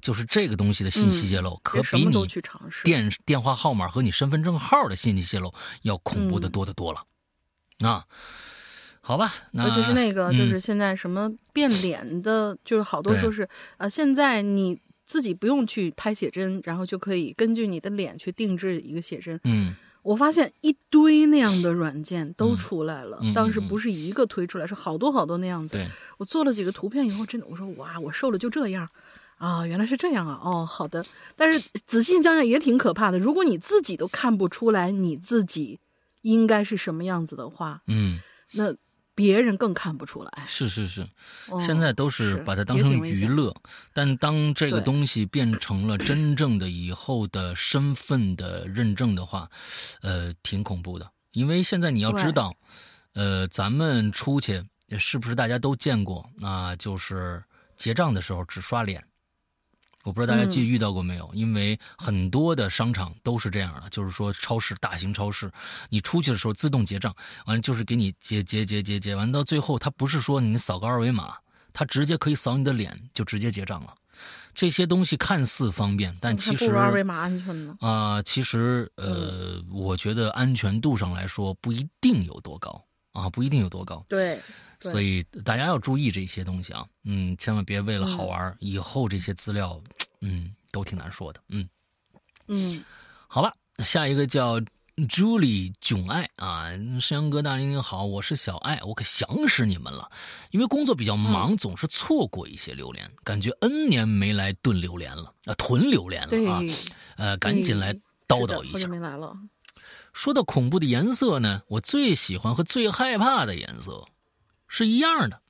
[0.00, 2.26] 就是这个东西的信息泄露，可比你
[2.84, 5.52] 电电话号码和你身份证号的信息泄露
[5.82, 7.04] 要恐怖的多得多了。
[7.80, 8.04] 啊，
[9.00, 19.38] 好吧，尤其是那个，就是现在什么变脸的，就是好多说是啊，现在你自己不用去拍写真，然后就可以根据你的脸去定制一个写真。
[19.44, 25.84] 嗯，我发现一堆那样的软件都出来了，当时不是一个推出来，是好多好多那样子。
[26.18, 28.88] 我做了几个图片以后，真的，我说哇，我瘦了就这样。
[29.38, 30.40] 啊，原来是这样啊！
[30.42, 31.04] 哦，好的。
[31.36, 33.18] 但是仔细想想也挺可怕的。
[33.18, 35.78] 如果你自己都看不出来你自己
[36.22, 38.20] 应该是什么样子的话，嗯，
[38.52, 38.74] 那
[39.14, 40.44] 别人更看不出来。
[40.46, 41.08] 是是是，
[41.64, 43.54] 现在都是把它当成娱乐。
[43.92, 49.48] 但当这个东西变成了真正的以后的身份的认证的话，
[50.02, 51.10] 呃，挺恐怖的。
[51.32, 52.54] 因为现在你要知道，
[53.14, 54.64] 呃，咱们出去
[54.98, 56.28] 是不是大家都见过？
[56.38, 57.42] 那就是。
[57.76, 59.04] 结账的时候只刷脸。
[60.04, 61.28] 我不知道大家记遇到过没有？
[61.34, 65.50] 因为很多的商场都是这样的，就是说超市、大型超市，
[65.90, 67.14] 你出去的时候自动结账，
[67.46, 71.34] 完了就是给你结结结结结，完到最后他不是说你扫个二维码，
[71.72, 73.92] 他直接可以扫你的脸就直接结账了。
[74.54, 77.76] 这些东西看似方便，但其实二维码安全呢？
[77.80, 84.04] 啊，其实呃，我觉得安全度上来说不一定有多高啊，不一定有多高。
[84.08, 84.40] 对。
[84.80, 89.80] 所以大家要注意这些东西啊，嗯，千万别为了好玩，以后这些资料，
[90.20, 91.68] 嗯，都挺难说的，嗯，
[92.46, 92.84] 嗯，
[93.26, 93.52] 好吧，
[93.84, 94.60] 下一个叫
[94.96, 100.10] Julie 囧爱啊，山羊哥大林好，我是小爱，我可想死你们了，
[100.50, 106.60] 因为工作比较忙，总是错过一些榴莲，感觉 N 年没来炖榴莲了，啊，囤榴莲了啊，
[107.16, 107.94] 呃，赶紧来
[108.26, 109.36] 叨叨一下，没来了。
[110.12, 114.04] 说到恐怖的颜色呢，我最喜欢和最害怕的颜色。
[114.68, 115.40] 是一样的，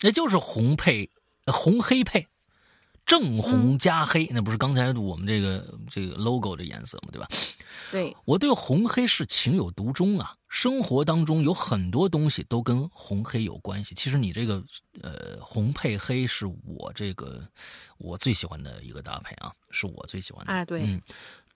[0.00, 1.10] 那就是红配
[1.46, 2.26] 红黑配，
[3.04, 7.08] 正红加黑，那不是刚才我们这个这个 logo 的颜色吗？
[7.12, 7.28] 对吧？
[7.90, 10.34] 对，我对红黑是情有独钟啊。
[10.48, 13.94] 生活当中有很多东西都跟红黑有关系。
[13.94, 14.64] 其实你这个
[15.02, 17.46] 呃红配黑是我这个
[17.98, 20.52] 我最喜欢的一个搭配啊，是我最喜欢的。
[20.52, 21.02] 哎，对，嗯。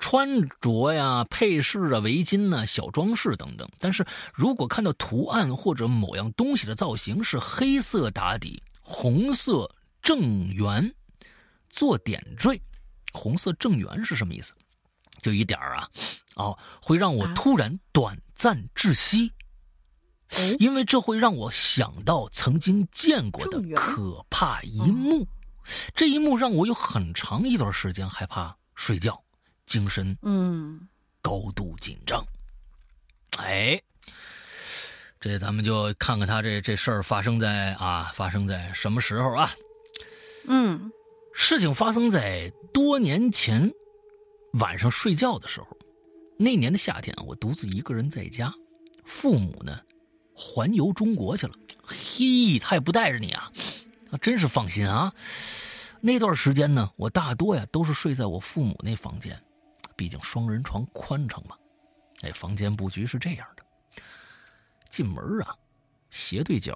[0.03, 0.29] 穿
[0.61, 4.05] 着呀、配饰啊、围巾呐、小装饰等等，但是
[4.35, 9.73] 如果看到图案或者某样东西的造型是黑色打底、红色
[10.03, 10.93] 正圆
[11.71, 12.61] 做点缀，
[13.13, 14.53] 红色正圆是什么意思？
[15.23, 15.89] 就一点啊，
[16.35, 19.31] 哦，会让我突然短暂窒息，
[20.59, 25.29] 因为这会让我想到曾经见过的可怕一幕，
[25.95, 29.22] 这一幕让我有很长一段时间害怕睡觉。
[29.67, 30.89] 精神嗯
[31.21, 32.25] 高度紧张，
[33.39, 33.81] 哎，
[35.21, 39.51] 这咱们就看看他这这事儿发生在啊发生在什么时候啊？
[40.49, 40.91] 嗯，
[41.33, 43.73] 事情发生在多年前
[44.55, 45.77] 晚上睡觉的时候。
[46.37, 48.53] 那年的夏天啊，我独自一个人在家，
[49.05, 49.81] 父母呢
[50.35, 51.53] 环游中国去了。
[51.85, 53.53] 嘿，他也不带着你啊？
[54.11, 55.15] 啊，真是放心啊。
[56.01, 59.41] 那段时间呢，我大多呀都是睡在我父母那房间。
[59.97, 61.57] 毕竟双人床宽敞嘛，
[62.23, 63.63] 哎，房间布局是这样的：
[64.91, 65.57] 进门啊，
[66.11, 66.75] 斜对角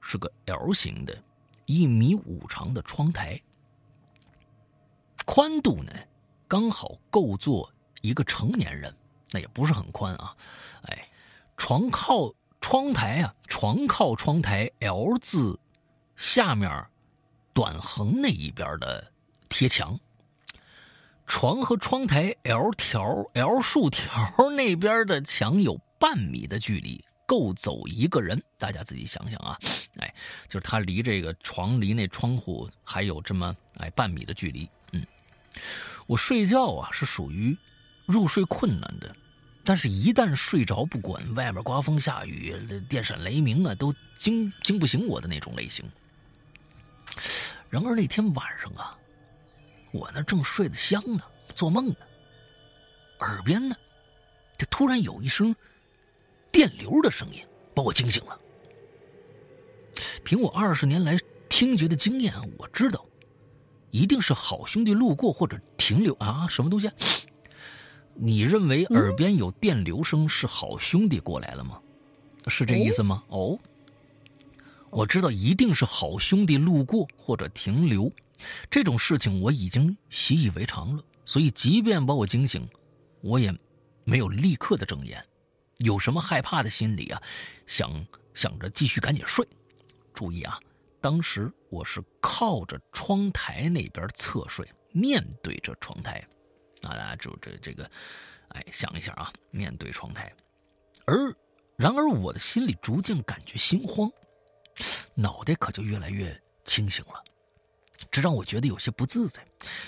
[0.00, 1.16] 是个 L 型的，
[1.66, 3.40] 一米五长的窗台，
[5.24, 5.92] 宽度呢
[6.46, 7.70] 刚好够坐
[8.00, 8.94] 一个成年人，
[9.30, 10.34] 那也不是很宽啊。
[10.84, 11.08] 哎，
[11.56, 15.58] 床靠窗台啊，床靠窗台 L 字
[16.16, 16.86] 下面
[17.52, 19.12] 短横那一边的
[19.48, 19.98] 贴墙。
[21.28, 24.10] 床和窗台 L 条 L 竖条
[24.56, 28.42] 那边的墙有半米的距离，够走一个人。
[28.56, 29.56] 大家自己想想啊，
[29.98, 30.12] 哎，
[30.48, 34.68] 就是他离这个床离那窗户还有这么哎半米的距离。
[34.92, 35.06] 嗯，
[36.06, 37.56] 我睡觉啊是属于
[38.06, 39.14] 入睡困难的，
[39.62, 42.56] 但是一旦睡着，不管外面刮风下雨、
[42.88, 45.84] 电闪雷鸣啊，都惊惊不醒我的那种类型。
[47.68, 48.96] 然而那天晚上啊。
[49.98, 51.22] 我那正睡得香呢，
[51.56, 51.96] 做梦呢，
[53.18, 53.74] 耳边呢，
[54.56, 55.54] 就突然有一声
[56.52, 57.44] 电流的声音，
[57.74, 58.38] 把我惊醒了。
[60.24, 61.18] 凭我二十年来
[61.48, 63.04] 听觉的经验，我知道，
[63.90, 66.88] 一定是好兄弟路过或者停留啊，什么东西？
[68.14, 71.80] 你认为耳边有电流声是好兄弟过来了吗？
[72.46, 73.24] 是这意思吗？
[73.28, 73.58] 哦，
[74.90, 78.12] 我知道一定是好兄弟路过或者停留。
[78.70, 82.68] 这种事情我已经习以为常了，所以即便把我惊醒，
[83.20, 83.52] 我也
[84.04, 85.24] 没有立刻的睁眼。
[85.78, 87.22] 有什么害怕的心理啊？
[87.66, 89.46] 想想着继续赶紧睡。
[90.12, 90.58] 注意啊，
[91.00, 96.18] 当时我是靠着窗台那边侧睡，面对着窗台。
[96.82, 97.88] 啊，大家就这这个，
[98.48, 100.32] 哎，想一下啊，面对窗台。
[101.06, 101.14] 而
[101.76, 104.10] 然而我的心里逐渐感觉心慌，
[105.14, 107.24] 脑袋可就越来越清醒了。
[108.10, 109.46] 这让我觉得有些不自在，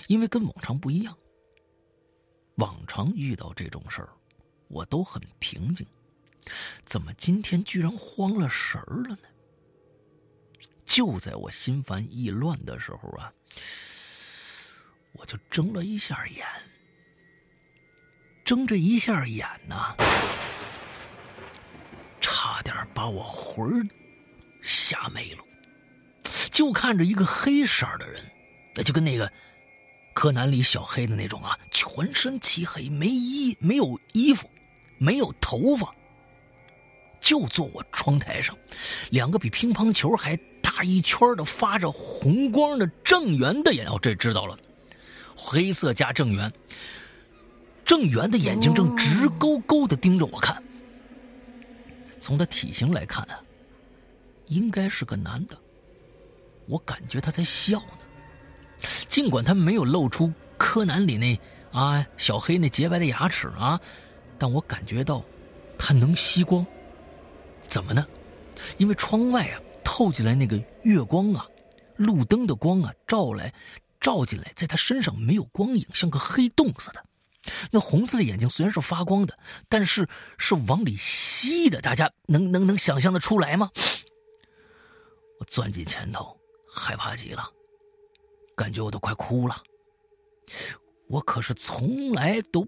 [0.08, 1.16] 因为跟往常不一样。
[2.56, 4.10] 往常遇到这种事儿，
[4.68, 5.86] 我都很平静，
[6.84, 9.28] 怎么今天居然慌了神儿了呢？
[10.84, 13.32] 就在我心烦意乱的时候啊，
[15.12, 16.44] 我就睁了一下眼，
[18.44, 19.76] 睁这一下眼呢，
[22.20, 23.88] 差点把我魂儿
[24.60, 25.44] 吓没了。
[26.50, 28.20] 就看着一个黑色的人，
[28.74, 29.30] 那就跟那个
[30.12, 34.48] 柯南里小黑的那种啊，全身漆黑，没衣，没有衣服，
[34.98, 35.94] 没有头发，
[37.20, 38.56] 就坐我窗台上，
[39.10, 44.56] 两个比乒乓球还大一圈的发着红光的正圆的眼，哦，这知道了，
[45.36, 46.52] 黑色加正圆，
[47.84, 50.62] 正圆的眼睛正直勾勾的盯着我看。
[52.18, 53.40] 从他体型来看啊，
[54.46, 55.56] 应该是个男的。
[56.70, 61.38] 我感觉他在笑呢，尽管他没有露出柯南里那
[61.72, 63.80] 啊小黑那洁白的牙齿啊，
[64.38, 65.24] 但我感觉到
[65.76, 66.64] 他能吸光。
[67.66, 68.06] 怎么呢？
[68.78, 71.46] 因为窗外啊透进来那个月光啊，
[71.96, 73.52] 路灯的光啊照来
[74.00, 77.04] 照进来，在他身上没有光影，像个黑洞似的。
[77.70, 79.38] 那红色的眼睛虽然是发光的，
[79.68, 81.80] 但是是往里吸的。
[81.80, 83.70] 大家能能能想象的出来吗？
[85.38, 86.36] 我钻进前头，
[86.72, 87.48] 害怕极了，
[88.56, 89.62] 感觉我都快哭了。
[91.08, 92.66] 我可是从来都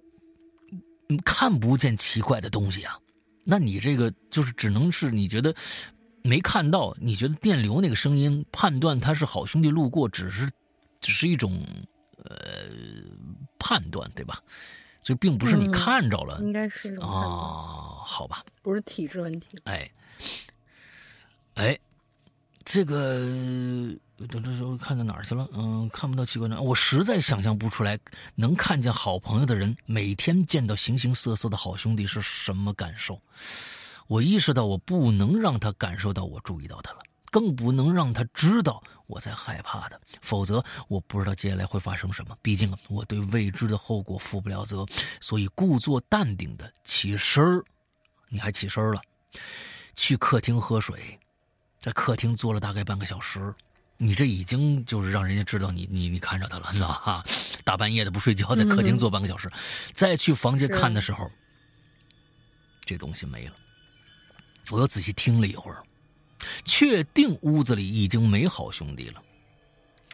[1.25, 2.99] 看不见奇怪的东西啊。
[3.45, 5.55] 那你这个就是只能是你觉得
[6.23, 10.49] 没看到，你觉得电流那个声音判断他是好兄弟路过，只是
[11.01, 11.61] 只是一种
[12.19, 12.69] 呃
[13.59, 14.41] 判断，对吧？
[15.03, 19.59] 就并不是你看着了，应该是啊，好吧，不是体质问题。
[19.65, 19.91] 哎，
[21.55, 21.77] 哎，
[22.65, 23.19] 这个
[24.29, 25.49] 等这时候看到哪儿去了？
[25.53, 27.99] 嗯，看不到奇怪的，我实在想象不出来，
[28.35, 33.21] 能看见好朋友的人，每天见到形形色色的好兄弟是什么感受。
[34.07, 36.99] 我意识到，我不能让他感受到我注意到他了。
[37.31, 42.37] 更不能让他知道我在害怕的，否则我不知道接下来会发生什么。
[42.43, 44.85] 毕竟我对未知的后果负不了责，
[45.19, 47.65] 所以故作淡定的起身儿。
[48.29, 49.01] 你还起身了？
[49.95, 51.19] 去客厅喝水，
[51.83, 53.53] 在客厅坐了大概半个小时。
[53.99, 57.25] 你这已经就是让人家知道你你你看着他了，你知道哈？
[57.65, 59.51] 大半夜的不睡觉，在客厅坐半个小时，
[59.93, 61.29] 再去房间看的时候，
[62.85, 63.55] 这东西没了。
[64.71, 65.83] 我又仔细听了一会儿。
[66.65, 69.21] 确定屋子里已经没好兄弟了，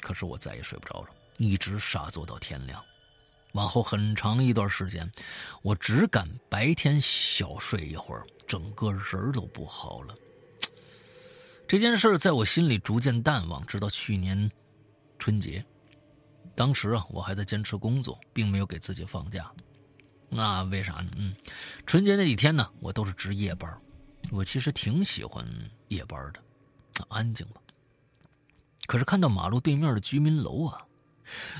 [0.00, 2.82] 可是我再也睡不着了，一直傻坐到天亮。
[3.52, 5.10] 往后很长一段时间，
[5.62, 10.14] 我只敢白天小睡一会儿，整个人都不好了。
[11.68, 14.50] 这件事在我心里逐渐淡忘，直到去年
[15.18, 15.62] 春节，
[16.54, 19.52] 当时啊，我还在坚持工作，并没有给自己放假。
[20.30, 21.10] 那为啥呢？
[21.18, 21.36] 嗯，
[21.84, 23.70] 春节那几天呢，我都是值夜班。
[24.32, 25.46] 我其实挺喜欢
[25.88, 26.40] 夜班的，
[27.10, 27.60] 安静吧。
[28.86, 30.80] 可是看到马路对面的居民楼啊，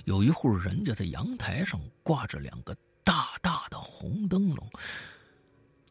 [0.06, 2.74] 有一户人家在阳台上挂着两个
[3.05, 4.66] 大大的红灯笼，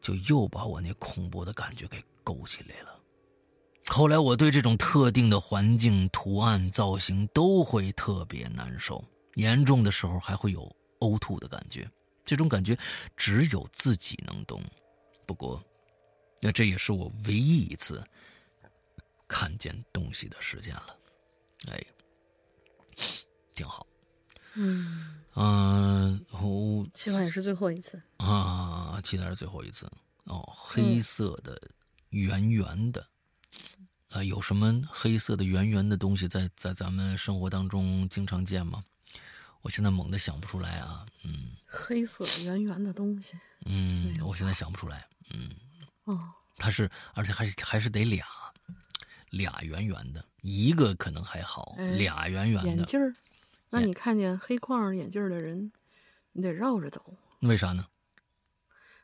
[0.02, 2.97] 就又把我那恐怖的感觉给勾起来了。
[3.88, 9.04] 后来我对这种特定的环境、图案、造型都会特别难受，
[9.36, 10.70] 严重的时候还会有
[11.00, 11.90] 呕吐的感觉。
[12.26, 12.78] 这种感觉
[13.16, 14.62] 只有自己能懂。
[15.26, 15.64] 不过。
[16.40, 18.04] 那这也是我唯一一次
[19.28, 20.96] 看见东西的时间了，
[21.68, 21.84] 哎，
[23.56, 23.88] 挺好。
[24.54, 29.92] 嗯嗯，我希望也是最后一次啊，期待是最后一次。
[30.26, 31.60] 哦，黑色的
[32.10, 33.04] 圆圆的
[34.18, 38.84] 啊，有什么黑色的圆圆的东西在在咱们生活当中经常见吗？
[39.62, 41.06] 我现在猛的想不出来啊。
[41.24, 43.38] 嗯，黑色圆圆的东西。
[43.66, 45.08] 嗯，我现在想不出来。
[45.30, 45.52] 嗯。
[46.06, 46.20] 哦，
[46.58, 48.26] 它是，而且还是还是得俩，
[49.30, 53.14] 俩圆圆的，一个可能还好，俩圆圆的眼镜儿。
[53.70, 55.72] 那你看见黑框眼镜的人，
[56.32, 57.14] 你得绕着走。
[57.42, 57.86] 为啥呢？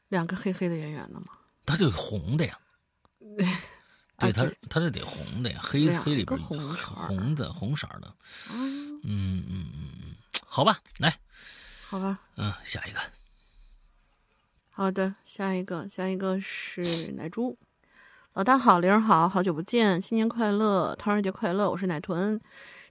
[0.07, 1.27] 两个黑黑的圆圆的嘛。
[1.67, 2.57] 它就红的呀。
[4.19, 8.13] 对，它它是得红的呀，黑黑里边红红的红色的。
[8.53, 10.15] 嗯嗯嗯嗯，
[10.45, 11.19] 好吧，来，
[11.87, 12.99] 好吧，嗯，下一个。
[14.71, 17.57] 好的，下一个，下一个是奶猪。
[18.33, 22.39] 老大好，玲儿好，好久不见，新年快乐，唐人节快乐，我是奶豚。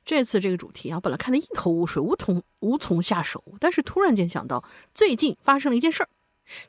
[0.05, 6.09] 这次这个主题啊，本来看得一头雾水，无从无从下手，但是突然间想到最近发生了一件事儿，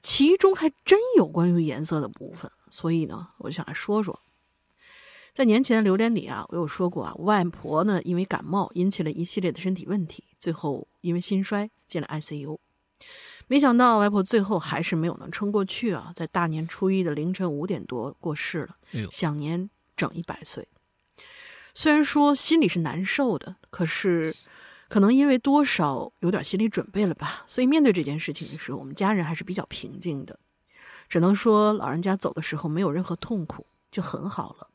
[0.02, 4.20] 其中还真有关于颜色的部分，所以呢，我就想来说说。
[5.34, 12.60] 在年前的榴莲里啊，我有说过啊，外婆呢因为感冒引起了一系列的身体问题，最后因为心衰进了 ICU。
[13.48, 18.78] 没想到外婆最后还是没有能撑过去啊，在大年初一的凌晨五点多过世了，
[19.12, 20.68] 享年整一百岁。
[21.74, 24.34] 虽然说心里是难受的，可是
[24.88, 30.40] 可能因为多少有点心理准备了吧，所以面对这件事情的时候，我们家人还是比较平静的。
[31.10, 34.68] 只能说老人家走的时候没有任何痛苦，就很好了。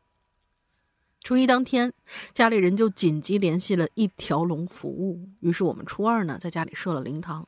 [1.28, 1.92] 初一当天，
[2.32, 7.46] 家里人就紧急联系了一条龙服务，于是我们初二呢在家里设了灵堂。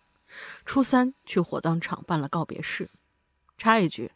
[0.67, 2.91] 初三去火葬场办了告别式，
[3.57, 4.13] 插一句，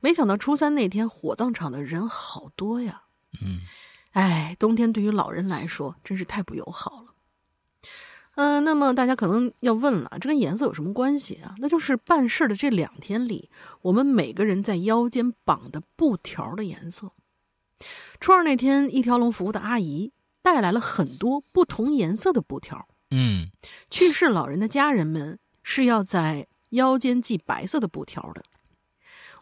[0.00, 3.04] 没想到初三那天火葬场的人好多呀。
[3.40, 3.60] 嗯，
[4.14, 7.14] 哎，冬天对于老人来说真是太不友好了。
[8.34, 11.54] 嗯，那么大家可能要问了，这跟颜色有什么关系啊？
[11.58, 13.48] 那就是办事的这两天里，
[13.82, 17.12] 我们每个人在腰间绑的布条的颜色。
[18.24, 20.10] 初二那天，一条龙服务的阿姨
[20.40, 22.88] 带来了很多不同颜色的布条。
[23.10, 23.50] 嗯，
[23.90, 28.42] 去世老人的家人们是要在腰间系白色的布条的。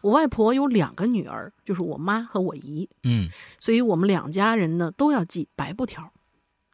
[0.01, 2.89] 我外婆有两个女儿，就是我妈和我姨。
[3.03, 6.11] 嗯，所以我们两家人呢都要系白布条。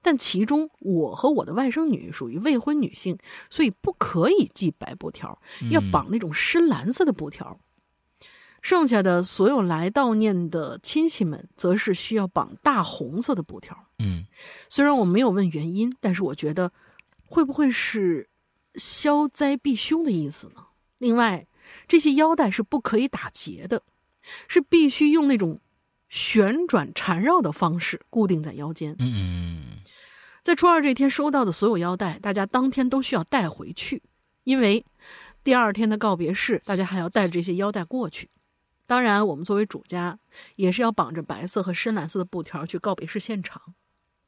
[0.01, 3.19] 但其中我和我的外甥女属于未婚女性，
[3.51, 7.59] 所以不可以系白布条，要绑那种深蓝色的布条。
[8.61, 13.77] 剩下的所有来悼念的亲戚们，则是需要绑大红色的布条。
[13.99, 14.25] 嗯，
[14.69, 16.71] 虽然我没有问原因，但是我觉得
[17.25, 18.29] 会不会是
[18.75, 20.65] 消灾避凶的意思呢？
[20.97, 21.47] 另外，
[21.87, 23.83] 这些腰带是不可以打结的，
[24.47, 25.59] 是必须用那种
[26.09, 28.95] 旋转缠绕的方式固定在腰间。
[28.99, 29.79] 嗯，
[30.43, 34.01] 在初二这天收到的所有腰带，大家当天都需要带回去，
[34.43, 34.85] 因为
[35.43, 38.29] 第二天的告别式，大家还要带着这些腰带过去。
[38.89, 40.17] 当然，我们作为主家，
[40.55, 43.75] 也是要绑着白色和深蓝色的布条去告别式现场。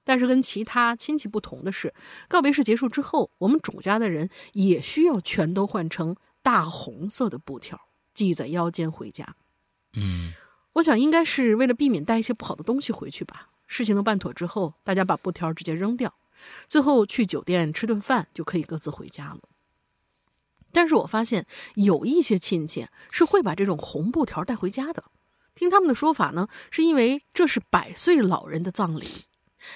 [0.04, 1.92] 但是跟其他亲戚不同的是，
[2.28, 7.82] 告别式结束之后，我们主家的人也需要全都换成大红色的布条
[8.14, 9.36] 系在腰间回家。
[9.94, 10.34] 嗯，
[10.74, 13.50] 我想应该是为了避免带一些不好的东西回去吧。
[13.66, 16.14] 事情都办妥之后，大家把布条直接扔掉，
[16.68, 19.40] 最后去酒店吃顿饭就可以各自回家了。
[20.74, 21.46] 但是我发现
[21.76, 25.04] 有一些亲戚是会把这种红布条带回家的。
[25.54, 29.08] 听他们的说法呢，是因为这是百岁老人的葬礼。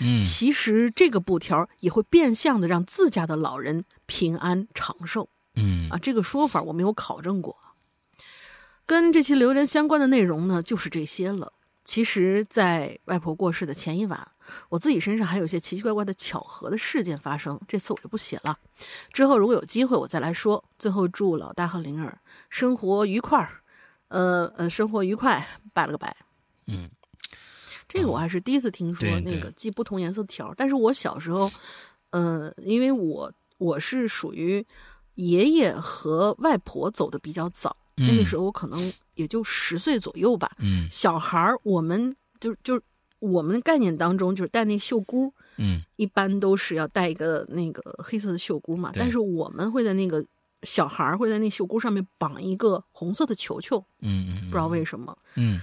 [0.01, 5.29] 嗯，其实这个布条也会变相的让自家的老人平安长寿。
[5.53, 7.55] 嗯啊，这个说法我没有考证过。
[8.85, 11.53] 跟这期留言相关的内容呢，就是这些了。
[11.85, 14.27] 其实，在外婆过世的前一晚。
[14.69, 18.55] 我自己身上还有一些奇奇怪怪的巧合的事件发生，这次我就不写了。
[19.11, 20.63] 之后如果有机会我再来说。
[20.77, 23.49] 最后祝老大和灵儿生活愉快，
[24.09, 26.15] 呃呃，生活愉快，拜了个拜。
[26.67, 26.89] 嗯，
[27.87, 30.53] 这个我还是第一次听说那个系不同颜色条。
[30.55, 31.51] 但是我小时候，
[32.11, 34.63] 呃，因为我我是属于
[35.15, 40.51] 爷爷和外婆走的比较早，那个时候我可能也就十岁左右吧。
[40.59, 42.81] 嗯，小孩儿我们就就。
[43.19, 48.91] 我们概念当中就是戴那袖箍，嗯，一般都是要戴一个那个黑色的袖箍嘛。
[48.93, 50.23] 但是我们会在那个
[50.61, 55.59] 小孩儿会在那袖箍上面绑一个红色的球球，嗯嗯，不知道为什么，嗯，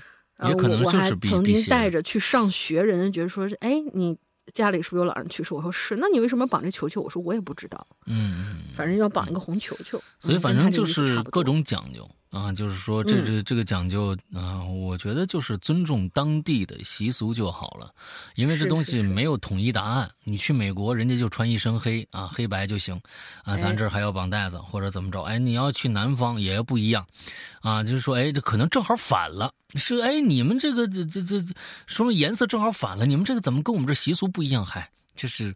[0.49, 4.17] 也可能我还曾经带着去上学，人家觉得说是，哎，你
[4.53, 5.55] 家里是不是有老人去世？
[5.55, 7.01] 我说是，那你为什么绑这球球？
[7.03, 12.09] 我说我也不知道，嗯嗯，反正要绑一个红球球，所以反正就是各种讲究。
[12.33, 17.95] 啊，就是说，这这这个讲究啊，我觉得就是尊重当地的习俗就好了，
[18.35, 20.11] 因为这东西没有统一答案。
[20.25, 22.99] 你去美国，人家就穿一身黑啊，黑白就行，
[23.45, 25.23] 啊，咱这儿还要绑带子或者怎么着？
[25.25, 27.07] 哎，你要去南方也不一样，
[27.61, 31.39] 啊，就是说，哎，这可能正好反了，是哎，你们这个这这这
[31.87, 34.65] 说明颜色正好反了，你们这个怎么跟我们这习俗不一样？
[34.65, 35.55] 还就是。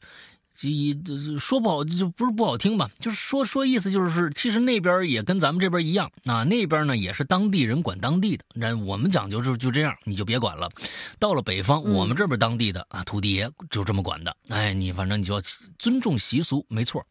[0.59, 10.71] 这说不好就不是不好听吧，就是说说意思就是，其实那边也跟咱们这边一样啊，那边呢也是当地人管当地的，那我们讲究就就这样，你就别管了。
[11.19, 15.41] 到了北方，我们这边当地的啊土地爷就这么管的，哎，你反正你就要
[15.79, 17.05] 尊重习俗，没错。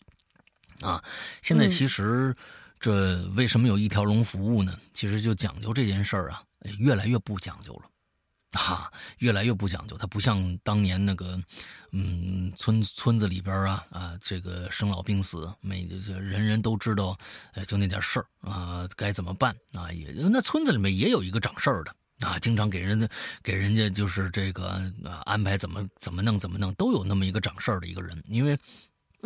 [0.81, 1.01] 啊，
[1.41, 2.35] 现在其实
[2.79, 4.77] 这为什么有一条龙服务呢？
[4.93, 6.41] 其实就讲究这件事儿啊，
[6.79, 7.83] 越来越不讲究了。
[8.55, 11.39] 哈，越来越不讲究，他不像当年那个，
[11.91, 17.17] 嗯，村村子里边啊啊，这个生老病死，每人人都知道，
[17.53, 19.91] 呃，就那点事儿啊，该怎么办啊？
[19.91, 21.95] 也那村子里面也有一个掌事儿的
[22.27, 23.07] 啊，经常给人家
[23.43, 24.69] 给人家就是这个
[25.03, 28.57] 啊安排怎么怎么弄怎么弄，都有那么一个掌事儿的一个人，因为。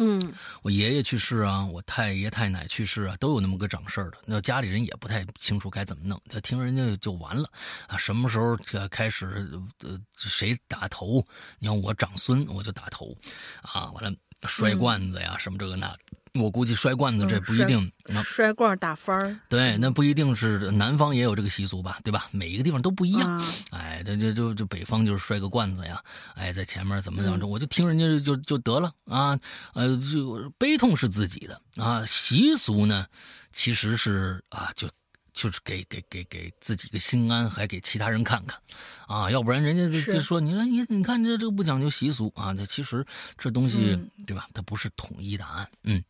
[0.02, 4.18] 嗯，我爷爷去世啊，我太爷太奶去世啊，都有那么个掌事儿的。
[4.26, 7.50] 那家里人也不太清楚该怎么弄，就听人家就完了
[7.86, 7.98] 啊。
[7.98, 8.58] 什么时候
[8.90, 9.52] 开始
[9.84, 11.22] 呃谁打头？
[11.60, 13.14] 你看我长孙，我就打头
[13.62, 13.92] 啊。
[13.92, 14.18] 完了
[14.48, 15.94] 摔罐子呀，什么这个那。
[16.36, 17.92] 我估计摔罐子这不一定，
[18.24, 19.40] 摔罐打翻儿。
[19.48, 22.00] 对，那不一定是南方也有这个习俗吧？
[22.04, 22.28] 对吧？
[22.32, 23.44] 每一个地方都不一样。
[23.72, 26.02] 哎，这这就就北方就是摔个罐子呀，
[26.36, 29.40] 哎，在前面怎么怎么着，我就听人家就就得了啊。
[29.74, 33.08] 呃，就悲痛是自己的啊，习俗呢，
[33.52, 34.90] 其实是啊，就
[35.34, 38.60] 就是给给给给自己个心安，还给其他人看看
[39.08, 43.06] 啊，要不然人家就说你说你你看这这个不讲究习俗啊，这其实
[43.38, 44.48] 这东西对吧？
[44.54, 46.04] 它不是统一答案，嗯。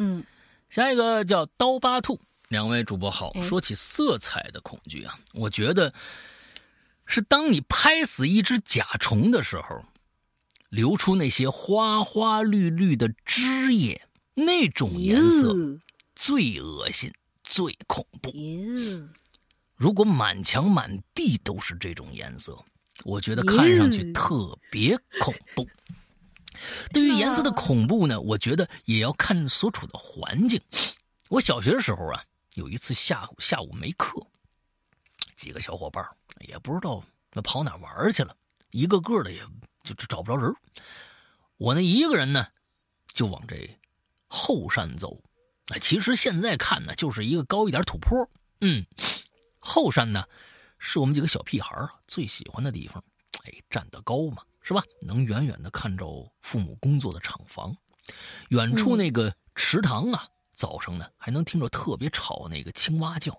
[0.00, 0.24] 嗯，
[0.70, 2.18] 下一个叫刀疤兔，
[2.48, 3.32] 两位主播好。
[3.42, 5.92] 说起色彩的恐惧啊，我觉得
[7.04, 9.84] 是当你拍死一只甲虫的时候，
[10.70, 14.00] 流出那些花花绿绿的汁液，
[14.32, 15.54] 那种颜色
[16.16, 17.12] 最恶心、
[17.44, 18.32] 最恐怖。
[19.76, 22.58] 如果满墙满地都是这种颜色，
[23.04, 25.68] 我觉得看上去特别恐怖。
[26.92, 30.60] 对于颜色的恐怖呢，我觉得也要看所处的环境。
[31.28, 32.24] 我小学的时候啊，
[32.54, 34.20] 有一次下午下午没课，
[35.36, 36.04] 几个小伙伴
[36.40, 38.36] 也不知道那跑哪玩去了，
[38.70, 39.40] 一个个的也
[39.84, 40.52] 就找不着人。
[41.56, 42.46] 我那一个人呢，
[43.06, 43.78] 就往这
[44.26, 45.22] 后山走。
[45.68, 48.28] 哎，其实现在看呢，就是一个高一点土坡。
[48.60, 48.84] 嗯，
[49.58, 50.24] 后山呢，
[50.78, 53.02] 是我们几个小屁孩啊最喜欢的地方。
[53.44, 54.42] 哎，站得高嘛。
[54.62, 54.82] 是吧？
[55.00, 57.74] 能远远的看着父母工作的厂房，
[58.50, 63.36] 远处那个池塘啊，早上呢还能听着特别吵那个青蛙叫。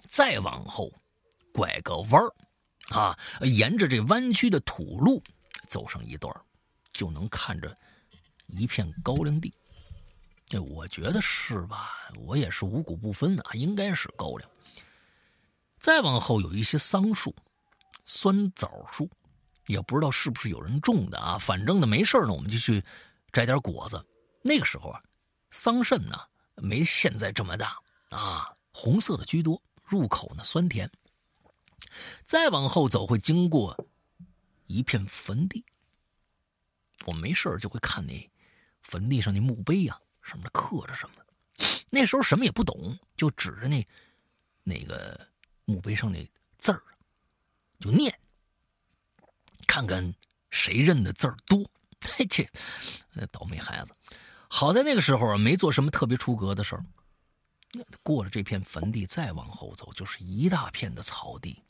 [0.00, 0.90] 再往后，
[1.52, 2.32] 拐个弯儿，
[2.96, 5.22] 啊，沿着这弯曲的土路
[5.68, 6.34] 走上一段，
[6.90, 7.76] 就能看着
[8.48, 9.52] 一片高粱地。
[10.46, 11.90] 这我觉得是吧？
[12.16, 14.50] 我也是五谷不分啊，应该是高粱。
[15.78, 17.34] 再往后有一些桑树、
[18.06, 19.08] 酸枣树。
[19.66, 22.82] 也不知道是不是有人种的啊，反正呢没事呢，我们就去
[23.32, 24.04] 摘点果子。
[24.42, 25.02] 那个时候啊，
[25.50, 26.18] 桑葚呢
[26.56, 27.78] 没现在这么大
[28.10, 30.90] 啊，红色的居多，入口呢酸甜。
[32.24, 33.86] 再往后走会经过
[34.66, 35.64] 一片坟地，
[37.06, 38.30] 我没事就会看那
[38.82, 41.14] 坟地上那墓碑啊，上面刻着什么。
[41.88, 43.86] 那时候什么也不懂，就指着那
[44.64, 45.18] 那个
[45.64, 46.28] 墓碑上那
[46.58, 46.82] 字儿
[47.78, 48.12] 就念。
[49.66, 50.14] 看看
[50.50, 51.58] 谁认的字儿多，
[52.16, 52.50] 嘿切，
[53.30, 53.94] 倒霉孩子！
[54.48, 56.84] 好在那个时候啊，没做什么特别出格的事儿。
[58.02, 61.60] 过了这片坟地，再往后走，就是一大片的草地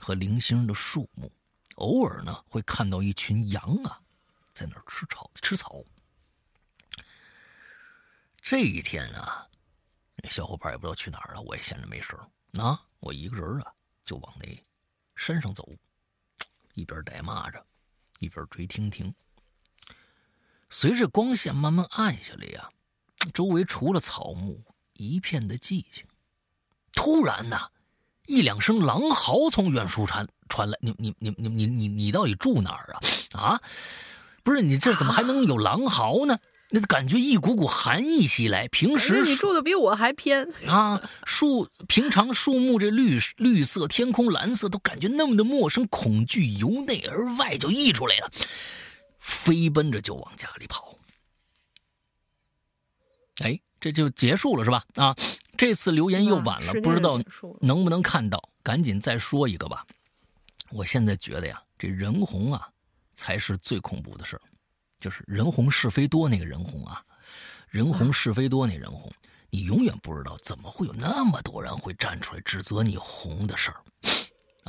[0.00, 1.30] 和零星的树木，
[1.74, 4.00] 偶尔呢会看到一群羊啊，
[4.54, 5.84] 在那儿吃草吃草。
[8.40, 9.46] 这一天啊，
[10.16, 12.18] 那小伙伴也不知道去哪儿了，我也闲着没事
[12.58, 13.70] 啊，我一个人啊
[14.02, 14.46] 就往那
[15.14, 15.68] 山上走。
[16.74, 17.60] 一边逮蚂蚱，
[18.18, 19.14] 一边追婷婷。
[20.70, 22.68] 随着光线慢慢暗下来呀，
[23.34, 24.62] 周围除了草木，
[24.94, 26.04] 一片的寂静。
[26.92, 27.58] 突然呢，
[28.26, 30.78] 一两声狼嚎从远处传传来。
[30.80, 33.00] 你你你你你你你到底住哪儿啊？
[33.32, 33.62] 啊，
[34.42, 36.38] 不是你这怎么还能有狼嚎呢？
[36.72, 38.68] 那感觉一股股寒意袭来。
[38.68, 41.02] 平时你住的比我还偏 啊！
[41.24, 48.30] 树平常树木这绿绿色，天空蓝色，都感觉那么的陌生，恐惧由内而外就溢出来了，
[49.18, 50.96] 飞奔着就往家里跑。
[53.42, 54.84] 哎，这就结束了是吧？
[54.94, 55.16] 啊，
[55.56, 57.20] 这次留言又晚了，不知道
[57.60, 59.84] 能不能看到，赶紧再说一个吧。
[60.70, 62.68] 我现在觉得呀，这人红啊，
[63.14, 64.42] 才是最恐怖的事儿。
[65.00, 67.02] 就是人红是非多那个人红啊，
[67.70, 69.10] 人红是非多那人红，
[69.48, 73.80] 你永远不知道怎么会有那么多人会站出来指责你红的事儿，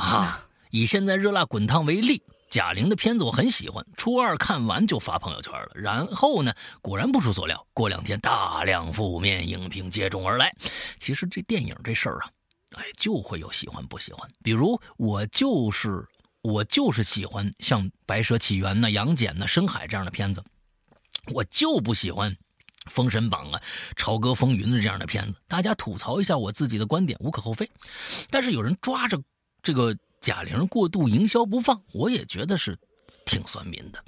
[0.01, 0.47] 啊！
[0.69, 5.71] 以现在热辣滚烫为例，贾玲的片子我很喜欢，初二看完就发朋友圈了。
[5.75, 10.49] 然后呢，果然不出所料，过两天大量负面影评接踵而来。
[10.97, 12.29] 其实这电影这事儿啊，
[12.77, 14.25] 哎，就会有喜欢不喜欢。
[14.41, 16.07] 比如我就是。
[16.41, 20.43] 我就是喜欢像《白蛇起源》呐、《杨戬》呐、《深海》这样的片子，
[21.34, 22.31] 我就不喜欢
[22.85, 23.59] 《封神榜》啊、
[23.95, 25.39] 《朝歌风云》的这样的片子。
[25.47, 27.69] 大家吐槽一下我自己的观点，无可厚非。
[28.30, 29.22] 但是有人抓着
[29.61, 32.77] 这个贾玲过度营销不放，我也觉得是
[33.26, 34.03] 挺酸民的。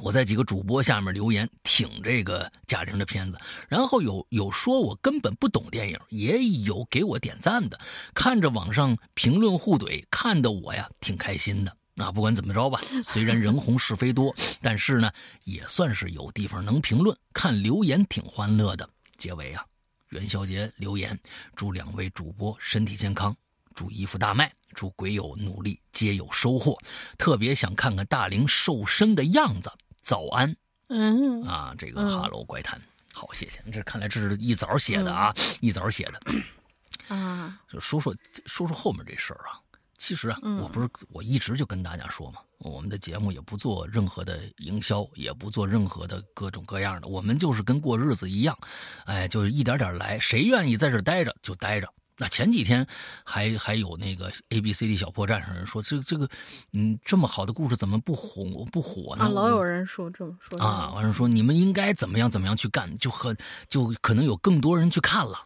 [0.00, 3.38] 我在几个主播下面留言挺这个贾玲的片子，
[3.68, 7.78] 然后有有说我根本不懂电影，也有给我点赞的。
[8.14, 11.76] 看着网上评论互怼，看得我呀挺开心的。
[11.94, 15.10] 那不管怎么着吧，虽然人红是非多，但是呢
[15.42, 18.88] 也算是有地方能评论，看留言挺欢乐的。
[19.16, 19.64] 结尾啊，
[20.10, 21.18] 元宵节留言，
[21.56, 23.36] 祝两位主播身体健康，
[23.74, 26.78] 祝衣服大卖，祝鬼友努力皆有收获。
[27.16, 29.68] 特别想看看大玲瘦身的样子。
[30.08, 30.56] 早安，
[30.88, 32.80] 嗯啊，这个哈喽怪谈，
[33.12, 33.62] 好，谢谢。
[33.70, 37.60] 这看来这是一早写的啊， 一早写的啊。
[37.70, 38.16] 就说说
[38.46, 39.60] 说说后面这事儿啊。
[39.98, 48.56] 其实啊，我不是我一直就跟大家说嘛，我们的节目也不做任何的营销，也不做任何的各种各样的，我们就是跟过日子一样，
[49.04, 51.92] 哎，就是一点点来，谁愿意在这待着就待着。
[52.18, 52.86] 那前几天
[53.24, 56.28] 还还有那个 A B C D 小破站上人说，这这个，
[56.72, 59.24] 嗯，这么好的故事怎么不红不火呢？
[59.24, 63.34] 啊，老有人说这么说啊，完了说你们应该怎么样怎么样去干，就和
[63.68, 65.38] 就可能有更多人去看了。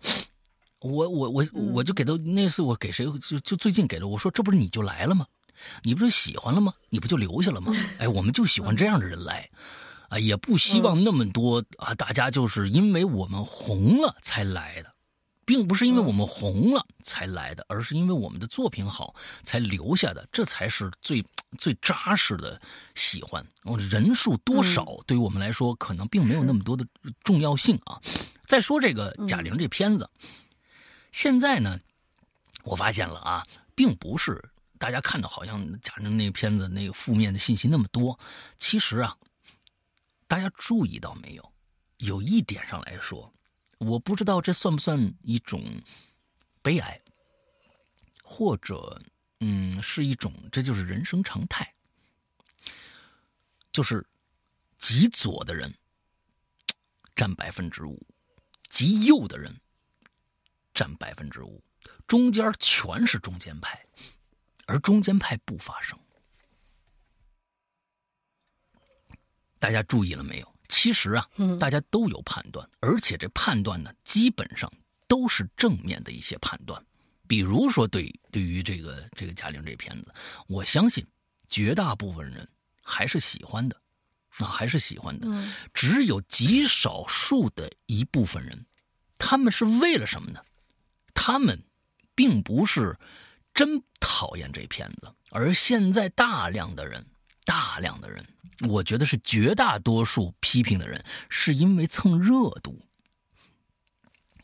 [0.81, 5.27] 我我我我就给他那次我给谁就就最近给的我说这不是你就来了吗？
[5.85, 6.73] 你不是喜欢了吗？
[6.89, 7.73] 你不就留下了吗？
[7.99, 9.49] 哎，我们就喜欢这样的人来，
[10.09, 14.92] 啊，也不希望那么多啊，大家就是因为我们红了才来的，
[15.45, 21.25] 并不是因为我们红了才来的，而是因为我们的作品好才留下的，这才是最
[21.59, 22.61] 最扎实的
[22.95, 23.45] 喜欢。
[23.91, 26.87] 人数多少对于我们来说可能并没有那么多的
[27.23, 28.01] 重要性啊。
[28.47, 30.09] 再说这个贾玲这片子，
[31.11, 31.79] 现在呢，
[32.65, 34.51] 我发现了啊，并不是。
[34.79, 38.19] 大家看到好像贾玲那个片子那个负面的信息那么多，
[38.57, 39.17] 其实啊，
[40.27, 41.53] 大家注意到没有？
[41.99, 43.33] 有一点上来说，
[43.85, 45.63] 我不知道这算不算一种
[46.63, 47.01] 悲哀，
[48.23, 49.01] 或者
[49.41, 51.75] 嗯，是一种这就是人生常态，
[53.73, 54.07] 就是
[54.79, 55.75] 极左的人
[57.17, 58.01] 占百分之五，
[58.71, 59.61] 极右的人
[60.73, 61.63] 占百分之五，
[62.07, 63.85] 中间全是中间派。
[64.67, 65.99] 而中间派不发声，
[69.59, 70.52] 大家注意了没有？
[70.73, 71.29] 其实啊，
[71.61, 74.73] 大家都有判断，而且这判断呢，基本上
[75.07, 76.83] 都是正面的一些判断。
[77.29, 80.15] 比如说，对对于这个这个贾玲这片子，
[80.49, 81.07] 我相信
[81.47, 82.49] 绝大部分人
[82.83, 83.77] 还是喜欢的，
[84.39, 85.29] 啊，还是喜欢的。
[85.75, 88.65] 只有极少数的一部分人，
[89.19, 90.41] 他们是为了什么呢？
[91.13, 91.63] 他们
[92.15, 92.99] 并不是。
[93.55, 97.05] 真讨厌这片子，而现在大量的人，
[97.45, 98.25] 大量的人，
[98.69, 102.81] 我觉得是绝大多数批评的人，是因为蹭热度，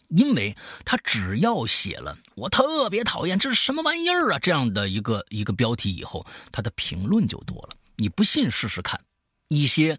[0.08, 7.76] 因为他只要写了“我特别讨厌这是什么玩意儿啊”这样的一个一个标题以后，他的评论就多了。
[7.96, 9.00] 你不信试试看，
[9.48, 9.98] 一些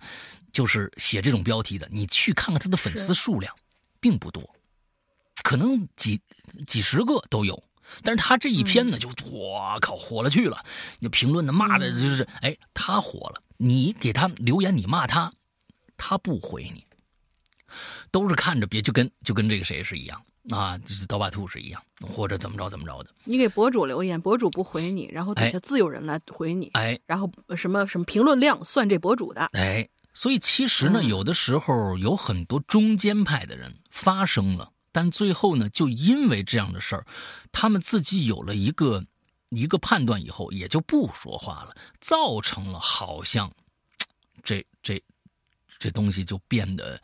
[0.51, 3.55] 就是写这种标题的，你去看看他的粉丝数量，
[3.99, 4.55] 并不多，
[5.43, 6.19] 可能几
[6.65, 7.63] 几十个都有。
[8.03, 10.59] 但是他这一篇呢，就我靠火了去了，
[10.99, 15.31] 那评论的骂的就是，哎，他火了，你给他留言，你骂他，
[15.97, 16.85] 他不回你，
[18.11, 20.21] 都是看着别就跟就跟这个谁是一样。
[20.49, 23.09] 啊，就是刀疤兔是一样，或者怎么着怎么着的。
[23.25, 34.71] 你给博主留言，博主不回你，然后底下自有人来回你，哎，然后什么什么评论量算这博主的，哎，所以其实呢，有的时候有很多中间派的人发声了。
[34.91, 37.05] 但最后呢，就因为这样的事儿，
[37.51, 39.05] 他们自己有了一个
[39.49, 43.51] 一个判断以后，也就不说话了，造成了好像
[44.43, 45.01] 这这
[45.77, 47.01] 这东西就变得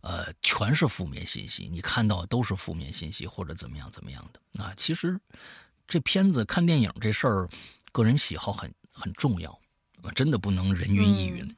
[0.00, 4.72] 呃全是负面信息，你看到都是负面信息或者怎么样怎么样的啊。
[4.76, 5.18] 其实
[5.88, 7.48] 这片子看电影这事儿，
[7.92, 9.58] 个人喜好很很重要，
[10.14, 11.56] 真的不能人云亦云。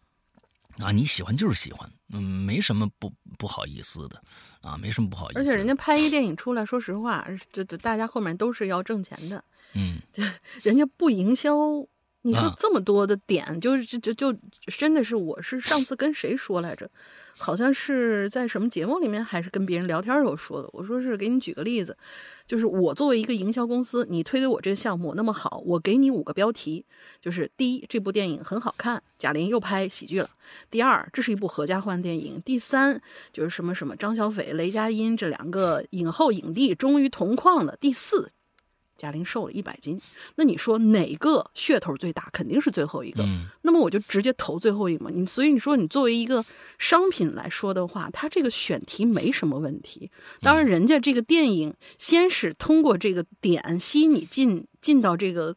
[0.79, 4.23] 啊，你喜欢就是喜欢，嗯，没什么不不好意思的，
[4.61, 5.41] 啊，没什么不好意思。
[5.41, 9.43] 而且人家拍一电影出来，说实话，这这大家后面都是要挣钱的，
[9.75, 9.99] 嗯，
[10.63, 11.57] 人家不营销，
[12.23, 16.91] 你说这么多的点，就是就就就真的是，我是上次跟谁说来着？
[17.39, 20.69] 好像是在什么节目里面，还是跟别人聊天时候说的。
[20.73, 21.97] 我说是给你举个例子，
[22.47, 26.85] 就是我作为一个营销公司，你推给我这个项目那么好，我给你五个标题，
[27.21, 30.29] 就是第一，这部电影很好看，贾玲又拍喜剧了；
[30.71, 33.01] 第二，这是一部合家欢电影；第三，
[33.33, 38.29] 就是什么什么张小斐、雷佳音这两个影后影帝终于同框了；第四。
[38.97, 40.01] 贾玲瘦了一百斤，
[40.37, 42.29] 那你说哪个噱头最大？
[42.33, 43.25] 肯定是最后一个。
[43.63, 45.11] 那么我就直接投最后一个嘛。
[45.13, 46.45] 你所以你说你作为一个
[46.79, 50.11] 商品来说的话，它这个选题没什么问题。
[50.41, 55.57] 当然，人家这个电影先是通过这个点吸引你进进到这个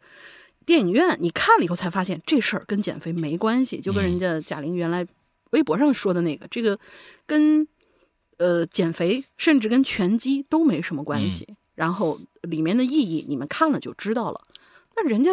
[0.65, 5.07] 电影院，你看了以后才发现这事儿跟减肥没关系，就跟人家贾玲原来
[5.51, 6.77] 微博上说的那个，这个
[7.25, 7.67] 跟
[8.37, 11.55] 呃减肥甚至跟拳击都没什么关系。
[11.79, 14.41] 然后里面的意义你们看了就知道了，
[14.97, 15.31] 那人家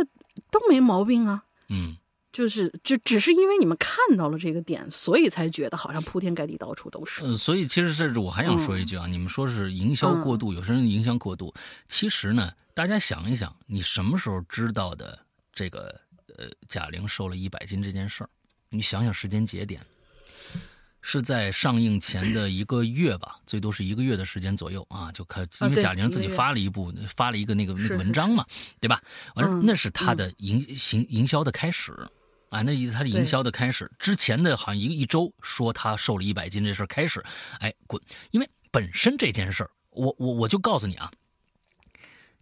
[0.49, 1.97] 都没毛病啊，嗯，
[2.33, 7.25] 就是只只是因为你们看到了这个点，所以才觉得好像铺天盖地到处都是。
[7.25, 11.53] 嗯，所以其实甚至我还想说一句啊，你们说是营销过度，有些人营销过度，
[11.89, 15.19] 其实呢，大家想一想，你什么时候知道的
[15.53, 16.01] 这个
[16.37, 18.31] 呃贾玲瘦了一百斤这件事儿？
[18.71, 19.85] 你想想时间节点。
[21.09, 28.45] 是在上映前的一个月吧，最多是一个月的时间左右啊，就看，因为贾玲自己发了一部，发了一个那个那个文章嘛，
[28.81, 29.01] 对吧？
[29.37, 31.93] 完了，那是他的营行营销的开始
[32.49, 37.25] 啊，那他的营销的开始之前的好像一一周说他瘦了一百斤这事儿开始，
[37.61, 38.03] 哎滚！
[38.33, 41.09] 因为本身这件事儿，我我我就告诉你啊，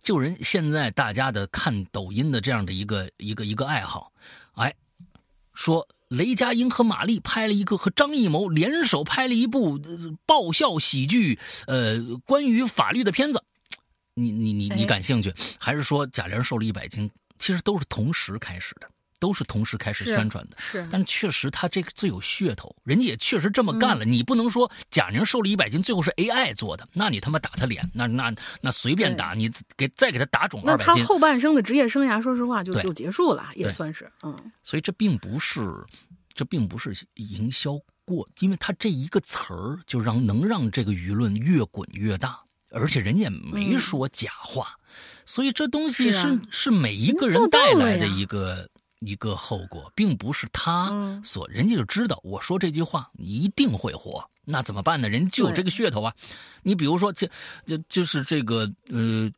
[0.02, 4.10] 就人现在大家的看抖音的这样的一个一个一个爱好，
[4.54, 4.74] 哎，
[5.52, 5.86] 说。
[6.08, 9.80] 雷佳音和马丽拍了一个，和张艺谋联手拍了一部
[10.26, 13.42] 爆笑喜剧，呃，关于法律的片子。
[14.14, 15.34] 你你你你感兴趣？
[15.58, 18.88] 还是说贾玲瘦了一百斤其实都是同时开始的。
[19.24, 24.04] 都是同时开始宣传的，是，但是确实他这个最有噱头，人家也确实这么干了。
[24.04, 28.30] 你不能说贾宁瘦了一百斤，最后是 AI 做的，那你他妈打他脸，那那
[28.60, 34.36] 那随便打，你给再给他打肿二百斤，他后半生的职业生涯，说实话就就结束了，也算是嗯。
[34.62, 35.62] 所以这并不是，
[36.34, 42.38] 这并不是营销过，因为他这一个词儿就让能让这个舆论越滚越大，
[42.72, 44.78] 而且人家也没说假话，
[45.24, 48.68] 所以这东西是是每一个人带来的一个。
[49.06, 55.08] 一个后果，并不是他所，人家就知道我说这句话你一定会火，那怎么办呢？
[55.08, 56.14] 人就有这个噱头啊。
[56.62, 57.28] 你比如说，就
[57.66, 59.30] 就就是这个呃，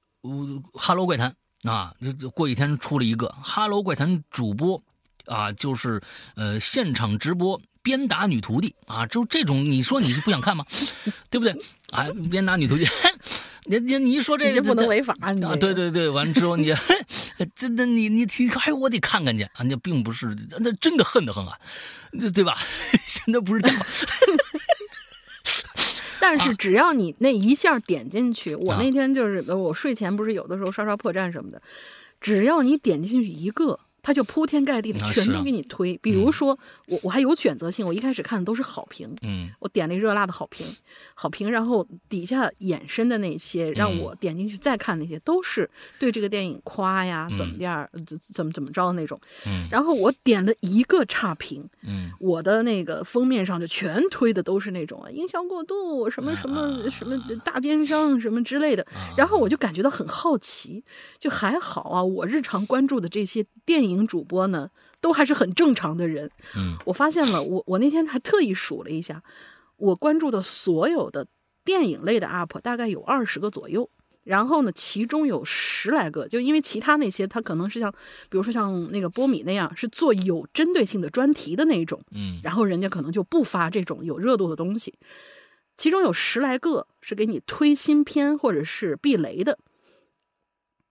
[0.74, 1.34] 哈喽怪谈
[1.64, 4.82] 啊，就过几天出了一个哈喽怪谈主播
[5.26, 6.02] 啊，就是
[6.34, 10.64] 呃现场直播鞭打女徒弟啊，就这种，你说你是不想看吗？
[11.30, 11.56] 对不对？
[11.90, 12.84] 啊，鞭打女徒弟。
[13.68, 15.56] 你你你一说这个，不能违法你啊！
[15.56, 16.72] 对对对，完了之后你，
[17.54, 19.64] 真的你你提，哎，我得看看去啊！
[19.64, 21.58] 那并不是，那真的恨得很啊，
[22.34, 22.56] 对吧？
[23.04, 23.84] 现在不是假话。
[26.18, 31.60] 但是只要你那一下点进去，我那天就是我睡前不是有的时候刷刷破绽什么的，
[32.20, 33.78] 只要你点进去一个。
[34.06, 36.56] 他就铺天盖地的全都给你推，比如说
[36.86, 40.64] 我我还有选择性，我一开始看的都是好评，嗯，我点了热辣的好评，
[41.12, 45.68] 好评，然后底下衍生的那些让我点进去再看那些都是
[45.98, 60.84] 对这个电影夸呀，怎么样，怎怎么怎么着的那种，嗯，然后我点了一个差评，嗯，我的那个封面上就全推的都是那种啊营销过度，什么什么什么大奸商什么之类的，然后我就感觉到很好奇，
[61.18, 63.95] 就还好啊，我日常关注的这些电影。
[64.04, 64.68] 主播呢，
[65.00, 66.28] 都还是很正常的人。
[66.56, 69.22] 嗯，我发现了，我我那天还特意数了一下，
[69.76, 71.28] 我关注的所有的
[71.64, 73.88] 电影类的 UP 大概有二十个左右。
[74.24, 77.92] 然后呢，其中有十来个，就因为其他那些他可能是像，
[78.28, 82.00] 比如说像那个波米那样，是做有针对性的专题的那种。
[82.10, 84.98] 嗯，然后人家可能就不发这种有热度的东西。
[85.76, 89.60] 其中有十来个是给你推新片或者是避雷的，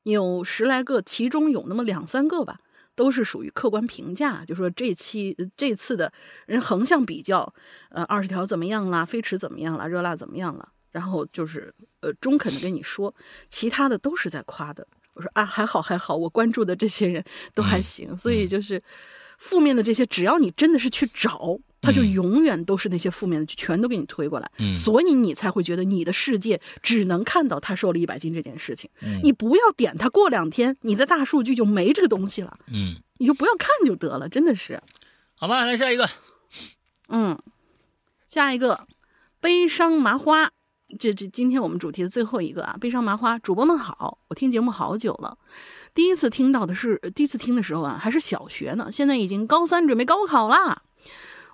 [0.04, 2.62] 有十来个，其中有那么两三个吧。
[2.96, 6.12] 都是属于客观评价，就说这期这次的
[6.48, 7.54] 人横向比较，
[7.90, 13.14] 呃，二十条怎么样啦，飞驰怎么样了，热辣怎么样了，然后就是呃中肯的跟你说，
[13.50, 14.88] 其他的都是在夸的。
[15.14, 17.24] 我说啊，还好还好，我关注的这些人
[17.54, 18.82] 都还行，所以就是
[19.38, 21.60] 负面的这些，只要你真的是去找。
[21.86, 28.90] 他就永远都是那些负面的，全都给你推过来，所以你才会觉得你的世界只能看到他瘦了一百斤这件事情。
[29.22, 32.58] 你不要点他，过两天你的大数据就没这个东西了。
[32.68, 34.82] 嗯，你就不要看就得了，真的是。
[35.36, 36.10] 好吧，来下一个。
[37.10, 37.38] 嗯，
[38.28, 38.88] 下一个
[39.40, 40.50] 悲伤麻花，
[40.98, 45.38] 这这今天我们主题的最后一个啊，悲伤麻花主播们好，我听节目好久了，
[45.94, 50.82] 第一次听到的是第一次听的时候啊，还是小学呢，现在已经高三准备高考啦。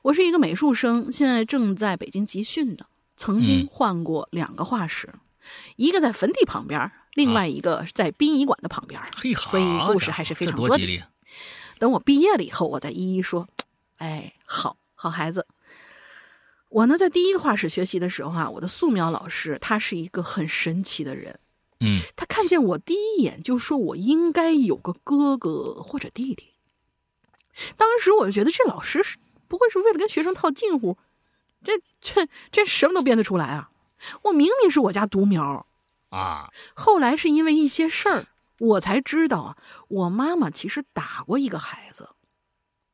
[0.04, 2.86] 我是一个美术生，现在正在北京集训呢。
[3.18, 5.14] 曾经换过两个画室，
[5.76, 9.00] 一个在坟地旁边，另外一个在殡仪馆的旁边。
[9.16, 11.04] 嘿所以故事还是非常多的。
[11.78, 13.48] 等我毕业了以后，我再一一说。
[13.98, 15.46] 哎，好好孩子，
[16.70, 21.40] 我呢在第一个画室学习的时候啊，我的素描老师他是一个很神奇的人。
[21.80, 26.54] 嗯，他看见我第一眼就说我应该有个哥哥或者弟弟。
[27.78, 29.18] 当时我就觉得这老师是。
[29.52, 30.98] 不会是为了跟学生套近乎？
[31.62, 33.70] 这这这什么都编得出来啊！
[34.22, 35.68] 我明明是我家独苗
[36.08, 36.50] 啊！
[36.74, 38.26] 后来是因为一些事儿，
[38.60, 39.58] 我才知道啊，
[39.90, 42.08] 我妈妈其实打过一个孩子。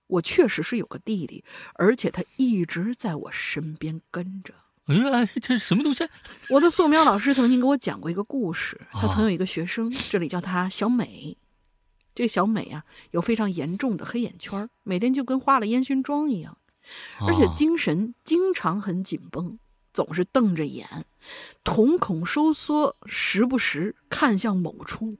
[0.07, 4.55] 我确实是有个弟弟，而且他一直在我身边跟着。
[4.87, 6.09] 哎呀，这是什么东西？
[6.49, 11.37] 我的素描老师曾经给我讲过一个故事，他曾有一个学生，这里叫他小美。
[12.17, 16.57] 这个小美啊，有非常严重的黑眼圈，每天就跟化了烟熏妆一样，
[17.19, 19.59] 而且精神经常很紧绷，
[19.93, 21.05] 总是瞪着眼，
[21.63, 25.17] 瞳孔收缩，时不时看向某处。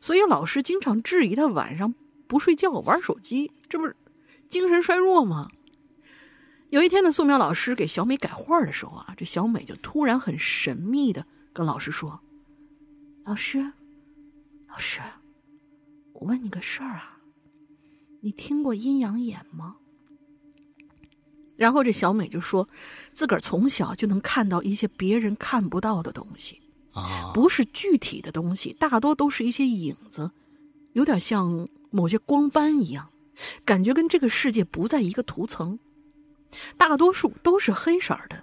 [0.00, 1.92] 所以老师经常质疑他晚上
[2.28, 3.96] 不睡觉玩手机，这不是
[4.48, 5.50] 精神衰弱吗？
[6.70, 12.20] 有一天的素描老师给小美改画的时候啊，这小美就突然很神秘的跟老师说
[13.26, 13.72] ：“老师，
[14.68, 15.00] 老师。”
[16.20, 17.18] 我问你个事儿啊，
[18.20, 19.76] 你听过阴阳眼吗？
[21.56, 22.68] 然后这小美就说，
[23.12, 26.60] 自个儿从小就能看到一些别人看不到的东西
[26.92, 30.30] 啊，不是具体的东西，大多都是一些影子，
[30.92, 33.10] 有点像某些光斑一样，
[33.64, 35.78] 感觉跟这个世界不在一个图层。
[36.76, 38.42] 大多数都是黑色的，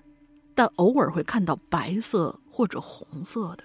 [0.53, 3.63] 但偶尔会看到白色或者红色的。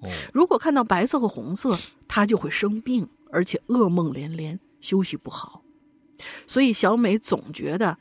[0.00, 1.76] 哦，如果看到白色和红色，
[2.08, 3.06] 他就会生病。
[3.36, 5.62] 而且噩梦连连，休息不好。
[6.46, 7.98] 所以小美总觉得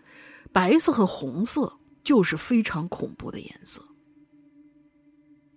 [0.54, 3.84] 白色和红色就是非常恐怖的颜色。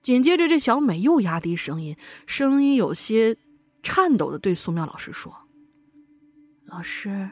[0.02, 1.96] 紧接着，这小美又压低声音，
[2.26, 3.36] 声音有些
[3.84, 5.32] 颤抖的对苏妙老师说
[6.66, 7.30] ：“老师，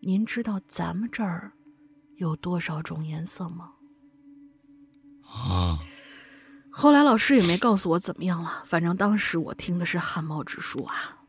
[0.00, 1.52] 您知道咱们这儿
[2.16, 3.72] 有多少种颜色吗？”
[5.24, 5.78] 啊！
[6.76, 11.20] 后来老师也没告诉我怎么样了，反正当时我听的是汗毛直竖啊。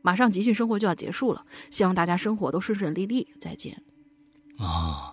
[0.00, 3.28] 马上集训生活就要结束了，希望大家生活都顺顺利利。
[3.38, 3.82] 再见。
[4.56, 5.12] 啊！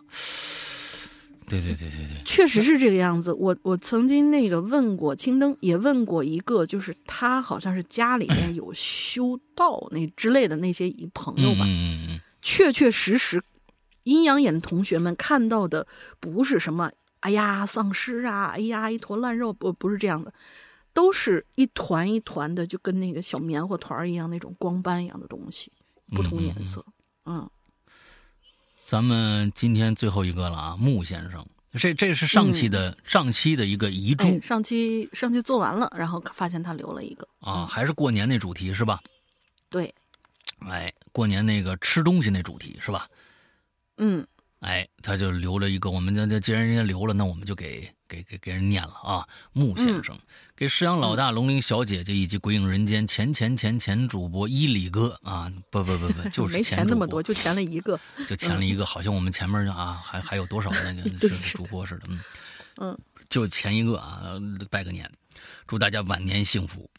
[1.49, 3.33] 对对对对对，确实是这个样子。
[3.33, 11.65] 我我曾经那个问过青灯，也问过一个，就是他好像是家里面有修道那之类的那些朋友吧。
[11.65, 12.19] 嗯嗯嗯。
[12.41, 13.43] 确确实实，
[14.03, 15.85] 阴阳眼的同学们看到的
[16.21, 16.89] 不是什么
[17.21, 20.31] “哎呀丧尸啊，哎呀一坨烂肉”，不不是这样的，
[20.93, 25.71] 都是一团一团的，就跟那个小棉花团一样那种光斑一样的东西，
[26.09, 26.85] 不同颜色。
[27.25, 27.49] 嗯。
[28.83, 31.47] 咱们今天最后一个了啊，穆先生，
[31.79, 38.99] 这这是上期的上期的一个遗嘱，上期上期做完了，然后发现他留了一个啊，还是过年那主题是吧？
[39.69, 39.93] 对，
[40.59, 43.07] 哎，过年那个吃东西那主题是吧？
[43.95, 44.27] 嗯，
[44.61, 47.87] 哎，他就留了一个，我们那那既然人家留了，那我们就给。
[48.11, 50.19] 给给给人念了啊，穆先生，
[50.53, 57.97] 给石阳老大、龙鳞小姐姐以及鬼影人间前前前前主播伊里哥啊，不不不不，就是没钱那么多，就钱了一个，
[58.27, 61.09] 就钱了一个，好像我们前面啊还还有多少那个
[61.41, 62.19] 是主播似的，嗯
[62.81, 64.33] 嗯，就前一个啊，
[64.69, 65.09] 拜个年，
[65.67, 66.89] 祝大家晚年幸福，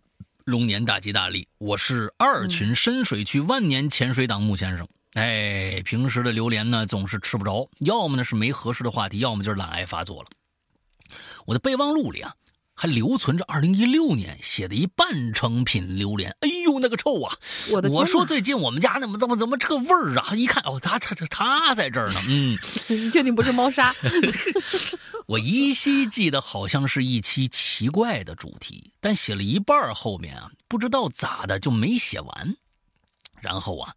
[0.44, 1.46] 龙年大吉大利。
[1.58, 10.28] 我是二群深水区万年潜水党穆先生，哎，平时的榴莲呢总是吃不着，要么呢是没合适的话题，要么就是懒癌发作了。
[11.44, 12.34] 我的备忘录里啊，
[12.74, 16.34] 还留存着二零一六年写的一半成品榴莲。
[16.40, 17.36] 哎呦，那个臭啊！
[17.70, 20.34] 我的我说最近我们家怎么怎么怎么这个味儿啊？
[20.34, 22.22] 一看哦，他他他他在这儿呢。
[22.26, 22.58] 嗯，
[22.88, 23.94] 你确定不是猫砂？
[25.28, 32.56] 我依稀记得好像是一期奇怪的主题，但写了一半后面啊，不知道咋的就没写完。
[33.42, 33.94] 然后啊。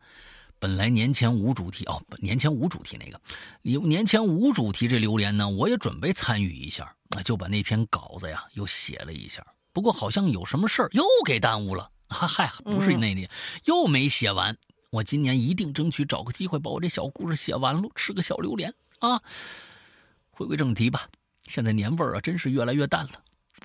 [0.59, 3.19] 本来年前无主题哦，年前无主题那个，
[3.61, 9.45] 有年前无主题这榴莲呢，我也准备参与一下，那就把那篇稿子呀又写了一下。
[9.73, 13.29] 不过好像有什么事儿又给耽误了，哈嗨，不是那里
[13.65, 14.57] 又没写完。
[14.91, 19.21] 我今年一定争取找个机会把我这小故事写完了，吃个小榴莲啊。
[20.31, 21.09] 回归正题吧，
[21.43, 23.11] 现在年味儿啊真是越来越淡了。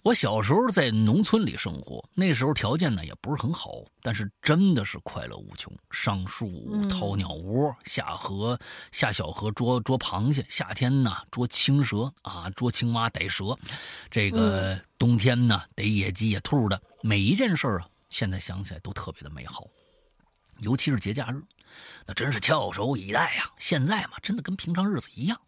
[0.02, 3.70] 我小时候在农村里生活，那时候条件呢也不是很好，
[4.00, 5.70] 但是真的是快乐无穷。
[5.90, 6.50] 上树
[6.88, 8.58] 掏鸟窝，下河
[8.92, 13.54] 下小河捉捉螃蟹，夏天呢捉青蛇啊，捉青蛙逮蛇，
[14.10, 19.66] 这个冬天呢逮野鸡野兔的，每一件事啊，现在想起来都特别的美好，
[20.60, 21.42] 尤其是节假日，
[22.06, 23.50] 那真是翘首以待呀。
[23.58, 25.38] 现在嘛，真的跟平常日子一样。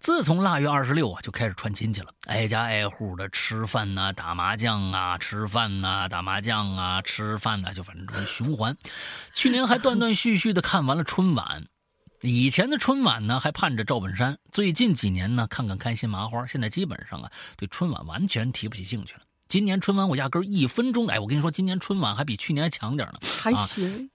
[0.00, 8.76] 自从腊月二十六啊，就开始串亲戚了，挨家挨户的吃饭呐、打麻将啊、吃饭呐、打麻将啊、吃饭呐，就反正这么循环。
[9.34, 11.66] 去年还断断续续的看完了春晚，
[12.22, 19.20] 以前的春晚呢还盼着赵本山，最近几年呢看看开心麻花，现在基本上啊对春晚完全提不起兴趣了。
[19.46, 24.10] 今年春晚我压根一分钟，哎，我跟你说，今年春晚还比去年还强点呢，还行。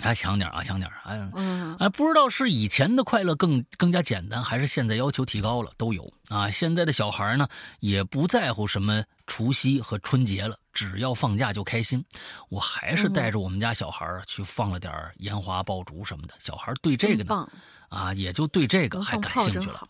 [0.00, 1.30] 还强点啊，强点哎，
[1.78, 6.50] 哎，不知道是以前的快乐更更加简单，还是现在要求提高了，都有啊。
[6.50, 7.46] 现在的小孩呢，
[7.80, 12.04] 也不在乎什么除夕和春节了，只要放假就开心。
[12.48, 17.48] 我还是带着我们家小孩去放了点烟花爆竹什么的，小孩对这个呢，
[17.88, 19.82] 啊，也就对这个还感兴趣了。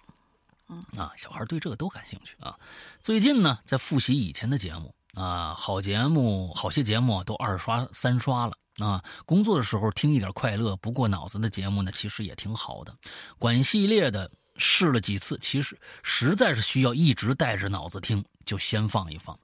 [0.97, 2.57] 啊，小孩对这个都感兴趣啊。
[3.01, 8.53] 最近呢，在复习以前的节目啊，好节目，好些节目都二刷三刷了。
[8.79, 12.97] 啊，工作的时候听一点快乐不过脑子的节目呢，其实也挺好的。
[13.39, 19.39] 管系列的试了几次，其实实在是需要一直带着脑子听，就先放一放。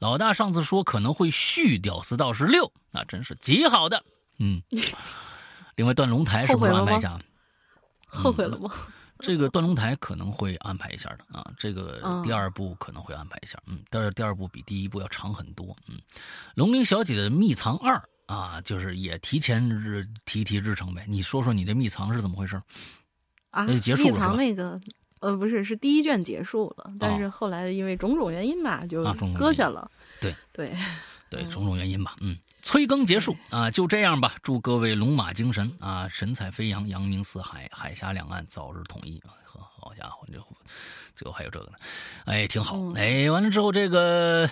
[0.00, 4.04] 老大上次说可能会续《屌丝道士六》，那真是极好的。
[4.38, 4.60] 嗯，
[5.76, 7.18] 另外断龙台是不是安排一下？
[8.06, 8.70] 后悔了吗？
[9.20, 13.58] 这个断龙台可能会安排一下的啊，这个第二部可能会安排一下。
[13.66, 15.74] 嗯，但是第二部比第一部要长很多。
[15.88, 15.98] 嗯，
[16.56, 18.02] 龙鳞小姐的秘藏二。
[18.26, 21.04] 啊，就是也提前日提提日程呗。
[21.08, 22.60] 你说说你这密藏是怎么回事？
[23.50, 24.80] 啊，那结束了密藏那个，
[25.20, 29.04] 呃，不是，是第一卷结束了，但是后来因为种种原因吧，就
[29.38, 29.90] 搁下了。
[30.20, 30.74] 对对
[31.28, 32.16] 对，种种原因吧。
[32.20, 34.34] 嗯，催更结束啊，就这样吧。
[34.42, 39.30] 祝各位龙马精神啊，神采飞扬，扬名四海，海峡两岸早日统一啊！
[39.76, 40.38] 好家伙，这
[41.14, 41.72] 最后还有这个呢，
[42.24, 42.80] 哎，挺好。
[42.94, 44.50] 哎，完了之后这个。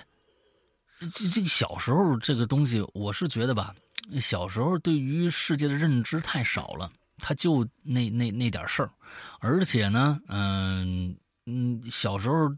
[1.09, 3.75] 这这个小时候这个东西，我是觉得吧，
[4.21, 8.91] 小时候对于世界的认知太少了，他就那那那点事儿，
[9.41, 11.17] 而且呢，嗯
[11.47, 12.55] 嗯，小时候，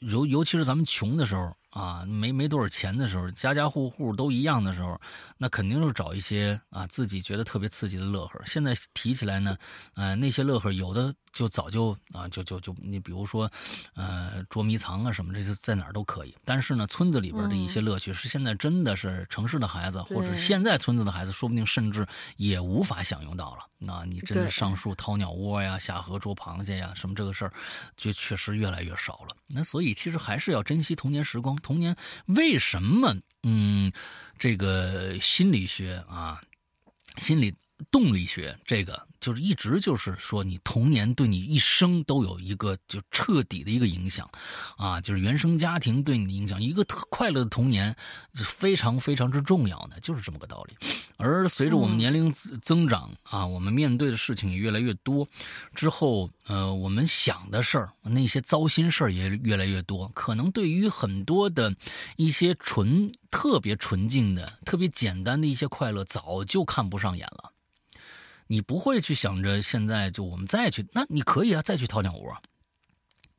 [0.00, 1.54] 尤尤其是咱们穷的时候。
[1.76, 4.98] 啊，没没多少钱的时候，家家户户都一样的时候，
[5.36, 8.40] 那肯定是找一些啊自己觉得特别刺激的乐呵。
[8.46, 9.54] 现在提起来呢，
[9.94, 13.50] 呃，那些乐呵有的就早就啊就就就你比如说，
[13.94, 16.34] 呃，捉迷藏啊什么，这些在哪儿都可以。
[16.46, 22.06] 但是呢，村子里边的一些乐趣是现在真的是城市的孩子或者现在村子的孩子，说不定甚至
[22.38, 23.60] 也无法享用到了。
[23.78, 27.52] 那你真的上树掏鸟窝呀，下河捉螃蟹呀，什么这个事儿，
[27.94, 29.36] 就确实越来越少了。
[29.48, 31.54] 那所以其实还是要珍惜童年时光。
[31.66, 33.16] 童年为什么？
[33.42, 33.92] 嗯，
[34.38, 36.40] 这个心理学啊，
[37.16, 37.52] 心理
[37.90, 39.06] 动力学这个。
[39.18, 44.30] 就是一直就是说，你童年对你一生都有一个就彻底的一个影响，
[44.76, 47.96] 啊，就是原生家庭对你的影响，一个特快乐的童年
[48.34, 50.76] 是非常非常之重要的，就是这么个道理。
[51.16, 52.30] 而随着我们年龄
[52.62, 55.26] 增长啊，我们面对的事情也越来越多，
[55.74, 61.74] 之后呃，我们想的事儿，那些糟心事儿也越来越多，可能对于很多的
[62.16, 67.54] 一些纯特别纯净的、特别简单的一些快乐，早就看不上眼了。
[68.46, 72.36] 你不会去想着现在就我们再去，那你可以啊，再去掏鸟窝，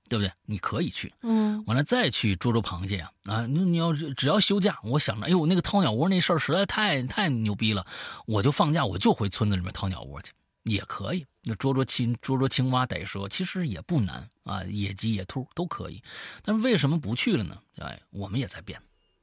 [0.09, 0.31] 对不对？
[0.45, 3.45] 你可以去，嗯，完了再去捉捉螃蟹啊啊！
[3.45, 7.85] 你你要只要休假，我想着，哎呦，那个掏鸟窝那事儿实在太太牛逼了，
[8.25, 10.31] 我就放假我就回村子里面掏鸟窝去，
[10.63, 11.25] 也可以。
[11.43, 16.01] 那捉捉青捉捉青蛙逮蛇，其实也不难啊，野鸡野兔都可以。
[16.41, 17.57] 但是为什么不去了呢？
[17.77, 18.77] 哎，我们也在变，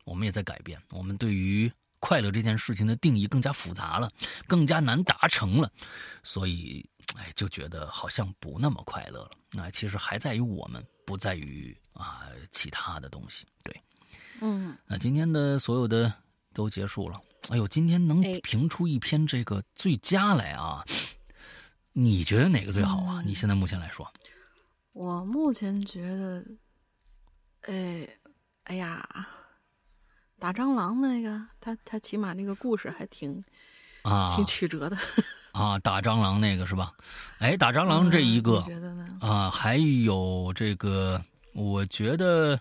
[0.05, 1.71] 我们也在改变，我们对于。
[2.05, 4.13] 快乐这件事情的定义更加复杂了，
[4.47, 5.73] 更加难达成了，
[6.23, 6.87] 所以，
[7.17, 9.31] 哎，就觉得好像不那么快乐了。
[9.53, 13.47] 那其实还在于我们，不在于啊其他的东西。
[13.63, 13.75] 对，
[14.43, 14.77] 嗯。
[14.87, 16.13] 那今天的所有的
[16.53, 17.19] 都结束了。
[17.49, 20.85] 哎呦，今天能评出一篇这个最佳来啊？
[21.95, 23.23] 你觉得哪个最好啊？
[23.25, 24.07] 你现在目前来说，
[24.93, 26.45] 我目前觉得，
[27.63, 28.07] 哎，
[28.65, 29.09] 哎呀。
[30.45, 33.43] 打蟑螂那个，他他起码那个故事还挺
[34.03, 34.99] 啊，挺曲折的
[35.53, 35.79] 啊。
[35.79, 36.93] 打蟑螂那个是吧？
[37.39, 38.63] 哎，打蟑螂这一个
[39.23, 41.19] 啊，还有这个，
[41.55, 42.61] 我觉得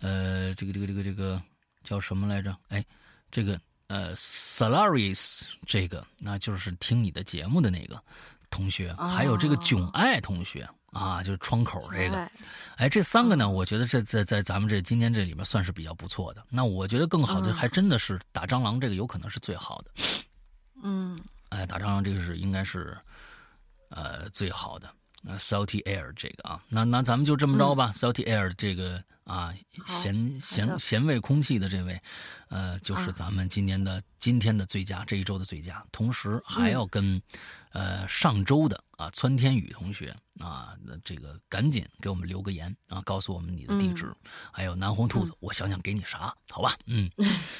[0.00, 1.40] 呃，这个这个这个这个
[1.84, 2.56] 叫什么来着？
[2.70, 2.84] 哎，
[3.30, 8.02] 这个呃，Salaris 这个，那就是听你的节目的那个
[8.52, 10.68] 同学，还有这个囧爱同学。
[10.92, 12.30] 啊，就是窗口这个，
[12.76, 16.44] 哎，这三个呢，我觉得这在在咱们这今天这里面算是比较不错的。
[16.50, 19.90] 那我觉得更好的还真的是打蟑螂这个，有可能是最好的。
[20.82, 21.18] 嗯，
[21.48, 22.94] 哎，打蟑螂这个是应该是
[23.88, 24.86] 呃最好的。
[25.22, 27.90] 那 Salty Air 这个啊，那那咱们就这么着吧。
[27.96, 29.54] Salty Air 这个啊，
[29.86, 32.00] 咸咸咸味空气的这位，
[32.48, 35.84] 呃，就是咱们今年的今天的最佳，这一周的最佳。
[35.92, 37.20] 同时还要跟
[37.72, 44.12] 呃上周的啊川天宇同学啊，那这个赶紧给我们留个言啊，告诉我们你的地址。
[44.50, 46.76] 还有南红兔子，我想想给你啥，好吧？
[46.86, 47.10] 嗯，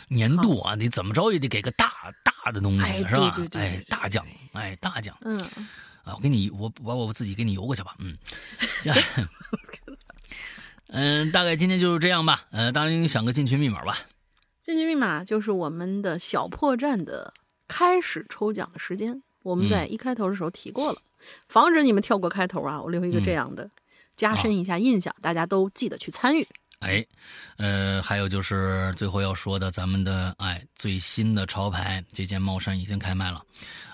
[0.09, 3.37] 年度啊，你怎么着也得给个大大的东西是吧？
[3.53, 5.41] 哎，大奖，哎，大奖，嗯。
[6.05, 8.19] 啊，我给你，我我我自己给你邮过去吧，嗯，
[10.95, 13.97] 嗯，大概今天就是这样吧，呃，大林想个进群密码吧。
[14.63, 17.33] 进群密码就是我们的小破站的
[17.67, 21.01] 开始抽奖的时间，我们在一开头的时候提过了，
[21.49, 23.71] 防止你们跳过开头啊，我留一个这样的，
[24.17, 26.47] 加深一下印象，大家都记得去参与。
[26.83, 27.07] 哎，
[27.59, 33.41] 呃，还有就是最后要说的，咱们的哎最新的潮牌这件帽衫已经开卖了，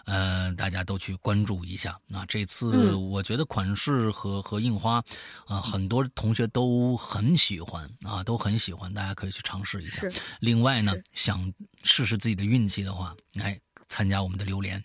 [0.06, 2.00] 呃，大家都去关注一下。
[2.06, 5.04] 那这次我觉得款式和和印花
[5.46, 10.02] 啊，很多同学都很喜欢啊，都很喜欢，大家可以去尝试一下。
[10.40, 11.52] 另外呢，想
[11.84, 14.82] 试试自己的运气的话，来参加我们的榴莲。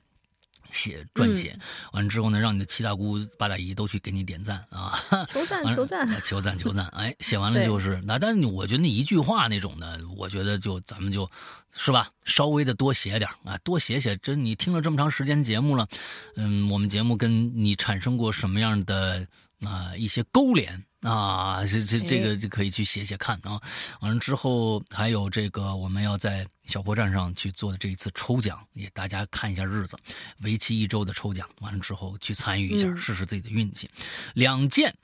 [0.72, 1.58] 写撰写
[1.92, 5.00] 完了之后呢，让你的七大姑八大姨都去给你点赞啊！
[5.32, 6.86] 求赞求赞求赞求赞！
[6.88, 11.30] 哎，写完了就是那，但是我觉得那一句话那种的，我觉得就咱们就
[11.72, 14.18] 是吧，稍微的多写点啊，多写写。
[14.18, 15.88] 这你听了这么长时间节目了，
[16.36, 19.28] 嗯，我们节目跟你产生过什么样的
[19.66, 20.84] 啊一些勾连？
[21.02, 23.60] 啊，这这这个就可以去写写看啊。
[24.00, 29.98] 完了之后，还有这个我们要在小破站上去做的这一次抽奖，也大家看一下日子，
[30.40, 31.50] 为期一周的抽奖。
[31.60, 33.90] 完了之后去参与一下，试试自己的运气。
[34.34, 34.96] 两件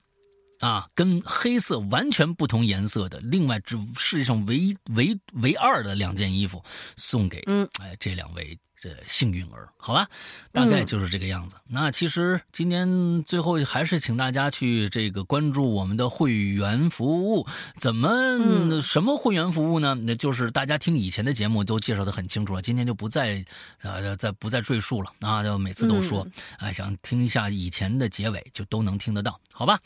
[0.62, 6.64] 啊，跟黑色完全不同颜色的，另外这世界上唯唯唯二的两件衣服
[6.96, 8.58] 送给嗯哎这两位。
[8.82, 10.08] 这幸运儿，好吧，
[10.54, 11.58] 大概就是这个样子。
[11.68, 17.46] 那其实今天最后还是请大家去这个关注我们的会员服务。
[17.78, 19.96] 怎么什么会员服务呢？
[19.96, 23.44] 那就是大家听以前的节目都介绍的很清楚了，今天就不再
[23.82, 26.26] 呃再不再赘述了啊，就每次都说，
[26.58, 29.78] 啊，想听一下以前的结尾就都能听得到，好吧？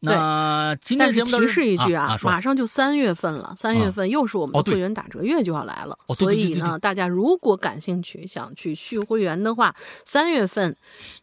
[0.00, 10.76] 那今天节目提示一句啊，马上就三月份了，三月份又是我们的会员打折月就要来了，所以呢，大家如果感兴趣想去续会员的话，三月份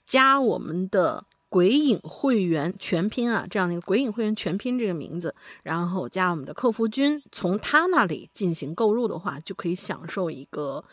[0.07, 10.84] 加我们的鬼影会员全拼啊，这样的一个鬼影会员全拼这个名字，然后加我们的客服君，从他那里进行购入的话，就可以享受一个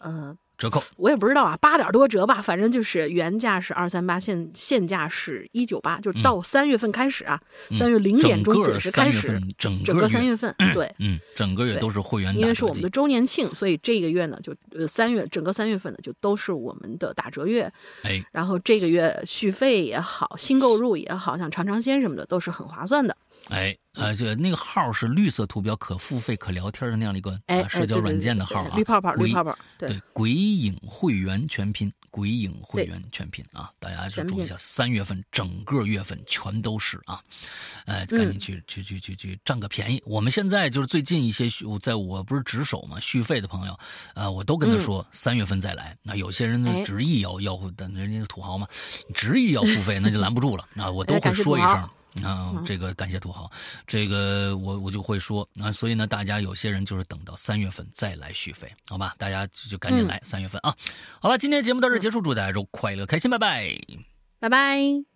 [0.00, 0.36] 呃。
[0.56, 0.82] 折扣。
[0.96, 7.40] 我也不知道啊，八点多折吧，反正就是原价是二三八，现现价是一九八，就是到三月份开始啊，
[7.76, 17.70] 三月零点钟准时开始，整个三月份，对，嗯，整个月都是会员，因为是我们的周年庆，所以这个月呢，就呃三月整个三月份呢，就都是我们的打折月，
[18.02, 23.16] 哎，然后这个月续费也好，新购入也好像尝尝鲜什么的，都是很划算的。
[23.50, 37.20] 哎，呃，这那个号是绿色图标，可付费、可聊天的那样的一个社交软件的号啊，绿泡泡，绿泡泡，对，鬼影会员全拼，鬼影会员全拼啊，大家就注意一下，三月份整个月份全都是啊，
[37.86, 40.02] 哎，赶紧去去去去去占个便宜。
[40.04, 43.78] 我们现在就是最近一些续，在我不是值守嘛，续费的朋友，
[44.14, 45.96] 呃，我都跟他说三月份再来。
[46.02, 48.66] 那有些人呢执意要要，等人家土豪嘛，
[49.14, 51.88] 执意要付费，那就拦不住了啊，我都会说一声。
[52.22, 53.50] 啊，这个感谢土豪，
[53.86, 59.14] 这个我我就会说啊，所以呢，大家有些人就是等到三月份再来续费，好吧？
[59.18, 60.74] 大家就赶紧来三月份啊，
[61.20, 61.36] 好吧？
[61.38, 63.76] 今天节目到这结束，祝大家都快乐开心，拜拜，
[64.38, 65.13] 拜拜。